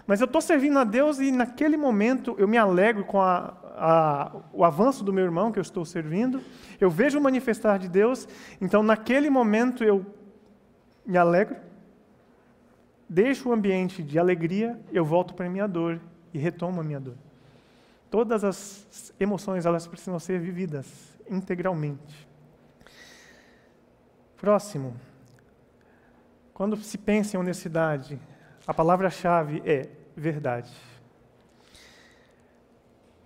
mas 0.08 0.22
eu 0.22 0.26
estou 0.26 0.42
servindo 0.42 0.78
a 0.78 0.84
Deus 0.84 1.20
e 1.20 1.32
naquele 1.32 1.78
momento 1.78 2.36
eu 2.38 2.48
me 2.48 2.58
alegro 2.58 3.04
com 3.04 3.22
a, 3.22 3.54
a, 3.76 4.36
o 4.54 4.64
avanço 4.64 5.04
do 5.04 5.12
meu 5.12 5.24
irmão 5.24 5.52
que 5.52 5.60
eu 5.60 5.64
estou 5.64 5.84
servindo, 5.84 6.42
eu 6.80 6.90
vejo 6.90 7.18
o 7.18 7.22
manifestar 7.22 7.80
de 7.80 7.88
Deus, 7.88 8.28
então 8.62 8.84
naquele 8.84 9.30
momento 9.30 9.84
eu 9.84 10.06
me 11.06 11.18
alegro, 11.18 11.58
deixo 13.10 13.50
o 13.50 13.54
ambiente 13.54 14.04
de 14.04 14.18
alegria, 14.20 14.80
eu 14.92 15.04
volto 15.04 15.34
para 15.34 15.46
a 15.46 15.50
minha 15.50 15.68
dor 15.68 16.00
e 16.34 16.38
retomo 16.38 16.82
a 16.82 16.84
minha 16.84 17.00
dor. 17.00 17.16
Todas 18.10 18.44
as 18.44 19.14
emoções, 19.20 19.66
elas 19.66 19.88
precisam 19.88 20.20
ser 20.20 20.40
vividas 20.40 20.88
integralmente. 21.30 22.28
Próximo. 24.38 24.96
Quando 26.54 26.78
se 26.78 26.98
pensa 26.98 27.36
em 27.36 27.40
honestidade, 27.40 28.20
a 28.68 28.74
palavra-chave 28.74 29.62
é 29.66 29.90
verdade. 30.16 30.72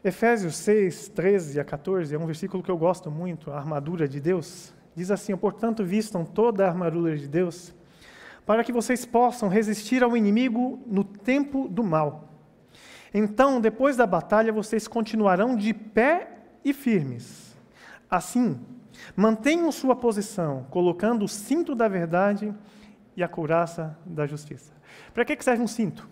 Efésios 0.04 0.56
6, 0.58 1.10
13 1.10 1.60
a 1.60 1.66
14 1.66 2.14
é 2.14 2.18
um 2.18 2.26
versículo 2.26 2.64
que 2.64 2.72
eu 2.72 2.78
gosto 2.78 3.12
muito, 3.12 3.52
a 3.52 3.58
armadura 3.58 4.08
de 4.08 4.20
Deus. 4.20 4.74
Diz 4.96 5.12
assim: 5.12 5.36
Portanto, 5.36 5.84
vistam 5.84 6.26
toda 6.26 6.66
a 6.66 6.70
armadura 6.70 7.18
de 7.18 7.28
Deus, 7.28 7.74
para 8.46 8.64
que 8.64 8.72
vocês 8.72 9.06
possam 9.06 9.50
resistir 9.50 10.04
ao 10.04 10.16
inimigo 10.16 10.82
no 10.86 11.04
tempo 11.04 11.68
do 11.68 11.84
mal. 11.84 12.30
Então, 13.14 13.60
depois 13.60 13.98
da 13.98 14.06
batalha, 14.06 14.54
vocês 14.54 14.88
continuarão 14.88 15.56
de 15.56 15.74
pé 15.74 16.32
e 16.64 16.74
firmes. 16.74 17.56
Assim, 18.10 18.60
mantenham 19.16 19.72
sua 19.72 19.96
posição, 19.96 20.66
colocando 20.70 21.26
o 21.26 21.28
cinto 21.28 21.76
da 21.76 21.88
verdade 21.88 22.54
e 23.16 23.24
a 23.24 23.28
couraça 23.28 23.98
da 24.06 24.26
justiça. 24.26 24.79
Para 25.14 25.26
que 25.26 25.42
serve 25.44 25.64
um 25.64 25.68
cinto? 25.68 26.08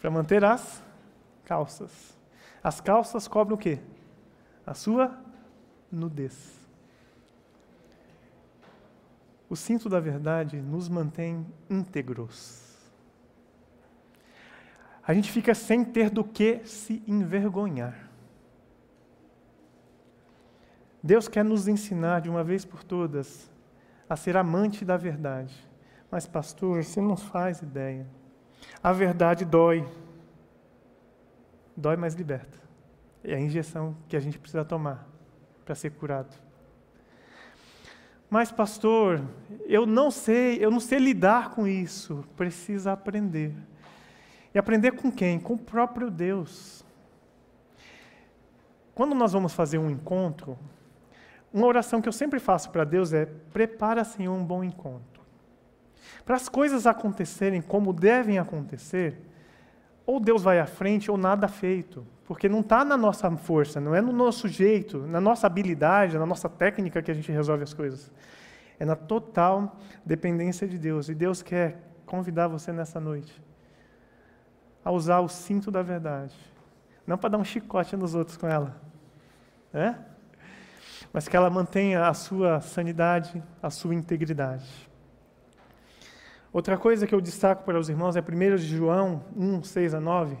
Para 0.00 0.10
manter 0.10 0.44
as 0.44 0.82
calças. 1.44 2.16
As 2.62 2.80
calças 2.80 3.28
cobrem 3.28 3.54
o 3.54 3.58
quê? 3.58 3.78
A 4.66 4.74
sua 4.74 5.18
nudez. 5.90 6.66
O 9.48 9.54
cinto 9.54 9.88
da 9.88 10.00
verdade 10.00 10.60
nos 10.60 10.88
mantém 10.88 11.46
íntegros. 11.70 12.64
A 15.06 15.14
gente 15.14 15.30
fica 15.30 15.54
sem 15.54 15.84
ter 15.84 16.10
do 16.10 16.24
que 16.24 16.64
se 16.64 17.02
envergonhar. 17.06 18.10
Deus 21.00 21.28
quer 21.28 21.44
nos 21.44 21.68
ensinar 21.68 22.20
de 22.20 22.28
uma 22.28 22.42
vez 22.42 22.64
por 22.64 22.82
todas 22.82 23.48
a 24.08 24.16
ser 24.16 24.36
amante 24.36 24.84
da 24.84 24.96
verdade. 24.96 25.54
Mas, 26.16 26.24
pastor, 26.24 26.82
você 26.82 26.98
não 26.98 27.14
faz 27.14 27.60
ideia. 27.60 28.06
A 28.82 28.90
verdade 28.90 29.44
dói 29.44 29.86
dói, 31.76 31.94
mas 31.94 32.14
liberta. 32.14 32.56
É 33.22 33.34
a 33.34 33.38
injeção 33.38 33.94
que 34.08 34.16
a 34.16 34.20
gente 34.20 34.38
precisa 34.38 34.64
tomar 34.64 35.06
para 35.62 35.74
ser 35.74 35.90
curado. 35.90 36.34
Mas, 38.30 38.50
pastor, 38.50 39.20
eu 39.66 39.84
não 39.84 40.10
sei, 40.10 40.56
eu 40.58 40.70
não 40.70 40.80
sei 40.80 41.00
lidar 41.00 41.50
com 41.50 41.68
isso. 41.68 42.24
Precisa 42.34 42.92
aprender. 42.92 43.54
E 44.54 44.58
aprender 44.58 44.92
com 44.92 45.12
quem? 45.12 45.38
Com 45.38 45.52
o 45.52 45.58
próprio 45.58 46.10
Deus. 46.10 46.82
Quando 48.94 49.14
nós 49.14 49.34
vamos 49.34 49.52
fazer 49.52 49.76
um 49.76 49.90
encontro, 49.90 50.58
uma 51.52 51.66
oração 51.66 52.00
que 52.00 52.08
eu 52.08 52.12
sempre 52.12 52.40
faço 52.40 52.70
para 52.70 52.84
Deus 52.84 53.12
é: 53.12 53.26
prepara, 53.26 54.02
Senhor, 54.02 54.34
um 54.34 54.42
bom 54.42 54.64
encontro. 54.64 55.25
Para 56.24 56.36
as 56.36 56.48
coisas 56.48 56.86
acontecerem 56.86 57.60
como 57.60 57.92
devem 57.92 58.38
acontecer, 58.38 59.20
ou 60.04 60.20
Deus 60.20 60.42
vai 60.42 60.58
à 60.58 60.66
frente 60.66 61.10
ou 61.10 61.16
nada 61.16 61.48
feito, 61.48 62.06
porque 62.24 62.48
não 62.48 62.60
está 62.60 62.84
na 62.84 62.96
nossa 62.96 63.30
força, 63.36 63.80
não 63.80 63.94
é 63.94 64.00
no 64.00 64.12
nosso 64.12 64.48
jeito, 64.48 64.98
na 65.06 65.20
nossa 65.20 65.46
habilidade, 65.46 66.18
na 66.18 66.26
nossa 66.26 66.48
técnica 66.48 67.02
que 67.02 67.10
a 67.10 67.14
gente 67.14 67.30
resolve 67.30 67.62
as 67.62 67.72
coisas. 67.72 68.10
É 68.78 68.84
na 68.84 68.96
total 68.96 69.76
dependência 70.04 70.66
de 70.66 70.78
Deus. 70.78 71.08
E 71.08 71.14
Deus 71.14 71.42
quer 71.42 71.80
convidar 72.04 72.48
você 72.48 72.72
nessa 72.72 73.00
noite 73.00 73.42
a 74.84 74.90
usar 74.90 75.20
o 75.20 75.28
cinto 75.28 75.70
da 75.70 75.82
verdade. 75.82 76.34
Não 77.06 77.18
para 77.18 77.30
dar 77.30 77.38
um 77.38 77.44
chicote 77.44 77.96
nos 77.96 78.14
outros 78.14 78.36
com 78.36 78.46
ela, 78.46 78.76
né? 79.72 79.98
mas 81.12 81.26
que 81.26 81.36
ela 81.36 81.50
mantenha 81.50 82.06
a 82.06 82.14
sua 82.14 82.60
sanidade, 82.60 83.42
a 83.62 83.70
sua 83.70 83.94
integridade. 83.94 84.68
Outra 86.56 86.78
coisa 86.78 87.06
que 87.06 87.14
eu 87.14 87.20
destaco 87.20 87.64
para 87.64 87.78
os 87.78 87.90
irmãos 87.90 88.16
é 88.16 88.22
1 88.22 88.56
João 88.56 89.22
1, 89.36 89.62
6 89.62 89.92
a 89.92 90.00
9, 90.00 90.38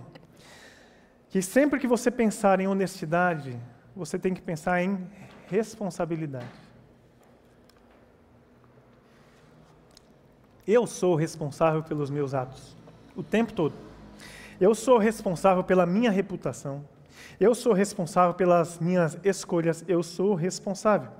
que 1.28 1.42
sempre 1.42 1.78
que 1.78 1.86
você 1.86 2.10
pensar 2.10 2.58
em 2.58 2.66
honestidade, 2.66 3.54
você 3.94 4.18
tem 4.18 4.32
que 4.32 4.40
pensar 4.40 4.82
em 4.82 5.06
responsabilidade. 5.46 6.46
Eu 10.66 10.86
sou 10.86 11.16
responsável 11.16 11.82
pelos 11.82 12.08
meus 12.08 12.32
atos, 12.32 12.74
o 13.14 13.22
tempo 13.22 13.52
todo. 13.52 13.74
Eu 14.58 14.74
sou 14.74 14.96
responsável 14.96 15.62
pela 15.64 15.84
minha 15.84 16.10
reputação. 16.10 16.82
Eu 17.38 17.54
sou 17.54 17.74
responsável 17.74 18.32
pelas 18.32 18.78
minhas 18.78 19.18
escolhas. 19.22 19.84
Eu 19.86 20.02
sou 20.02 20.34
responsável. 20.34 21.10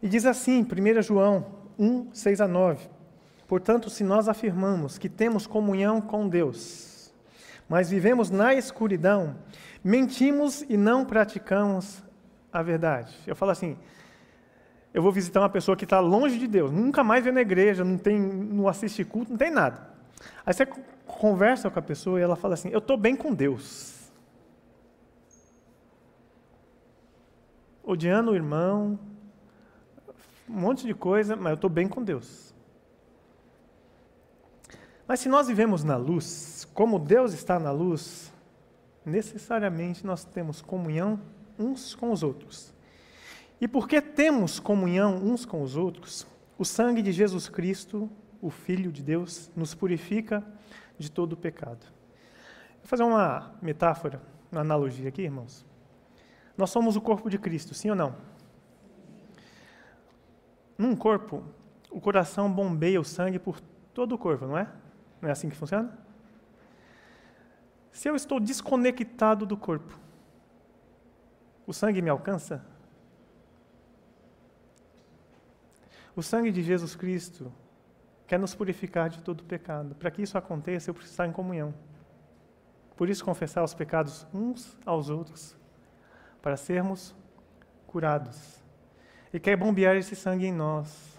E 0.00 0.08
diz 0.08 0.24
assim, 0.24 0.62
1 0.62 1.02
João 1.02 1.46
1, 1.76 2.14
6 2.14 2.40
a 2.40 2.46
9. 2.46 2.91
Portanto, 3.52 3.90
se 3.90 4.02
nós 4.02 4.30
afirmamos 4.30 4.96
que 4.96 5.10
temos 5.10 5.46
comunhão 5.46 6.00
com 6.00 6.26
Deus, 6.26 7.12
mas 7.68 7.90
vivemos 7.90 8.30
na 8.30 8.54
escuridão, 8.54 9.36
mentimos 9.84 10.62
e 10.70 10.76
não 10.78 11.04
praticamos 11.04 12.02
a 12.50 12.62
verdade. 12.62 13.14
Eu 13.26 13.36
falo 13.36 13.50
assim, 13.50 13.76
eu 14.94 15.02
vou 15.02 15.12
visitar 15.12 15.40
uma 15.40 15.50
pessoa 15.50 15.76
que 15.76 15.84
está 15.84 16.00
longe 16.00 16.38
de 16.38 16.46
Deus, 16.46 16.72
nunca 16.72 17.04
mais 17.04 17.22
vê 17.22 17.30
na 17.30 17.42
igreja, 17.42 17.84
não 17.84 17.98
tem, 17.98 18.18
não 18.18 18.66
assiste 18.66 19.04
culto, 19.04 19.32
não 19.32 19.36
tem 19.36 19.50
nada. 19.50 19.86
Aí 20.46 20.54
você 20.54 20.64
conversa 21.06 21.68
com 21.68 21.78
a 21.78 21.82
pessoa 21.82 22.18
e 22.18 22.22
ela 22.22 22.36
fala 22.36 22.54
assim: 22.54 22.70
Eu 22.70 22.78
estou 22.78 22.96
bem 22.96 23.14
com 23.14 23.34
Deus. 23.34 24.10
Odiando 27.84 28.30
o 28.30 28.34
irmão, 28.34 28.98
um 30.48 30.58
monte 30.58 30.86
de 30.86 30.94
coisa, 30.94 31.36
mas 31.36 31.50
eu 31.50 31.56
estou 31.56 31.68
bem 31.68 31.86
com 31.86 32.02
Deus. 32.02 32.51
Mas 35.06 35.20
se 35.20 35.28
nós 35.28 35.48
vivemos 35.48 35.82
na 35.82 35.96
luz, 35.96 36.68
como 36.72 36.98
Deus 36.98 37.32
está 37.32 37.58
na 37.58 37.70
luz, 37.70 38.32
necessariamente 39.04 40.06
nós 40.06 40.24
temos 40.24 40.62
comunhão 40.62 41.20
uns 41.58 41.94
com 41.94 42.12
os 42.12 42.22
outros. 42.22 42.72
E 43.60 43.68
porque 43.68 44.00
temos 44.00 44.58
comunhão 44.58 45.16
uns 45.16 45.44
com 45.44 45.62
os 45.62 45.76
outros, 45.76 46.26
o 46.58 46.64
sangue 46.64 47.02
de 47.02 47.12
Jesus 47.12 47.48
Cristo, 47.48 48.10
o 48.40 48.50
Filho 48.50 48.90
de 48.90 49.02
Deus, 49.02 49.50
nos 49.54 49.74
purifica 49.74 50.44
de 50.98 51.10
todo 51.10 51.34
o 51.34 51.36
pecado. 51.36 51.84
Vou 52.78 52.86
fazer 52.86 53.02
uma 53.02 53.52
metáfora, 53.60 54.20
uma 54.50 54.60
analogia 54.60 55.08
aqui, 55.08 55.22
irmãos. 55.22 55.64
Nós 56.56 56.70
somos 56.70 56.96
o 56.96 57.00
corpo 57.00 57.30
de 57.30 57.38
Cristo, 57.38 57.74
sim 57.74 57.90
ou 57.90 57.96
não? 57.96 58.14
Num 60.76 60.96
corpo, 60.96 61.44
o 61.90 62.00
coração 62.00 62.52
bombeia 62.52 63.00
o 63.00 63.04
sangue 63.04 63.38
por 63.38 63.60
todo 63.94 64.14
o 64.14 64.18
corpo, 64.18 64.46
não 64.46 64.58
é? 64.58 64.68
Não 65.22 65.28
é 65.28 65.32
assim 65.32 65.48
que 65.48 65.56
funciona? 65.56 65.96
Se 67.92 68.08
eu 68.08 68.16
estou 68.16 68.40
desconectado 68.40 69.46
do 69.46 69.56
corpo, 69.56 69.96
o 71.64 71.72
sangue 71.72 72.02
me 72.02 72.10
alcança? 72.10 72.64
O 76.16 76.22
sangue 76.22 76.50
de 76.50 76.60
Jesus 76.60 76.96
Cristo 76.96 77.52
quer 78.26 78.38
nos 78.38 78.54
purificar 78.54 79.08
de 79.08 79.22
todo 79.22 79.44
pecado. 79.44 79.94
Para 79.94 80.10
que 80.10 80.22
isso 80.22 80.36
aconteça, 80.36 80.90
eu 80.90 80.94
preciso 80.94 81.12
estar 81.12 81.26
em 81.28 81.32
comunhão. 81.32 81.72
Por 82.96 83.08
isso, 83.08 83.24
confessar 83.24 83.62
os 83.62 83.72
pecados 83.72 84.26
uns 84.34 84.76
aos 84.84 85.08
outros, 85.08 85.56
para 86.42 86.56
sermos 86.56 87.14
curados. 87.86 88.60
Ele 89.32 89.40
quer 89.40 89.56
bombear 89.56 89.96
esse 89.96 90.16
sangue 90.16 90.46
em 90.46 90.52
nós. 90.52 91.18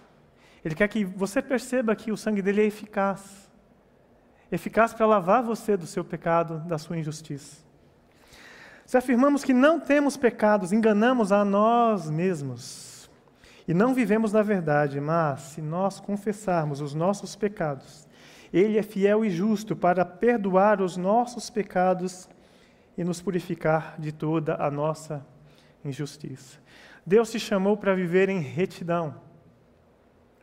Ele 0.63 0.75
quer 0.75 0.87
que 0.87 1.05
você 1.05 1.41
perceba 1.41 1.95
que 1.95 2.11
o 2.11 2.17
sangue 2.17 2.41
dele 2.41 2.61
é 2.61 2.65
eficaz 2.65 3.49
eficaz 4.53 4.93
para 4.93 5.07
lavar 5.07 5.41
você 5.41 5.75
do 5.75 5.87
seu 5.87 6.05
pecado, 6.05 6.59
da 6.59 6.77
sua 6.77 6.95
injustiça. 6.95 7.63
Se 8.85 8.95
afirmamos 8.95 9.43
que 9.43 9.51
não 9.51 9.79
temos 9.79 10.15
pecados, 10.15 10.71
enganamos 10.71 11.31
a 11.31 11.43
nós 11.43 12.07
mesmos 12.11 13.09
e 13.67 13.73
não 13.73 13.95
vivemos 13.95 14.31
na 14.31 14.43
verdade, 14.43 15.01
mas 15.01 15.39
se 15.41 15.61
nós 15.61 15.99
confessarmos 15.99 16.81
os 16.81 16.93
nossos 16.93 17.35
pecados, 17.35 18.07
Ele 18.53 18.77
é 18.77 18.83
fiel 18.83 19.25
e 19.25 19.29
justo 19.31 19.75
para 19.75 20.05
perdoar 20.05 20.81
os 20.81 20.97
nossos 20.97 21.49
pecados 21.49 22.29
e 22.95 23.03
nos 23.03 23.19
purificar 23.19 23.95
de 23.97 24.11
toda 24.11 24.55
a 24.63 24.69
nossa 24.69 25.25
injustiça. 25.83 26.59
Deus 27.03 27.31
te 27.31 27.39
chamou 27.39 27.75
para 27.75 27.95
viver 27.95 28.29
em 28.29 28.39
retidão. 28.39 29.15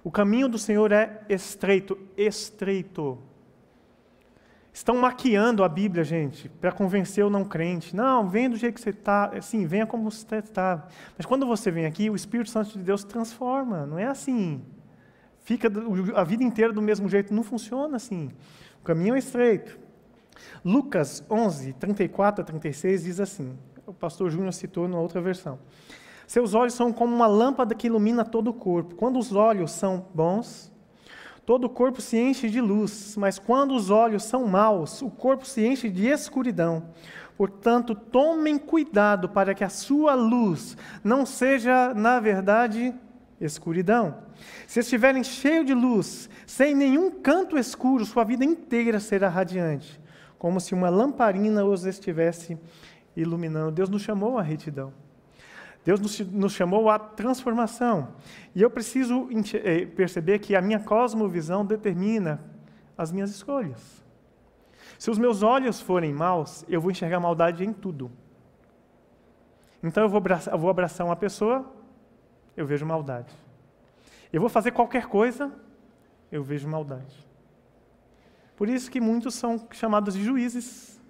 O 0.03 0.11
caminho 0.11 0.49
do 0.49 0.59
Senhor 0.59 0.91
é 0.91 1.23
estreito, 1.29 1.97
estreito. 2.17 3.30
Estão 4.73 4.97
maquiando 4.97 5.65
a 5.65 5.69
Bíblia, 5.69 6.05
gente, 6.05 6.49
para 6.49 6.71
convencer 6.71 7.25
o 7.25 7.31
não 7.31 7.45
crente. 7.45 7.95
Não, 7.95 8.29
vem 8.29 8.49
do 8.49 8.57
jeito 8.57 8.75
que 8.75 8.81
você 8.81 8.91
está, 8.91 9.33
sim, 9.41 9.67
venha 9.67 9.87
como 9.87 10.11
você 10.11 10.37
está. 10.37 10.87
Mas 11.17 11.27
quando 11.27 11.45
você 11.45 11.71
vem 11.71 11.87
aqui, 11.87 12.09
o 12.09 12.15
Espírito 12.15 12.51
Santo 12.51 12.71
de 12.71 12.85
Deus 12.85 13.03
transforma, 13.03 13.85
não 13.85 13.99
é 13.99 14.07
assim. 14.07 14.63
Fica 15.41 15.71
a 16.15 16.23
vida 16.23 16.45
inteira 16.45 16.73
do 16.73 16.81
mesmo 16.81 17.09
jeito, 17.09 17.35
não 17.35 17.43
funciona 17.43 17.97
assim. 17.97 18.31
O 18.81 18.85
caminho 18.85 19.17
é 19.17 19.19
estreito. 19.19 19.79
Lucas 20.65 21.25
11, 21.29 21.73
34 21.75 22.43
a 22.43 22.45
36 22.45 23.05
diz 23.05 23.21
assim: 23.21 23.59
o 23.91 23.93
pastor 23.93 24.31
Júnior 24.31 24.53
citou 24.53 24.87
numa 24.87 25.01
outra 25.01 25.21
versão. 25.21 25.59
Seus 26.27 26.55
olhos 26.55 26.75
são 26.75 26.93
como 26.93 27.15
uma 27.15 27.27
lâmpada 27.27 27.75
que 27.75 27.89
ilumina 27.89 28.25
todo 28.25 28.49
o 28.49 28.55
corpo. 28.55 28.95
Quando 28.95 29.19
os 29.19 29.33
olhos 29.33 29.73
são 29.73 30.07
bons, 30.15 30.70
todo 31.51 31.65
o 31.65 31.69
corpo 31.69 32.01
se 32.01 32.17
enche 32.17 32.49
de 32.49 32.61
luz, 32.61 33.17
mas 33.17 33.37
quando 33.37 33.75
os 33.75 33.91
olhos 33.91 34.23
são 34.23 34.47
maus, 34.47 35.03
o 35.03 35.11
corpo 35.11 35.45
se 35.45 35.67
enche 35.67 35.91
de 35.91 36.07
escuridão. 36.07 36.85
Portanto, 37.37 37.93
tomem 37.93 38.57
cuidado 38.57 39.29
para 39.29 39.53
que 39.53 39.65
a 39.65 39.69
sua 39.69 40.15
luz 40.15 40.77
não 41.03 41.27
seja, 41.27 41.93
na 41.93 42.21
verdade, 42.21 42.95
escuridão. 43.41 44.19
Se 44.65 44.79
estiverem 44.79 45.25
cheios 45.25 45.67
de 45.67 45.75
luz, 45.75 46.31
sem 46.47 46.73
nenhum 46.73 47.11
canto 47.11 47.59
escuro, 47.59 48.07
sua 48.07 48.23
vida 48.23 48.45
inteira 48.45 49.01
será 49.01 49.29
radiante, 49.29 50.01
como 50.39 50.61
se 50.61 50.73
uma 50.73 50.89
lamparina 50.89 51.65
os 51.65 51.85
estivesse 51.85 52.57
iluminando. 53.17 53.73
Deus 53.73 53.89
nos 53.89 54.03
chamou 54.03 54.39
à 54.39 54.43
retidão. 54.43 54.93
Deus 55.85 55.99
nos, 56.01 56.53
chamou 56.53 56.91
à 56.91 56.99
transformação. 56.99 58.09
E 58.55 58.61
eu 58.61 58.71
preciso 58.71 59.29
eh, 59.55 59.87
perceber 59.87 60.39
que 60.39 60.55
a 60.55 60.61
minha 60.61 60.79
cosmovisão 60.79 61.65
determina 61.65 62.41
as 62.97 63.11
minhas 63.11 63.31
escolhas. 63.31 64.05
Se 64.99 65.11
os 65.11 65.19
meus 65.19 65.43
olhos 65.43 65.81
forem 65.81 66.13
maus, 66.13 66.65
eu 66.69 66.81
vou 66.81 66.91
enxergar 66.91 67.19
maldade 67.19 67.65
em 67.65 67.73
tudo. 67.73 68.11
Então 69.83 70.03
eu 70.03 70.09
vou 70.09 70.19
abraçar, 70.19 70.53
eu 70.53 70.59
vou 70.59 70.69
abraçar 70.69 71.07
uma 71.07 71.17
pessoa, 71.17 71.65
eu 72.55 72.67
vejo 72.67 72.85
maldade. 72.85 73.35
Eu 74.31 74.41
vou 74.41 74.51
fazer 74.51 74.73
qualquer 74.73 75.07
coisa, 75.07 75.51
eu 76.31 76.45
vejo 76.45 76.69
maldade. 76.69 77.27
Por 78.55 78.69
isso 78.69 78.91
que 78.91 79.01
muitos 79.01 79.35
são 79.35 79.67
chamados 79.71 80.13
de 80.13 80.23
juízes, 80.23 81.01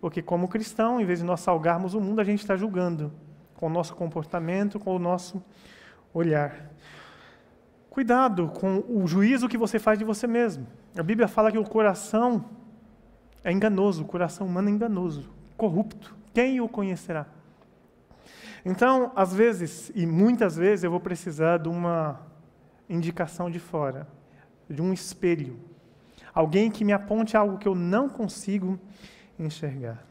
porque 0.00 0.22
como 0.22 0.48
cristão, 0.48 0.98
em 0.98 1.04
vez 1.04 1.18
de 1.18 1.24
nós 1.26 1.40
salgarmos 1.40 1.92
o 1.92 2.00
mundo, 2.00 2.20
a 2.20 2.24
gente 2.24 2.40
está 2.40 2.56
julgando 2.56 3.12
com 3.64 3.68
o 3.68 3.72
nosso 3.72 3.96
comportamento, 3.96 4.78
com 4.78 4.94
o 4.94 4.98
nosso 4.98 5.42
olhar. 6.12 6.70
Cuidado 7.88 8.48
com 8.48 8.84
o 8.86 9.06
juízo 9.06 9.48
que 9.48 9.56
você 9.56 9.78
faz 9.78 9.98
de 9.98 10.04
você 10.04 10.26
mesmo. 10.26 10.66
A 10.94 11.02
Bíblia 11.02 11.26
fala 11.26 11.50
que 11.50 11.56
o 11.56 11.64
coração 11.64 12.44
é 13.42 13.50
enganoso, 13.50 14.02
o 14.02 14.06
coração 14.06 14.46
humano 14.46 14.68
é 14.68 14.72
enganoso, 14.72 15.30
corrupto. 15.56 16.14
Quem 16.34 16.60
o 16.60 16.68
conhecerá? 16.68 17.24
Então, 18.66 19.10
às 19.16 19.32
vezes, 19.32 19.90
e 19.94 20.04
muitas 20.04 20.56
vezes, 20.56 20.84
eu 20.84 20.90
vou 20.90 21.00
precisar 21.00 21.56
de 21.56 21.70
uma 21.70 22.20
indicação 22.86 23.50
de 23.50 23.58
fora, 23.58 24.06
de 24.68 24.82
um 24.82 24.92
espelho. 24.92 25.58
Alguém 26.34 26.70
que 26.70 26.84
me 26.84 26.92
aponte 26.92 27.34
algo 27.34 27.56
que 27.56 27.66
eu 27.66 27.74
não 27.74 28.10
consigo 28.10 28.78
enxergar. 29.38 30.04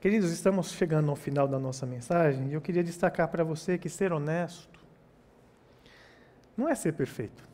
Queridos, 0.00 0.30
estamos 0.30 0.72
chegando 0.72 1.10
ao 1.10 1.16
final 1.16 1.48
da 1.48 1.58
nossa 1.58 1.86
mensagem 1.86 2.48
e 2.48 2.52
eu 2.52 2.60
queria 2.60 2.84
destacar 2.84 3.28
para 3.28 3.42
você 3.42 3.78
que 3.78 3.88
ser 3.88 4.12
honesto 4.12 4.76
não 6.56 6.68
é 6.68 6.74
ser 6.74 6.92
perfeito. 6.92 7.46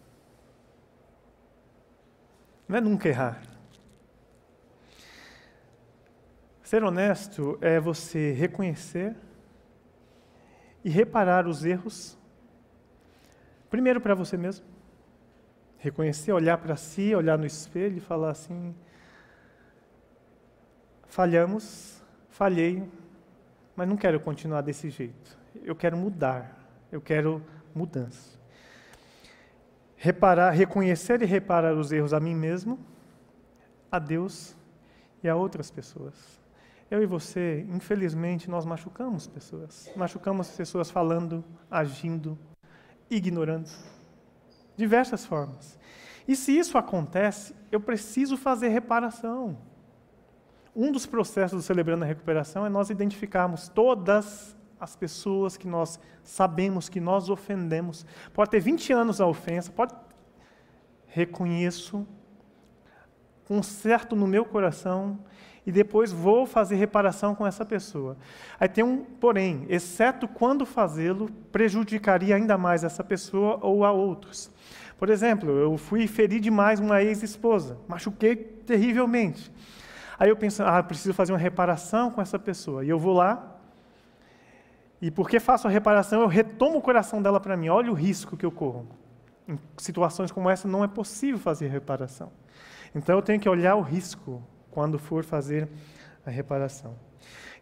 Não 2.68 2.76
é 2.76 2.80
nunca 2.80 3.09
errar. 3.09 3.43
Ser 6.62 6.82
honesto 6.84 7.59
é 7.61 7.78
você 7.78 8.32
reconhecer 8.32 9.14
e 10.84 10.88
reparar 10.90 11.47
os 11.47 11.64
erros, 11.64 12.18
primeiro 13.68 14.01
para 14.01 14.14
você 14.14 14.36
mesmo. 14.36 14.64
Reconhecer, 15.78 16.32
olhar 16.32 16.59
para 16.59 16.76
si, 16.76 17.14
olhar 17.14 17.36
no 17.36 17.45
espelho 17.45 17.99
e 17.99 18.01
falar 18.01 18.30
assim: 18.30 18.74
falhamos, 21.07 22.02
falhei, 22.33 22.83
mas 23.76 23.89
não 23.89 23.97
quero 23.97 24.18
continuar 24.18 24.62
desse 24.62 24.91
jeito. 24.91 25.39
Eu 25.62 25.76
quero 25.76 25.97
mudar. 25.97 26.59
Eu 26.91 27.01
quero 27.01 27.43
mudança. 27.74 28.39
Reparar, 29.97 30.51
reconhecer 30.51 31.22
e 31.22 31.26
reparar 31.26 31.74
os 31.74 31.93
erros 31.93 32.12
a 32.12 32.18
mim 32.18 32.35
mesmo, 32.35 32.78
a 33.91 33.99
Deus 33.99 34.57
e 35.22 35.28
a 35.28 35.37
outras 35.37 35.70
pessoas. 35.70 36.41
Eu 36.91 37.03
e 37.03 37.07
você, 37.07 37.64
infelizmente, 37.70 38.51
nós 38.51 38.66
machucamos 38.66 39.26
pessoas. 39.26 39.91
Machucamos 39.97 40.51
pessoas 40.51 40.91
falando, 40.91 41.45
agindo, 41.70 42.39
ignorando. 43.09 43.70
Diversas 44.76 45.24
formas. 45.24 45.78
E 46.26 46.35
se 46.35 46.57
isso 46.57 46.76
acontece, 46.76 47.55
eu 47.70 47.80
preciso 47.80 48.37
fazer 48.37 48.68
reparação. 48.68 49.57
Um 50.75 50.91
dos 50.91 51.05
processos 51.05 51.62
do 51.62 51.62
Celebrando 51.62 52.03
a 52.05 52.07
Recuperação 52.07 52.64
é 52.64 52.70
nós 52.70 52.89
identificarmos 52.89 53.68
todas 53.68 54.57
as 54.81 54.97
pessoas 54.97 55.55
que 55.55 55.68
nós 55.68 56.01
sabemos 56.25 56.89
que 56.89 56.99
nós 56.99 57.29
ofendemos. 57.29 58.07
Pode 58.33 58.51
ter 58.51 58.61
20 58.61 58.91
anos 58.91 59.20
a 59.20 59.27
ofensa, 59.27 59.70
pode. 59.70 59.95
Reconheço, 61.07 62.07
conserto 63.45 64.16
no 64.16 64.27
meu 64.27 64.47
coração 64.47 65.18
e 65.66 65.70
depois 65.70 66.11
vou 66.11 66.47
fazer 66.47 66.77
reparação 66.77 67.35
com 67.35 67.47
essa 67.47 67.66
pessoa. 67.66 68.16
Aí 68.59 68.66
tem 68.66 68.83
um 68.83 69.05
porém, 69.05 69.66
exceto 69.68 70.27
quando 70.27 70.64
fazê-lo 70.64 71.31
prejudicaria 71.53 72.35
ainda 72.35 72.57
mais 72.57 72.83
essa 72.83 73.05
pessoa 73.05 73.59
ou 73.61 73.85
a 73.85 73.93
outros. 73.93 74.51
Por 74.99 75.11
exemplo, 75.11 75.51
eu 75.51 75.77
fui 75.77 76.07
ferir 76.07 76.41
demais 76.41 76.81
uma 76.81 77.03
ex-esposa, 77.03 77.77
machuquei 77.87 78.35
terrivelmente. 78.37 79.53
Aí 80.23 80.29
eu 80.29 80.37
penso, 80.37 80.62
ah, 80.62 80.81
preciso 80.81 81.12
fazer 81.12 81.33
uma 81.33 81.39
reparação 81.39 82.09
com 82.09 82.23
essa 82.23 82.39
pessoa. 82.39 82.85
E 82.85 82.89
eu 82.89 82.97
vou 82.97 83.12
lá, 83.12 83.57
e 85.01 85.11
porque 85.11 85.41
faço 85.41 85.66
a 85.66 85.70
reparação, 85.70 86.20
eu 86.20 86.29
retomo 86.29 86.79
o 86.79 86.81
coração 86.81 87.20
dela 87.20 87.41
para 87.41 87.57
mim. 87.57 87.68
Olha 87.70 87.91
o 87.91 87.93
risco 87.93 88.37
que 88.37 88.47
eu 88.47 88.53
corro. 88.53 88.87
Em 89.49 89.59
situações 89.77 90.31
como 90.31 90.49
essa, 90.49 90.68
não 90.68 90.85
é 90.85 90.87
possível 90.87 91.41
fazer 91.41 91.66
reparação. 91.66 92.31
Então 92.95 93.16
eu 93.16 93.20
tenho 93.20 93.41
que 93.41 93.49
olhar 93.49 93.75
o 93.75 93.81
risco 93.81 94.41
quando 94.70 94.97
for 94.97 95.25
fazer 95.25 95.68
a 96.25 96.31
reparação. 96.31 96.95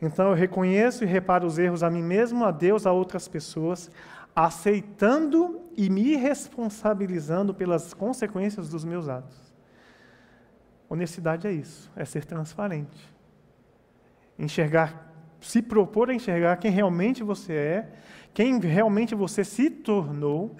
Então 0.02 0.28
eu 0.28 0.34
reconheço 0.34 1.02
e 1.02 1.06
reparo 1.06 1.46
os 1.46 1.58
erros 1.58 1.82
a 1.82 1.88
mim 1.88 2.02
mesmo, 2.02 2.44
a 2.44 2.50
Deus, 2.50 2.86
a 2.86 2.92
outras 2.92 3.26
pessoas, 3.26 3.90
aceitando 4.36 5.62
e 5.78 5.88
me 5.88 6.14
responsabilizando 6.14 7.54
pelas 7.54 7.94
consequências 7.94 8.68
dos 8.68 8.84
meus 8.84 9.08
atos. 9.08 9.49
Honestidade 10.90 11.46
é 11.46 11.52
isso, 11.52 11.88
é 11.94 12.04
ser 12.04 12.24
transparente. 12.24 13.08
Enxergar, 14.36 15.14
se 15.40 15.62
propor 15.62 16.10
a 16.10 16.14
enxergar 16.14 16.56
quem 16.56 16.72
realmente 16.72 17.22
você 17.22 17.52
é, 17.52 17.92
quem 18.34 18.58
realmente 18.58 19.14
você 19.14 19.44
se 19.44 19.70
tornou 19.70 20.56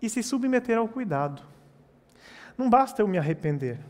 e 0.00 0.08
se 0.08 0.22
submeter 0.22 0.78
ao 0.78 0.86
cuidado. 0.86 1.42
Não 2.56 2.70
basta 2.70 3.02
eu 3.02 3.08
me 3.08 3.18
arrepender. 3.18 3.80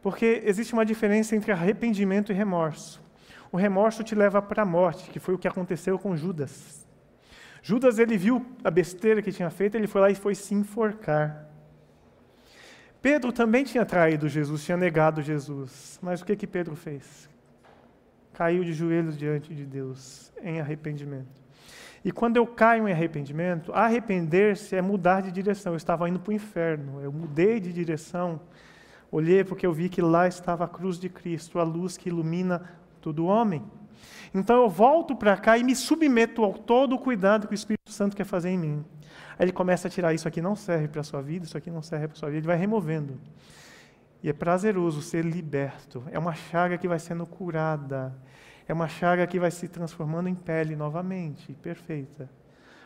Porque 0.00 0.40
existe 0.44 0.72
uma 0.72 0.86
diferença 0.86 1.34
entre 1.34 1.50
arrependimento 1.50 2.30
e 2.30 2.34
remorso. 2.34 3.02
O 3.50 3.56
remorso 3.56 4.04
te 4.04 4.14
leva 4.14 4.40
para 4.40 4.62
a 4.62 4.66
morte, 4.66 5.10
que 5.10 5.18
foi 5.18 5.34
o 5.34 5.38
que 5.38 5.48
aconteceu 5.48 5.98
com 5.98 6.16
Judas. 6.16 6.86
Judas 7.60 7.98
ele 7.98 8.16
viu 8.16 8.46
a 8.62 8.70
besteira 8.70 9.20
que 9.20 9.32
tinha 9.32 9.50
feito, 9.50 9.76
ele 9.76 9.88
foi 9.88 10.00
lá 10.00 10.10
e 10.10 10.14
foi 10.14 10.36
se 10.36 10.54
enforcar. 10.54 11.45
Pedro 13.06 13.30
também 13.30 13.62
tinha 13.62 13.86
traído 13.86 14.28
Jesus, 14.28 14.64
tinha 14.64 14.76
negado 14.76 15.22
Jesus. 15.22 15.96
Mas 16.02 16.20
o 16.20 16.24
que 16.24 16.34
que 16.34 16.44
Pedro 16.44 16.74
fez? 16.74 17.30
Caiu 18.32 18.64
de 18.64 18.72
joelhos 18.72 19.16
diante 19.16 19.54
de 19.54 19.64
Deus 19.64 20.32
em 20.42 20.58
arrependimento. 20.58 21.40
E 22.04 22.10
quando 22.10 22.36
eu 22.36 22.44
caio 22.44 22.88
em 22.88 22.90
arrependimento, 22.90 23.72
arrepender-se 23.72 24.74
é 24.74 24.82
mudar 24.82 25.22
de 25.22 25.30
direção. 25.30 25.72
Eu 25.72 25.76
estava 25.76 26.08
indo 26.08 26.18
para 26.18 26.32
o 26.32 26.34
inferno, 26.34 27.00
eu 27.00 27.12
mudei 27.12 27.60
de 27.60 27.72
direção. 27.72 28.40
Olhei 29.08 29.44
porque 29.44 29.64
eu 29.64 29.72
vi 29.72 29.88
que 29.88 30.02
lá 30.02 30.26
estava 30.26 30.64
a 30.64 30.68
cruz 30.68 30.98
de 30.98 31.08
Cristo, 31.08 31.60
a 31.60 31.62
luz 31.62 31.96
que 31.96 32.08
ilumina 32.08 32.68
todo 33.00 33.26
homem. 33.26 33.62
Então 34.34 34.60
eu 34.60 34.68
volto 34.68 35.14
para 35.14 35.36
cá 35.36 35.56
e 35.56 35.62
me 35.62 35.76
submeto 35.76 36.42
ao 36.42 36.54
todo 36.54 36.96
o 36.96 36.98
cuidado 36.98 37.46
que 37.46 37.54
o 37.54 37.54
Espírito 37.54 37.75
Santo 37.92 38.16
quer 38.16 38.24
fazer 38.24 38.50
em 38.50 38.58
mim. 38.58 38.84
Aí 39.38 39.44
ele 39.44 39.52
começa 39.52 39.88
a 39.88 39.90
tirar 39.90 40.12
isso 40.12 40.26
aqui 40.26 40.40
não 40.40 40.56
serve 40.56 40.88
para 40.88 41.00
a 41.00 41.04
sua 41.04 41.22
vida, 41.22 41.44
isso 41.44 41.56
aqui 41.56 41.70
não 41.70 41.82
serve 41.82 42.08
para 42.08 42.16
a 42.16 42.18
sua 42.18 42.28
vida, 42.28 42.38
ele 42.38 42.46
vai 42.46 42.56
removendo. 42.56 43.20
E 44.22 44.28
é 44.28 44.32
prazeroso 44.32 45.02
ser 45.02 45.24
liberto. 45.24 46.02
É 46.10 46.18
uma 46.18 46.34
chaga 46.34 46.76
que 46.76 46.88
vai 46.88 46.98
sendo 46.98 47.26
curada. 47.26 48.16
É 48.66 48.72
uma 48.72 48.88
chaga 48.88 49.26
que 49.26 49.38
vai 49.38 49.50
se 49.50 49.68
transformando 49.68 50.28
em 50.28 50.34
pele 50.34 50.74
novamente, 50.74 51.52
perfeita. 51.54 52.28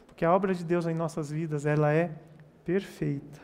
Porque 0.06 0.24
a 0.24 0.34
obra 0.34 0.54
de 0.54 0.64
Deus 0.64 0.86
em 0.86 0.94
nossas 0.94 1.30
vidas, 1.30 1.64
ela 1.64 1.92
é 1.92 2.10
perfeita. 2.64 3.40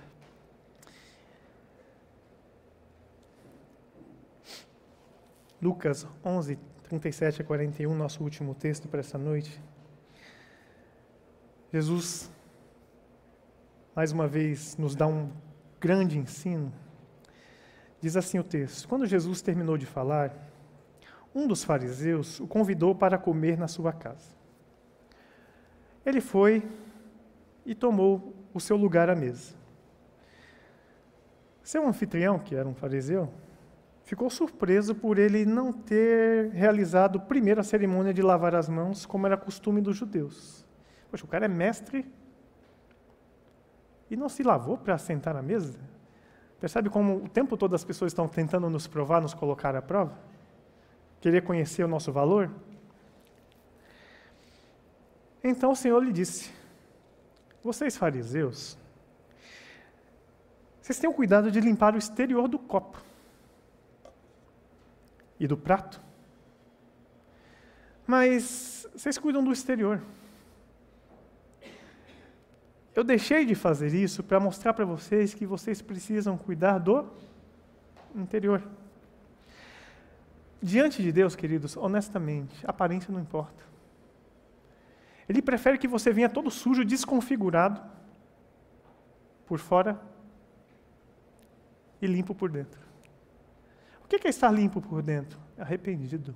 Lucas 5.62 6.06
11, 6.22 6.58
37 6.82 7.40
a 7.40 7.44
41, 7.44 7.94
nosso 7.94 8.22
último 8.22 8.54
texto 8.54 8.88
para 8.88 9.00
essa 9.00 9.16
noite. 9.16 9.58
Jesus 11.72 12.30
mais 13.96 14.12
uma 14.12 14.28
vez, 14.28 14.76
nos 14.76 14.94
dá 14.94 15.06
um 15.06 15.30
grande 15.80 16.18
ensino. 16.18 16.70
Diz 17.98 18.14
assim 18.14 18.38
o 18.38 18.44
texto: 18.44 18.86
Quando 18.86 19.06
Jesus 19.06 19.40
terminou 19.40 19.78
de 19.78 19.86
falar, 19.86 20.36
um 21.34 21.46
dos 21.46 21.64
fariseus 21.64 22.38
o 22.38 22.46
convidou 22.46 22.94
para 22.94 23.16
comer 23.16 23.56
na 23.56 23.66
sua 23.66 23.94
casa. 23.94 24.36
ele 26.04 26.20
foi 26.20 26.62
e 27.64 27.74
tomou 27.74 28.34
o 28.52 28.60
seu 28.60 28.76
lugar 28.76 29.08
à 29.08 29.16
mesa. 29.16 29.54
Seu 31.62 31.88
anfitrião, 31.88 32.38
que 32.38 32.54
era 32.54 32.68
um 32.68 32.74
fariseu, 32.74 33.32
ficou 34.04 34.28
surpreso 34.28 34.94
por 34.94 35.18
ele 35.18 35.46
não 35.46 35.72
ter 35.72 36.50
realizado 36.50 37.18
primeiro 37.18 37.60
a 37.60 37.64
cerimônia 37.64 38.12
de 38.12 38.20
lavar 38.20 38.54
as 38.54 38.68
mãos, 38.68 39.06
como 39.06 39.26
era 39.26 39.38
costume 39.38 39.80
dos 39.80 39.96
judeus. 39.96 40.65
Poxa, 41.16 41.24
o 41.24 41.28
cara 41.28 41.46
é 41.46 41.48
mestre 41.48 42.06
e 44.10 44.16
não 44.16 44.28
se 44.28 44.42
lavou 44.42 44.76
para 44.76 44.98
sentar 44.98 45.32
na 45.32 45.40
mesa? 45.40 45.78
Percebe 46.60 46.90
como 46.90 47.24
o 47.24 47.28
tempo 47.28 47.56
todo 47.56 47.74
as 47.74 47.82
pessoas 47.82 48.12
estão 48.12 48.28
tentando 48.28 48.68
nos 48.68 48.86
provar, 48.86 49.22
nos 49.22 49.32
colocar 49.32 49.74
à 49.74 49.80
prova? 49.80 50.18
Querer 51.18 51.42
conhecer 51.42 51.82
o 51.84 51.88
nosso 51.88 52.12
valor? 52.12 52.50
Então 55.42 55.70
o 55.70 55.74
Senhor 55.74 56.04
lhe 56.04 56.12
disse: 56.12 56.52
Vocês 57.64 57.96
fariseus, 57.96 58.76
vocês 60.82 60.98
tenham 60.98 61.14
cuidado 61.14 61.50
de 61.50 61.60
limpar 61.62 61.94
o 61.94 61.98
exterior 61.98 62.46
do 62.46 62.58
copo 62.58 63.02
e 65.40 65.46
do 65.46 65.56
prato, 65.56 65.98
mas 68.06 68.86
vocês 68.94 69.16
cuidam 69.16 69.42
do 69.42 69.50
exterior. 69.50 70.02
Eu 72.96 73.04
deixei 73.04 73.44
de 73.44 73.54
fazer 73.54 73.92
isso 73.94 74.24
para 74.24 74.40
mostrar 74.40 74.72
para 74.72 74.86
vocês 74.86 75.34
que 75.34 75.44
vocês 75.44 75.82
precisam 75.82 76.38
cuidar 76.38 76.78
do 76.78 77.06
interior. 78.14 78.66
Diante 80.62 81.02
de 81.02 81.12
Deus, 81.12 81.36
queridos, 81.36 81.76
honestamente, 81.76 82.58
aparência 82.66 83.12
não 83.12 83.20
importa. 83.20 83.62
Ele 85.28 85.42
prefere 85.42 85.76
que 85.76 85.86
você 85.86 86.10
venha 86.10 86.30
todo 86.30 86.50
sujo, 86.50 86.86
desconfigurado, 86.86 87.82
por 89.44 89.58
fora 89.58 90.00
e 92.00 92.06
limpo 92.06 92.34
por 92.34 92.50
dentro. 92.50 92.80
O 94.02 94.08
que 94.08 94.26
é 94.26 94.30
estar 94.30 94.50
limpo 94.50 94.80
por 94.80 95.02
dentro? 95.02 95.38
Arrependido. 95.58 96.34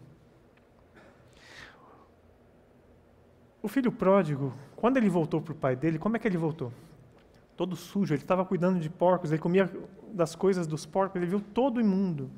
O 3.63 3.69
filho 3.69 3.93
pródigo, 3.93 4.55
quando 4.77 4.97
ele 4.97 5.09
voltou 5.09 5.41
para 5.41 5.53
o 5.53 5.57
pai 5.57 5.77
dele, 5.77 5.99
como 5.99 6.17
é 6.17 6.19
que 6.19 6.27
ele 6.27 6.39
voltou? 6.39 6.73
Todo 7.57 7.77
sujo, 7.77 8.15
ele 8.15 8.23
estava 8.23 8.45
cuidando 8.45 8.81
de 8.81 8.89
porcos, 8.89 9.31
ele 9.31 9.41
comia 9.41 9.71
das 10.13 10.35
coisas 10.35 10.67
dos 10.67 10.87
porcos, 10.87 11.17
ele 11.17 11.27
viu 11.27 11.41
todo 11.41 11.81
imundo. 11.81 12.31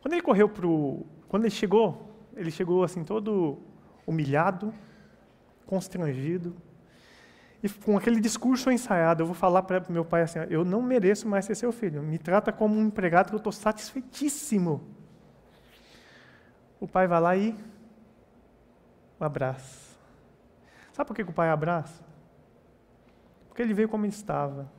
Quando 0.00 0.12
ele 0.12 0.22
correu 0.22 0.48
para 0.48 0.66
o. 0.66 1.04
Quando 1.28 1.44
ele 1.44 1.50
chegou, 1.50 2.10
ele 2.36 2.50
chegou 2.50 2.84
assim, 2.84 3.02
todo 3.02 3.58
humilhado, 4.06 4.72
constrangido, 5.66 6.54
e 7.64 7.68
com 7.70 7.96
aquele 7.96 8.20
discurso 8.20 8.70
ensaiado, 8.70 9.22
eu 9.22 9.26
vou 9.26 9.34
falar 9.34 9.62
para 9.62 9.82
meu 9.88 10.04
pai 10.04 10.20
assim: 10.20 10.38
eu 10.50 10.66
não 10.66 10.82
mereço 10.82 11.26
mais 11.26 11.46
ser 11.46 11.54
seu 11.54 11.72
filho, 11.72 12.02
me 12.02 12.18
trata 12.18 12.52
como 12.52 12.76
um 12.76 12.82
empregado 12.82 13.28
que 13.28 13.34
eu 13.34 13.38
estou 13.38 13.50
satisfeitíssimo. 13.50 14.86
O 16.78 16.86
pai 16.86 17.06
vai 17.06 17.20
lá 17.22 17.34
e 17.34 17.56
o 19.18 19.24
abraça. 19.24 19.93
Sabe 20.94 21.08
por 21.08 21.16
que 21.16 21.22
o 21.22 21.32
pai 21.32 21.50
abraça? 21.50 22.04
Porque 23.48 23.60
ele 23.60 23.74
veio 23.74 23.88
como 23.88 24.06
estava, 24.06 24.70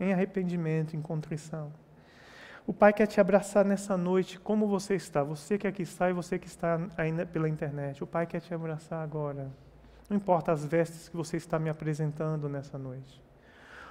em 0.00 0.10
arrependimento, 0.10 0.96
em 0.96 1.02
contrição. 1.02 1.70
O 2.66 2.72
pai 2.72 2.94
quer 2.94 3.06
te 3.06 3.20
abraçar 3.20 3.62
nessa 3.62 3.94
noite 3.94 4.40
como 4.40 4.66
você 4.66 4.94
está, 4.94 5.22
você 5.22 5.58
que 5.58 5.66
aqui 5.66 5.82
está 5.82 6.08
e 6.08 6.14
você 6.14 6.38
que 6.38 6.46
está 6.46 6.80
ainda 6.96 7.26
pela 7.26 7.46
internet. 7.46 8.02
O 8.02 8.06
pai 8.06 8.26
quer 8.26 8.40
te 8.40 8.54
abraçar 8.54 9.02
agora. 9.02 9.50
Não 10.08 10.16
importa 10.16 10.50
as 10.50 10.64
vestes 10.64 11.10
que 11.10 11.16
você 11.16 11.36
está 11.36 11.58
me 11.58 11.68
apresentando 11.68 12.48
nessa 12.48 12.78
noite. 12.78 13.22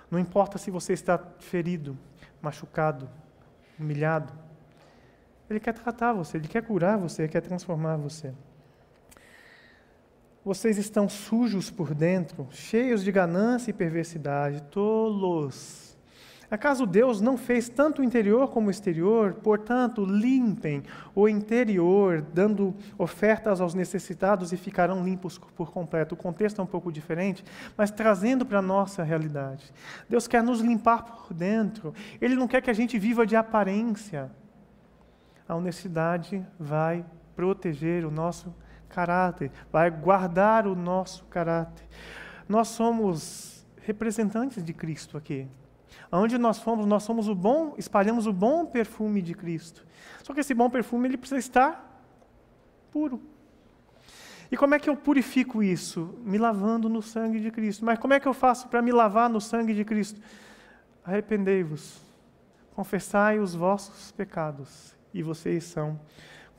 Não 0.10 0.18
importa 0.18 0.58
se 0.58 0.72
você 0.72 0.94
está 0.94 1.20
ferido, 1.38 1.96
machucado, 2.42 3.08
humilhado. 3.80 4.34
Ele 5.48 5.60
quer 5.60 5.74
tratar 5.74 6.14
você, 6.14 6.38
ele 6.38 6.48
quer 6.48 6.64
curar 6.64 6.98
você, 6.98 7.24
ele 7.24 7.30
quer 7.30 7.42
transformar 7.42 7.96
você. 7.96 8.34
Vocês 10.48 10.78
estão 10.78 11.10
sujos 11.10 11.70
por 11.70 11.94
dentro, 11.94 12.48
cheios 12.52 13.04
de 13.04 13.12
ganância 13.12 13.70
e 13.70 13.74
perversidade, 13.74 14.62
tolos. 14.72 15.98
Acaso 16.50 16.86
Deus 16.86 17.20
não 17.20 17.36
fez 17.36 17.68
tanto 17.68 18.02
o 18.02 18.06
interior 18.06 18.48
como 18.48 18.70
o 18.70 18.72
exterior? 18.72 19.34
Portanto, 19.34 20.06
limpem 20.06 20.84
o 21.14 21.28
interior, 21.28 22.22
dando 22.34 22.74
ofertas 22.98 23.60
aos 23.60 23.74
necessitados 23.74 24.54
e 24.54 24.56
ficarão 24.56 25.04
limpos 25.04 25.38
por 25.38 25.70
completo. 25.70 26.16
O 26.16 26.18
contexto 26.18 26.62
é 26.62 26.64
um 26.64 26.66
pouco 26.66 26.94
diferente, 26.94 27.44
mas 27.76 27.92
trazendo 27.92 28.46
para 28.46 28.60
a 28.60 28.62
nossa 28.62 29.04
realidade. 29.04 29.74
Deus 30.08 30.30
quer 30.30 30.42
nos 30.42 30.62
limpar 30.62 31.04
por 31.04 31.34
dentro. 31.34 31.94
Ele 32.22 32.36
não 32.36 32.48
quer 32.48 32.62
que 32.62 32.70
a 32.70 32.74
gente 32.74 32.98
viva 32.98 33.28
de 33.28 33.36
aparência. 33.36 34.32
A 35.46 35.56
honestidade 35.56 36.42
vai 36.58 37.04
proteger 37.36 38.06
o 38.06 38.10
nosso 38.10 38.56
caráter, 38.98 39.52
vai 39.72 39.92
guardar 39.92 40.66
o 40.66 40.76
nosso 40.76 41.24
caráter. 41.26 41.86
Nós 42.50 42.70
somos 42.70 43.64
representantes 43.84 44.64
de 44.64 44.74
Cristo 44.74 45.16
aqui. 45.16 45.48
Aonde 46.12 46.36
nós 46.40 46.58
fomos, 46.58 46.88
nós 46.88 47.04
somos 47.04 47.28
o 47.28 47.36
bom, 47.36 47.76
espalhamos 47.78 48.26
o 48.26 48.34
bom 48.34 48.66
perfume 48.66 49.22
de 49.22 49.36
Cristo. 49.36 49.86
Só 50.24 50.34
que 50.34 50.40
esse 50.40 50.52
bom 50.52 50.68
perfume 50.68 51.08
ele 51.08 51.18
precisa 51.18 51.38
estar 51.38 52.02
puro. 52.92 53.22
E 54.52 54.58
como 54.58 54.74
é 54.74 54.80
que 54.80 54.90
eu 54.90 54.96
purifico 54.96 55.62
isso? 55.62 56.18
Me 56.24 56.40
lavando 56.40 56.90
no 56.90 57.04
sangue 57.04 57.40
de 57.40 57.52
Cristo. 57.52 57.86
Mas 57.86 58.00
como 58.00 58.16
é 58.16 58.20
que 58.20 58.28
eu 58.28 58.34
faço 58.34 58.68
para 58.68 58.82
me 58.82 58.92
lavar 58.92 59.30
no 59.30 59.40
sangue 59.40 59.76
de 59.76 59.86
Cristo? 59.86 60.20
Arrependei-vos, 61.06 62.02
confessai 62.74 63.38
os 63.38 63.54
vossos 63.54 64.12
pecados, 64.12 64.96
e 65.14 65.22
vocês 65.22 65.66
são 65.66 66.00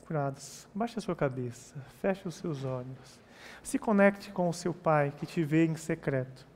curados. 0.09 0.67
Baixe 0.73 0.97
a 0.97 1.01
sua 1.03 1.15
cabeça, 1.15 1.75
feche 2.01 2.27
os 2.27 2.33
seus 2.33 2.65
olhos. 2.65 3.19
Se 3.61 3.77
conecte 3.77 4.31
com 4.31 4.49
o 4.49 4.53
seu 4.53 4.73
Pai 4.73 5.13
que 5.15 5.23
te 5.23 5.43
vê 5.43 5.67
em 5.67 5.75
secreto. 5.75 6.47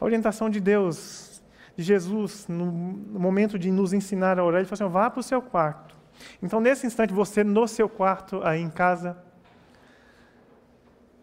A 0.00 0.02
orientação 0.02 0.48
de 0.48 0.60
Deus, 0.60 1.42
de 1.76 1.82
Jesus, 1.82 2.48
no 2.48 2.64
momento 2.64 3.58
de 3.58 3.70
nos 3.70 3.92
ensinar 3.92 4.38
a 4.38 4.44
orar, 4.44 4.60
ele 4.60 4.68
falou 4.68 4.86
assim: 4.86 4.92
vá 4.94 5.10
para 5.10 5.20
o 5.20 5.22
seu 5.22 5.42
quarto. 5.42 5.94
Então, 6.42 6.58
nesse 6.58 6.86
instante, 6.86 7.12
você 7.12 7.44
no 7.44 7.68
seu 7.68 7.86
quarto, 7.86 8.40
aí 8.42 8.62
em 8.62 8.70
casa, 8.70 9.14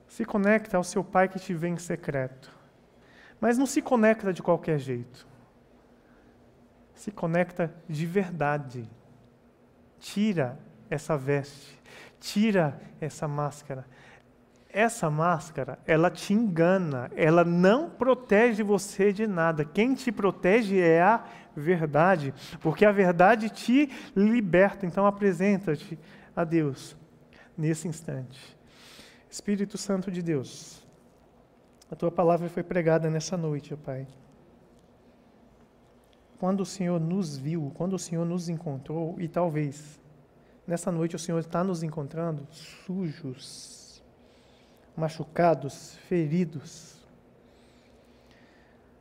se 0.07 0.23
conecta 0.23 0.77
ao 0.77 0.83
seu 0.83 1.03
Pai 1.03 1.27
que 1.27 1.39
te 1.39 1.55
vê 1.55 1.69
em 1.69 1.77
secreto. 1.77 2.51
Mas 3.39 3.57
não 3.57 3.65
se 3.65 3.81
conecta 3.81 4.31
de 4.31 4.43
qualquer 4.43 4.77
jeito. 4.77 5.25
Se 6.93 7.09
conecta 7.09 7.73
de 7.89 8.05
verdade. 8.05 8.87
Tira 9.99 10.59
essa 10.91 11.17
veste, 11.17 11.79
tira 12.19 12.79
essa 12.99 13.27
máscara. 13.27 13.85
Essa 14.73 15.09
máscara, 15.09 15.79
ela 15.85 16.09
te 16.09 16.33
engana, 16.33 17.11
ela 17.15 17.43
não 17.43 17.89
protege 17.89 18.61
você 18.63 19.11
de 19.11 19.25
nada. 19.25 19.65
Quem 19.65 19.93
te 19.93 20.11
protege 20.11 20.79
é 20.79 21.01
a 21.01 21.25
verdade, 21.55 22.33
porque 22.61 22.85
a 22.85 22.91
verdade 22.91 23.49
te 23.49 23.89
liberta. 24.15 24.85
Então 24.85 25.05
apresenta-te 25.05 25.97
a 26.35 26.43
Deus 26.43 26.95
nesse 27.57 27.87
instante. 27.87 28.57
Espírito 29.29 29.77
Santo 29.77 30.11
de 30.11 30.21
Deus, 30.21 30.85
a 31.89 31.95
tua 31.95 32.11
palavra 32.11 32.49
foi 32.49 32.63
pregada 32.63 33.09
nessa 33.09 33.35
noite, 33.37 33.73
ó 33.73 33.77
Pai. 33.77 34.07
Quando 36.37 36.61
o 36.61 36.65
Senhor 36.65 36.99
nos 36.99 37.37
viu, 37.37 37.71
quando 37.75 37.93
o 37.93 37.99
Senhor 37.99 38.25
nos 38.25 38.49
encontrou, 38.49 39.15
e 39.19 39.27
talvez 39.27 40.00
Nessa 40.65 40.91
noite 40.91 41.15
o 41.15 41.19
Senhor 41.19 41.39
está 41.39 41.63
nos 41.63 41.83
encontrando 41.83 42.47
sujos, 42.51 44.03
machucados, 44.95 45.95
feridos, 46.07 46.97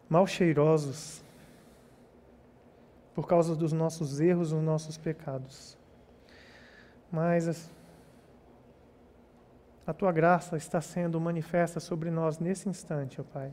mal 0.09 0.27
cheirosos, 0.27 1.23
por 3.15 3.27
causa 3.27 3.55
dos 3.55 3.73
nossos 3.73 4.21
erros, 4.21 4.51
dos 4.51 4.63
nossos 4.63 4.97
pecados. 4.97 5.77
Mas 7.13 7.71
a 9.87 9.93
tua 9.93 10.13
graça 10.13 10.57
está 10.57 10.81
sendo 10.81 11.21
manifesta 11.21 11.81
sobre 11.81 12.11
nós 12.11 12.39
nesse 12.39 12.69
instante, 12.69 13.21
ó 13.21 13.25
Pai. 13.25 13.53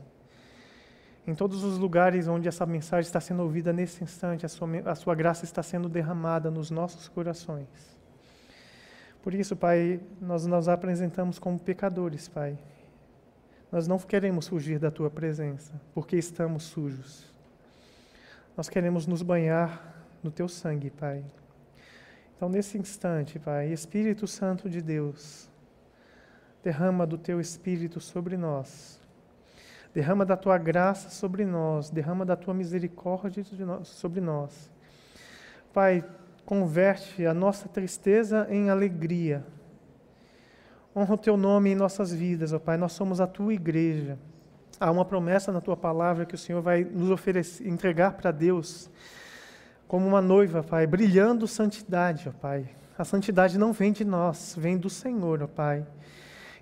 Em 1.26 1.34
todos 1.34 1.62
os 1.62 1.76
lugares 1.76 2.26
onde 2.26 2.48
essa 2.48 2.64
mensagem 2.64 3.06
está 3.06 3.20
sendo 3.20 3.42
ouvida 3.42 3.70
nesse 3.70 4.02
instante, 4.02 4.46
a 4.46 4.48
sua, 4.48 4.68
a 4.86 4.94
sua 4.94 5.14
graça 5.14 5.44
está 5.44 5.62
sendo 5.62 5.88
derramada 5.88 6.50
nos 6.50 6.70
nossos 6.70 7.06
corações. 7.08 7.97
Por 9.28 9.34
isso, 9.34 9.54
Pai, 9.54 10.00
nós 10.22 10.46
nos 10.46 10.70
apresentamos 10.70 11.38
como 11.38 11.58
pecadores, 11.58 12.26
Pai. 12.28 12.58
Nós 13.70 13.86
não 13.86 13.98
queremos 13.98 14.48
fugir 14.48 14.78
da 14.78 14.90
Tua 14.90 15.10
presença, 15.10 15.78
porque 15.92 16.16
estamos 16.16 16.62
sujos. 16.62 17.30
Nós 18.56 18.70
queremos 18.70 19.06
nos 19.06 19.20
banhar 19.20 20.02
no 20.22 20.30
Teu 20.30 20.48
sangue, 20.48 20.88
Pai. 20.88 21.22
Então, 22.34 22.48
nesse 22.48 22.78
instante, 22.78 23.38
Pai, 23.38 23.70
Espírito 23.70 24.26
Santo 24.26 24.66
de 24.70 24.80
Deus, 24.80 25.46
derrama 26.64 27.06
do 27.06 27.18
Teu 27.18 27.38
Espírito 27.38 28.00
sobre 28.00 28.34
nós. 28.34 28.98
Derrama 29.92 30.24
da 30.24 30.38
tua 30.38 30.56
graça 30.56 31.10
sobre 31.10 31.44
nós, 31.44 31.90
derrama 31.90 32.24
da 32.24 32.34
tua 32.34 32.54
misericórdia 32.54 33.44
sobre 33.84 34.22
nós. 34.22 34.70
Pai, 35.70 36.02
converte 36.48 37.26
a 37.26 37.34
nossa 37.34 37.68
tristeza 37.68 38.46
em 38.48 38.70
alegria. 38.70 39.44
Honra 40.96 41.12
o 41.12 41.18
teu 41.18 41.36
nome 41.36 41.68
em 41.68 41.74
nossas 41.74 42.10
vidas, 42.10 42.54
ó 42.54 42.58
Pai. 42.58 42.78
Nós 42.78 42.92
somos 42.92 43.20
a 43.20 43.26
tua 43.26 43.52
igreja. 43.52 44.18
Há 44.80 44.90
uma 44.90 45.04
promessa 45.04 45.52
na 45.52 45.60
tua 45.60 45.76
palavra 45.76 46.24
que 46.24 46.34
o 46.34 46.38
Senhor 46.38 46.62
vai 46.62 46.84
nos 46.84 47.10
oferecer, 47.10 47.68
entregar 47.68 48.12
para 48.12 48.30
Deus 48.30 48.90
como 49.86 50.06
uma 50.06 50.22
noiva, 50.22 50.62
Pai, 50.62 50.86
brilhando 50.86 51.46
santidade, 51.46 52.30
ó 52.30 52.32
Pai. 52.32 52.66
A 52.96 53.04
santidade 53.04 53.58
não 53.58 53.70
vem 53.70 53.92
de 53.92 54.06
nós, 54.06 54.56
vem 54.58 54.78
do 54.78 54.88
Senhor, 54.88 55.42
ó 55.42 55.46
Pai. 55.46 55.86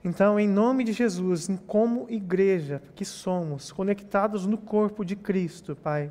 Então, 0.03 0.39
em 0.41 0.49
nome 0.49 0.83
de 0.83 0.93
Jesus, 0.93 1.49
como 1.65 2.11
igreja 2.11 2.83
que 2.97 3.05
somos, 3.05 3.71
conectados 3.71 4.47
no 4.47 4.59
corpo 4.59 5.05
de 5.05 5.15
Cristo, 5.15 5.77
Pai, 5.77 6.11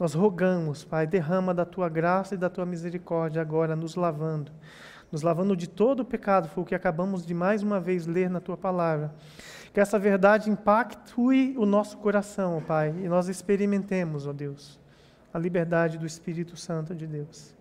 nós 0.00 0.14
rogamos, 0.14 0.82
Pai, 0.82 1.06
derrama 1.06 1.52
da 1.52 1.66
tua 1.66 1.86
graça 1.86 2.34
e 2.34 2.38
da 2.38 2.48
tua 2.48 2.64
misericórdia 2.64 3.42
agora, 3.42 3.76
nos 3.76 3.96
lavando, 3.96 4.50
nos 5.12 5.20
lavando 5.20 5.54
de 5.54 5.68
todo 5.68 6.00
o 6.00 6.04
pecado, 6.06 6.48
foi 6.48 6.62
o 6.62 6.66
que 6.66 6.74
acabamos 6.74 7.26
de 7.26 7.34
mais 7.34 7.62
uma 7.62 7.78
vez 7.78 8.06
ler 8.06 8.30
na 8.30 8.40
tua 8.40 8.56
palavra. 8.56 9.12
Que 9.74 9.78
essa 9.78 9.98
verdade 9.98 10.48
impacte 10.48 11.20
o 11.20 11.66
nosso 11.66 11.98
coração, 11.98 12.62
Pai, 12.66 12.94
e 13.04 13.08
nós 13.10 13.28
experimentemos, 13.28 14.26
ó 14.26 14.32
Deus, 14.32 14.80
a 15.34 15.38
liberdade 15.38 15.98
do 15.98 16.06
Espírito 16.06 16.56
Santo 16.56 16.94
de 16.94 17.06
Deus. 17.06 17.54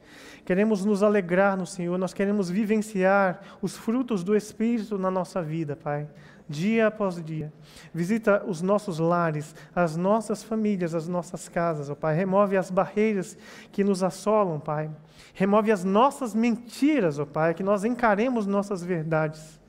Queremos 0.45 0.85
nos 0.85 1.03
alegrar 1.03 1.57
no 1.57 1.65
Senhor, 1.65 1.97
nós 1.97 2.13
queremos 2.13 2.49
vivenciar 2.49 3.41
os 3.61 3.75
frutos 3.75 4.23
do 4.23 4.33
Espírito 4.33 4.97
na 4.97 5.11
nossa 5.11 5.41
vida, 5.41 5.75
Pai, 5.75 6.07
dia 6.49 6.87
após 6.87 7.23
dia. 7.23 7.53
Visita 7.93 8.43
os 8.45 8.61
nossos 8.61 8.97
lares, 8.97 9.55
as 9.75 9.95
nossas 9.95 10.43
famílias, 10.43 10.95
as 10.95 11.07
nossas 11.07 11.47
casas, 11.47 11.89
ó 11.89 11.95
Pai. 11.95 12.15
Remove 12.15 12.57
as 12.57 12.71
barreiras 12.71 13.37
que 13.71 13.83
nos 13.83 14.01
assolam, 14.01 14.59
Pai. 14.59 14.89
Remove 15.35 15.71
as 15.71 15.83
nossas 15.83 16.33
mentiras, 16.33 17.19
ó 17.19 17.25
Pai, 17.25 17.53
que 17.53 17.61
nós 17.61 17.85
encaremos 17.85 18.47
nossas 18.47 18.83
verdades. 18.83 19.59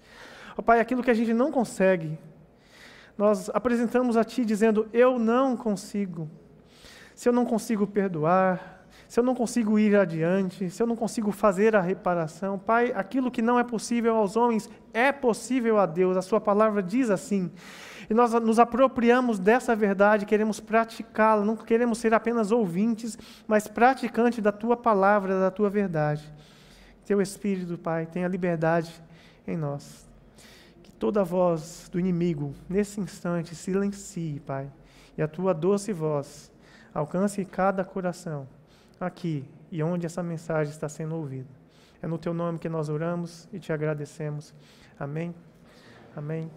Ó 0.56 0.62
Pai, 0.62 0.80
aquilo 0.80 1.02
que 1.02 1.10
a 1.10 1.14
gente 1.14 1.34
não 1.34 1.52
consegue, 1.52 2.18
nós 3.18 3.50
apresentamos 3.50 4.16
a 4.16 4.24
Ti 4.24 4.44
dizendo: 4.46 4.88
Eu 4.92 5.18
não 5.18 5.54
consigo. 5.56 6.30
Se 7.14 7.28
eu 7.28 7.32
não 7.34 7.44
consigo 7.44 7.86
perdoar, 7.86 8.79
se 9.10 9.18
eu 9.18 9.24
não 9.24 9.34
consigo 9.34 9.76
ir 9.76 9.96
adiante, 9.96 10.70
se 10.70 10.80
eu 10.80 10.86
não 10.86 10.94
consigo 10.94 11.32
fazer 11.32 11.74
a 11.74 11.80
reparação, 11.80 12.56
Pai, 12.56 12.92
aquilo 12.94 13.28
que 13.28 13.42
não 13.42 13.58
é 13.58 13.64
possível 13.64 14.14
aos 14.14 14.36
homens 14.36 14.70
é 14.94 15.10
possível 15.10 15.80
a 15.80 15.84
Deus, 15.84 16.16
a 16.16 16.22
Sua 16.22 16.40
palavra 16.40 16.80
diz 16.80 17.10
assim. 17.10 17.50
E 18.08 18.14
nós 18.14 18.32
nos 18.34 18.60
apropriamos 18.60 19.40
dessa 19.40 19.74
verdade, 19.74 20.24
queremos 20.24 20.60
praticá-la, 20.60 21.44
não 21.44 21.56
queremos 21.56 21.98
ser 21.98 22.14
apenas 22.14 22.52
ouvintes, 22.52 23.18
mas 23.48 23.66
praticantes 23.66 24.40
da 24.40 24.52
Tua 24.52 24.76
palavra, 24.76 25.40
da 25.40 25.50
Tua 25.50 25.68
verdade. 25.68 26.32
Teu 27.04 27.20
Espírito, 27.20 27.76
Pai, 27.76 28.06
tenha 28.06 28.28
liberdade 28.28 28.94
em 29.44 29.56
nós. 29.56 30.08
Que 30.84 30.92
toda 30.92 31.24
voz 31.24 31.88
do 31.90 31.98
inimigo, 31.98 32.54
nesse 32.68 33.00
instante, 33.00 33.56
silencie, 33.56 34.38
Pai, 34.46 34.70
e 35.18 35.22
a 35.22 35.26
Tua 35.26 35.52
doce 35.52 35.92
voz 35.92 36.48
alcance 36.94 37.44
cada 37.44 37.84
coração 37.84 38.46
aqui 39.06 39.44
e 39.70 39.82
onde 39.82 40.06
essa 40.06 40.22
mensagem 40.22 40.72
está 40.72 40.88
sendo 40.88 41.14
ouvida. 41.14 41.48
É 42.02 42.06
no 42.06 42.18
teu 42.18 42.32
nome 42.32 42.58
que 42.58 42.68
nós 42.68 42.88
oramos 42.88 43.48
e 43.52 43.58
te 43.58 43.72
agradecemos. 43.72 44.54
Amém. 44.98 45.34
Amém. 46.16 46.50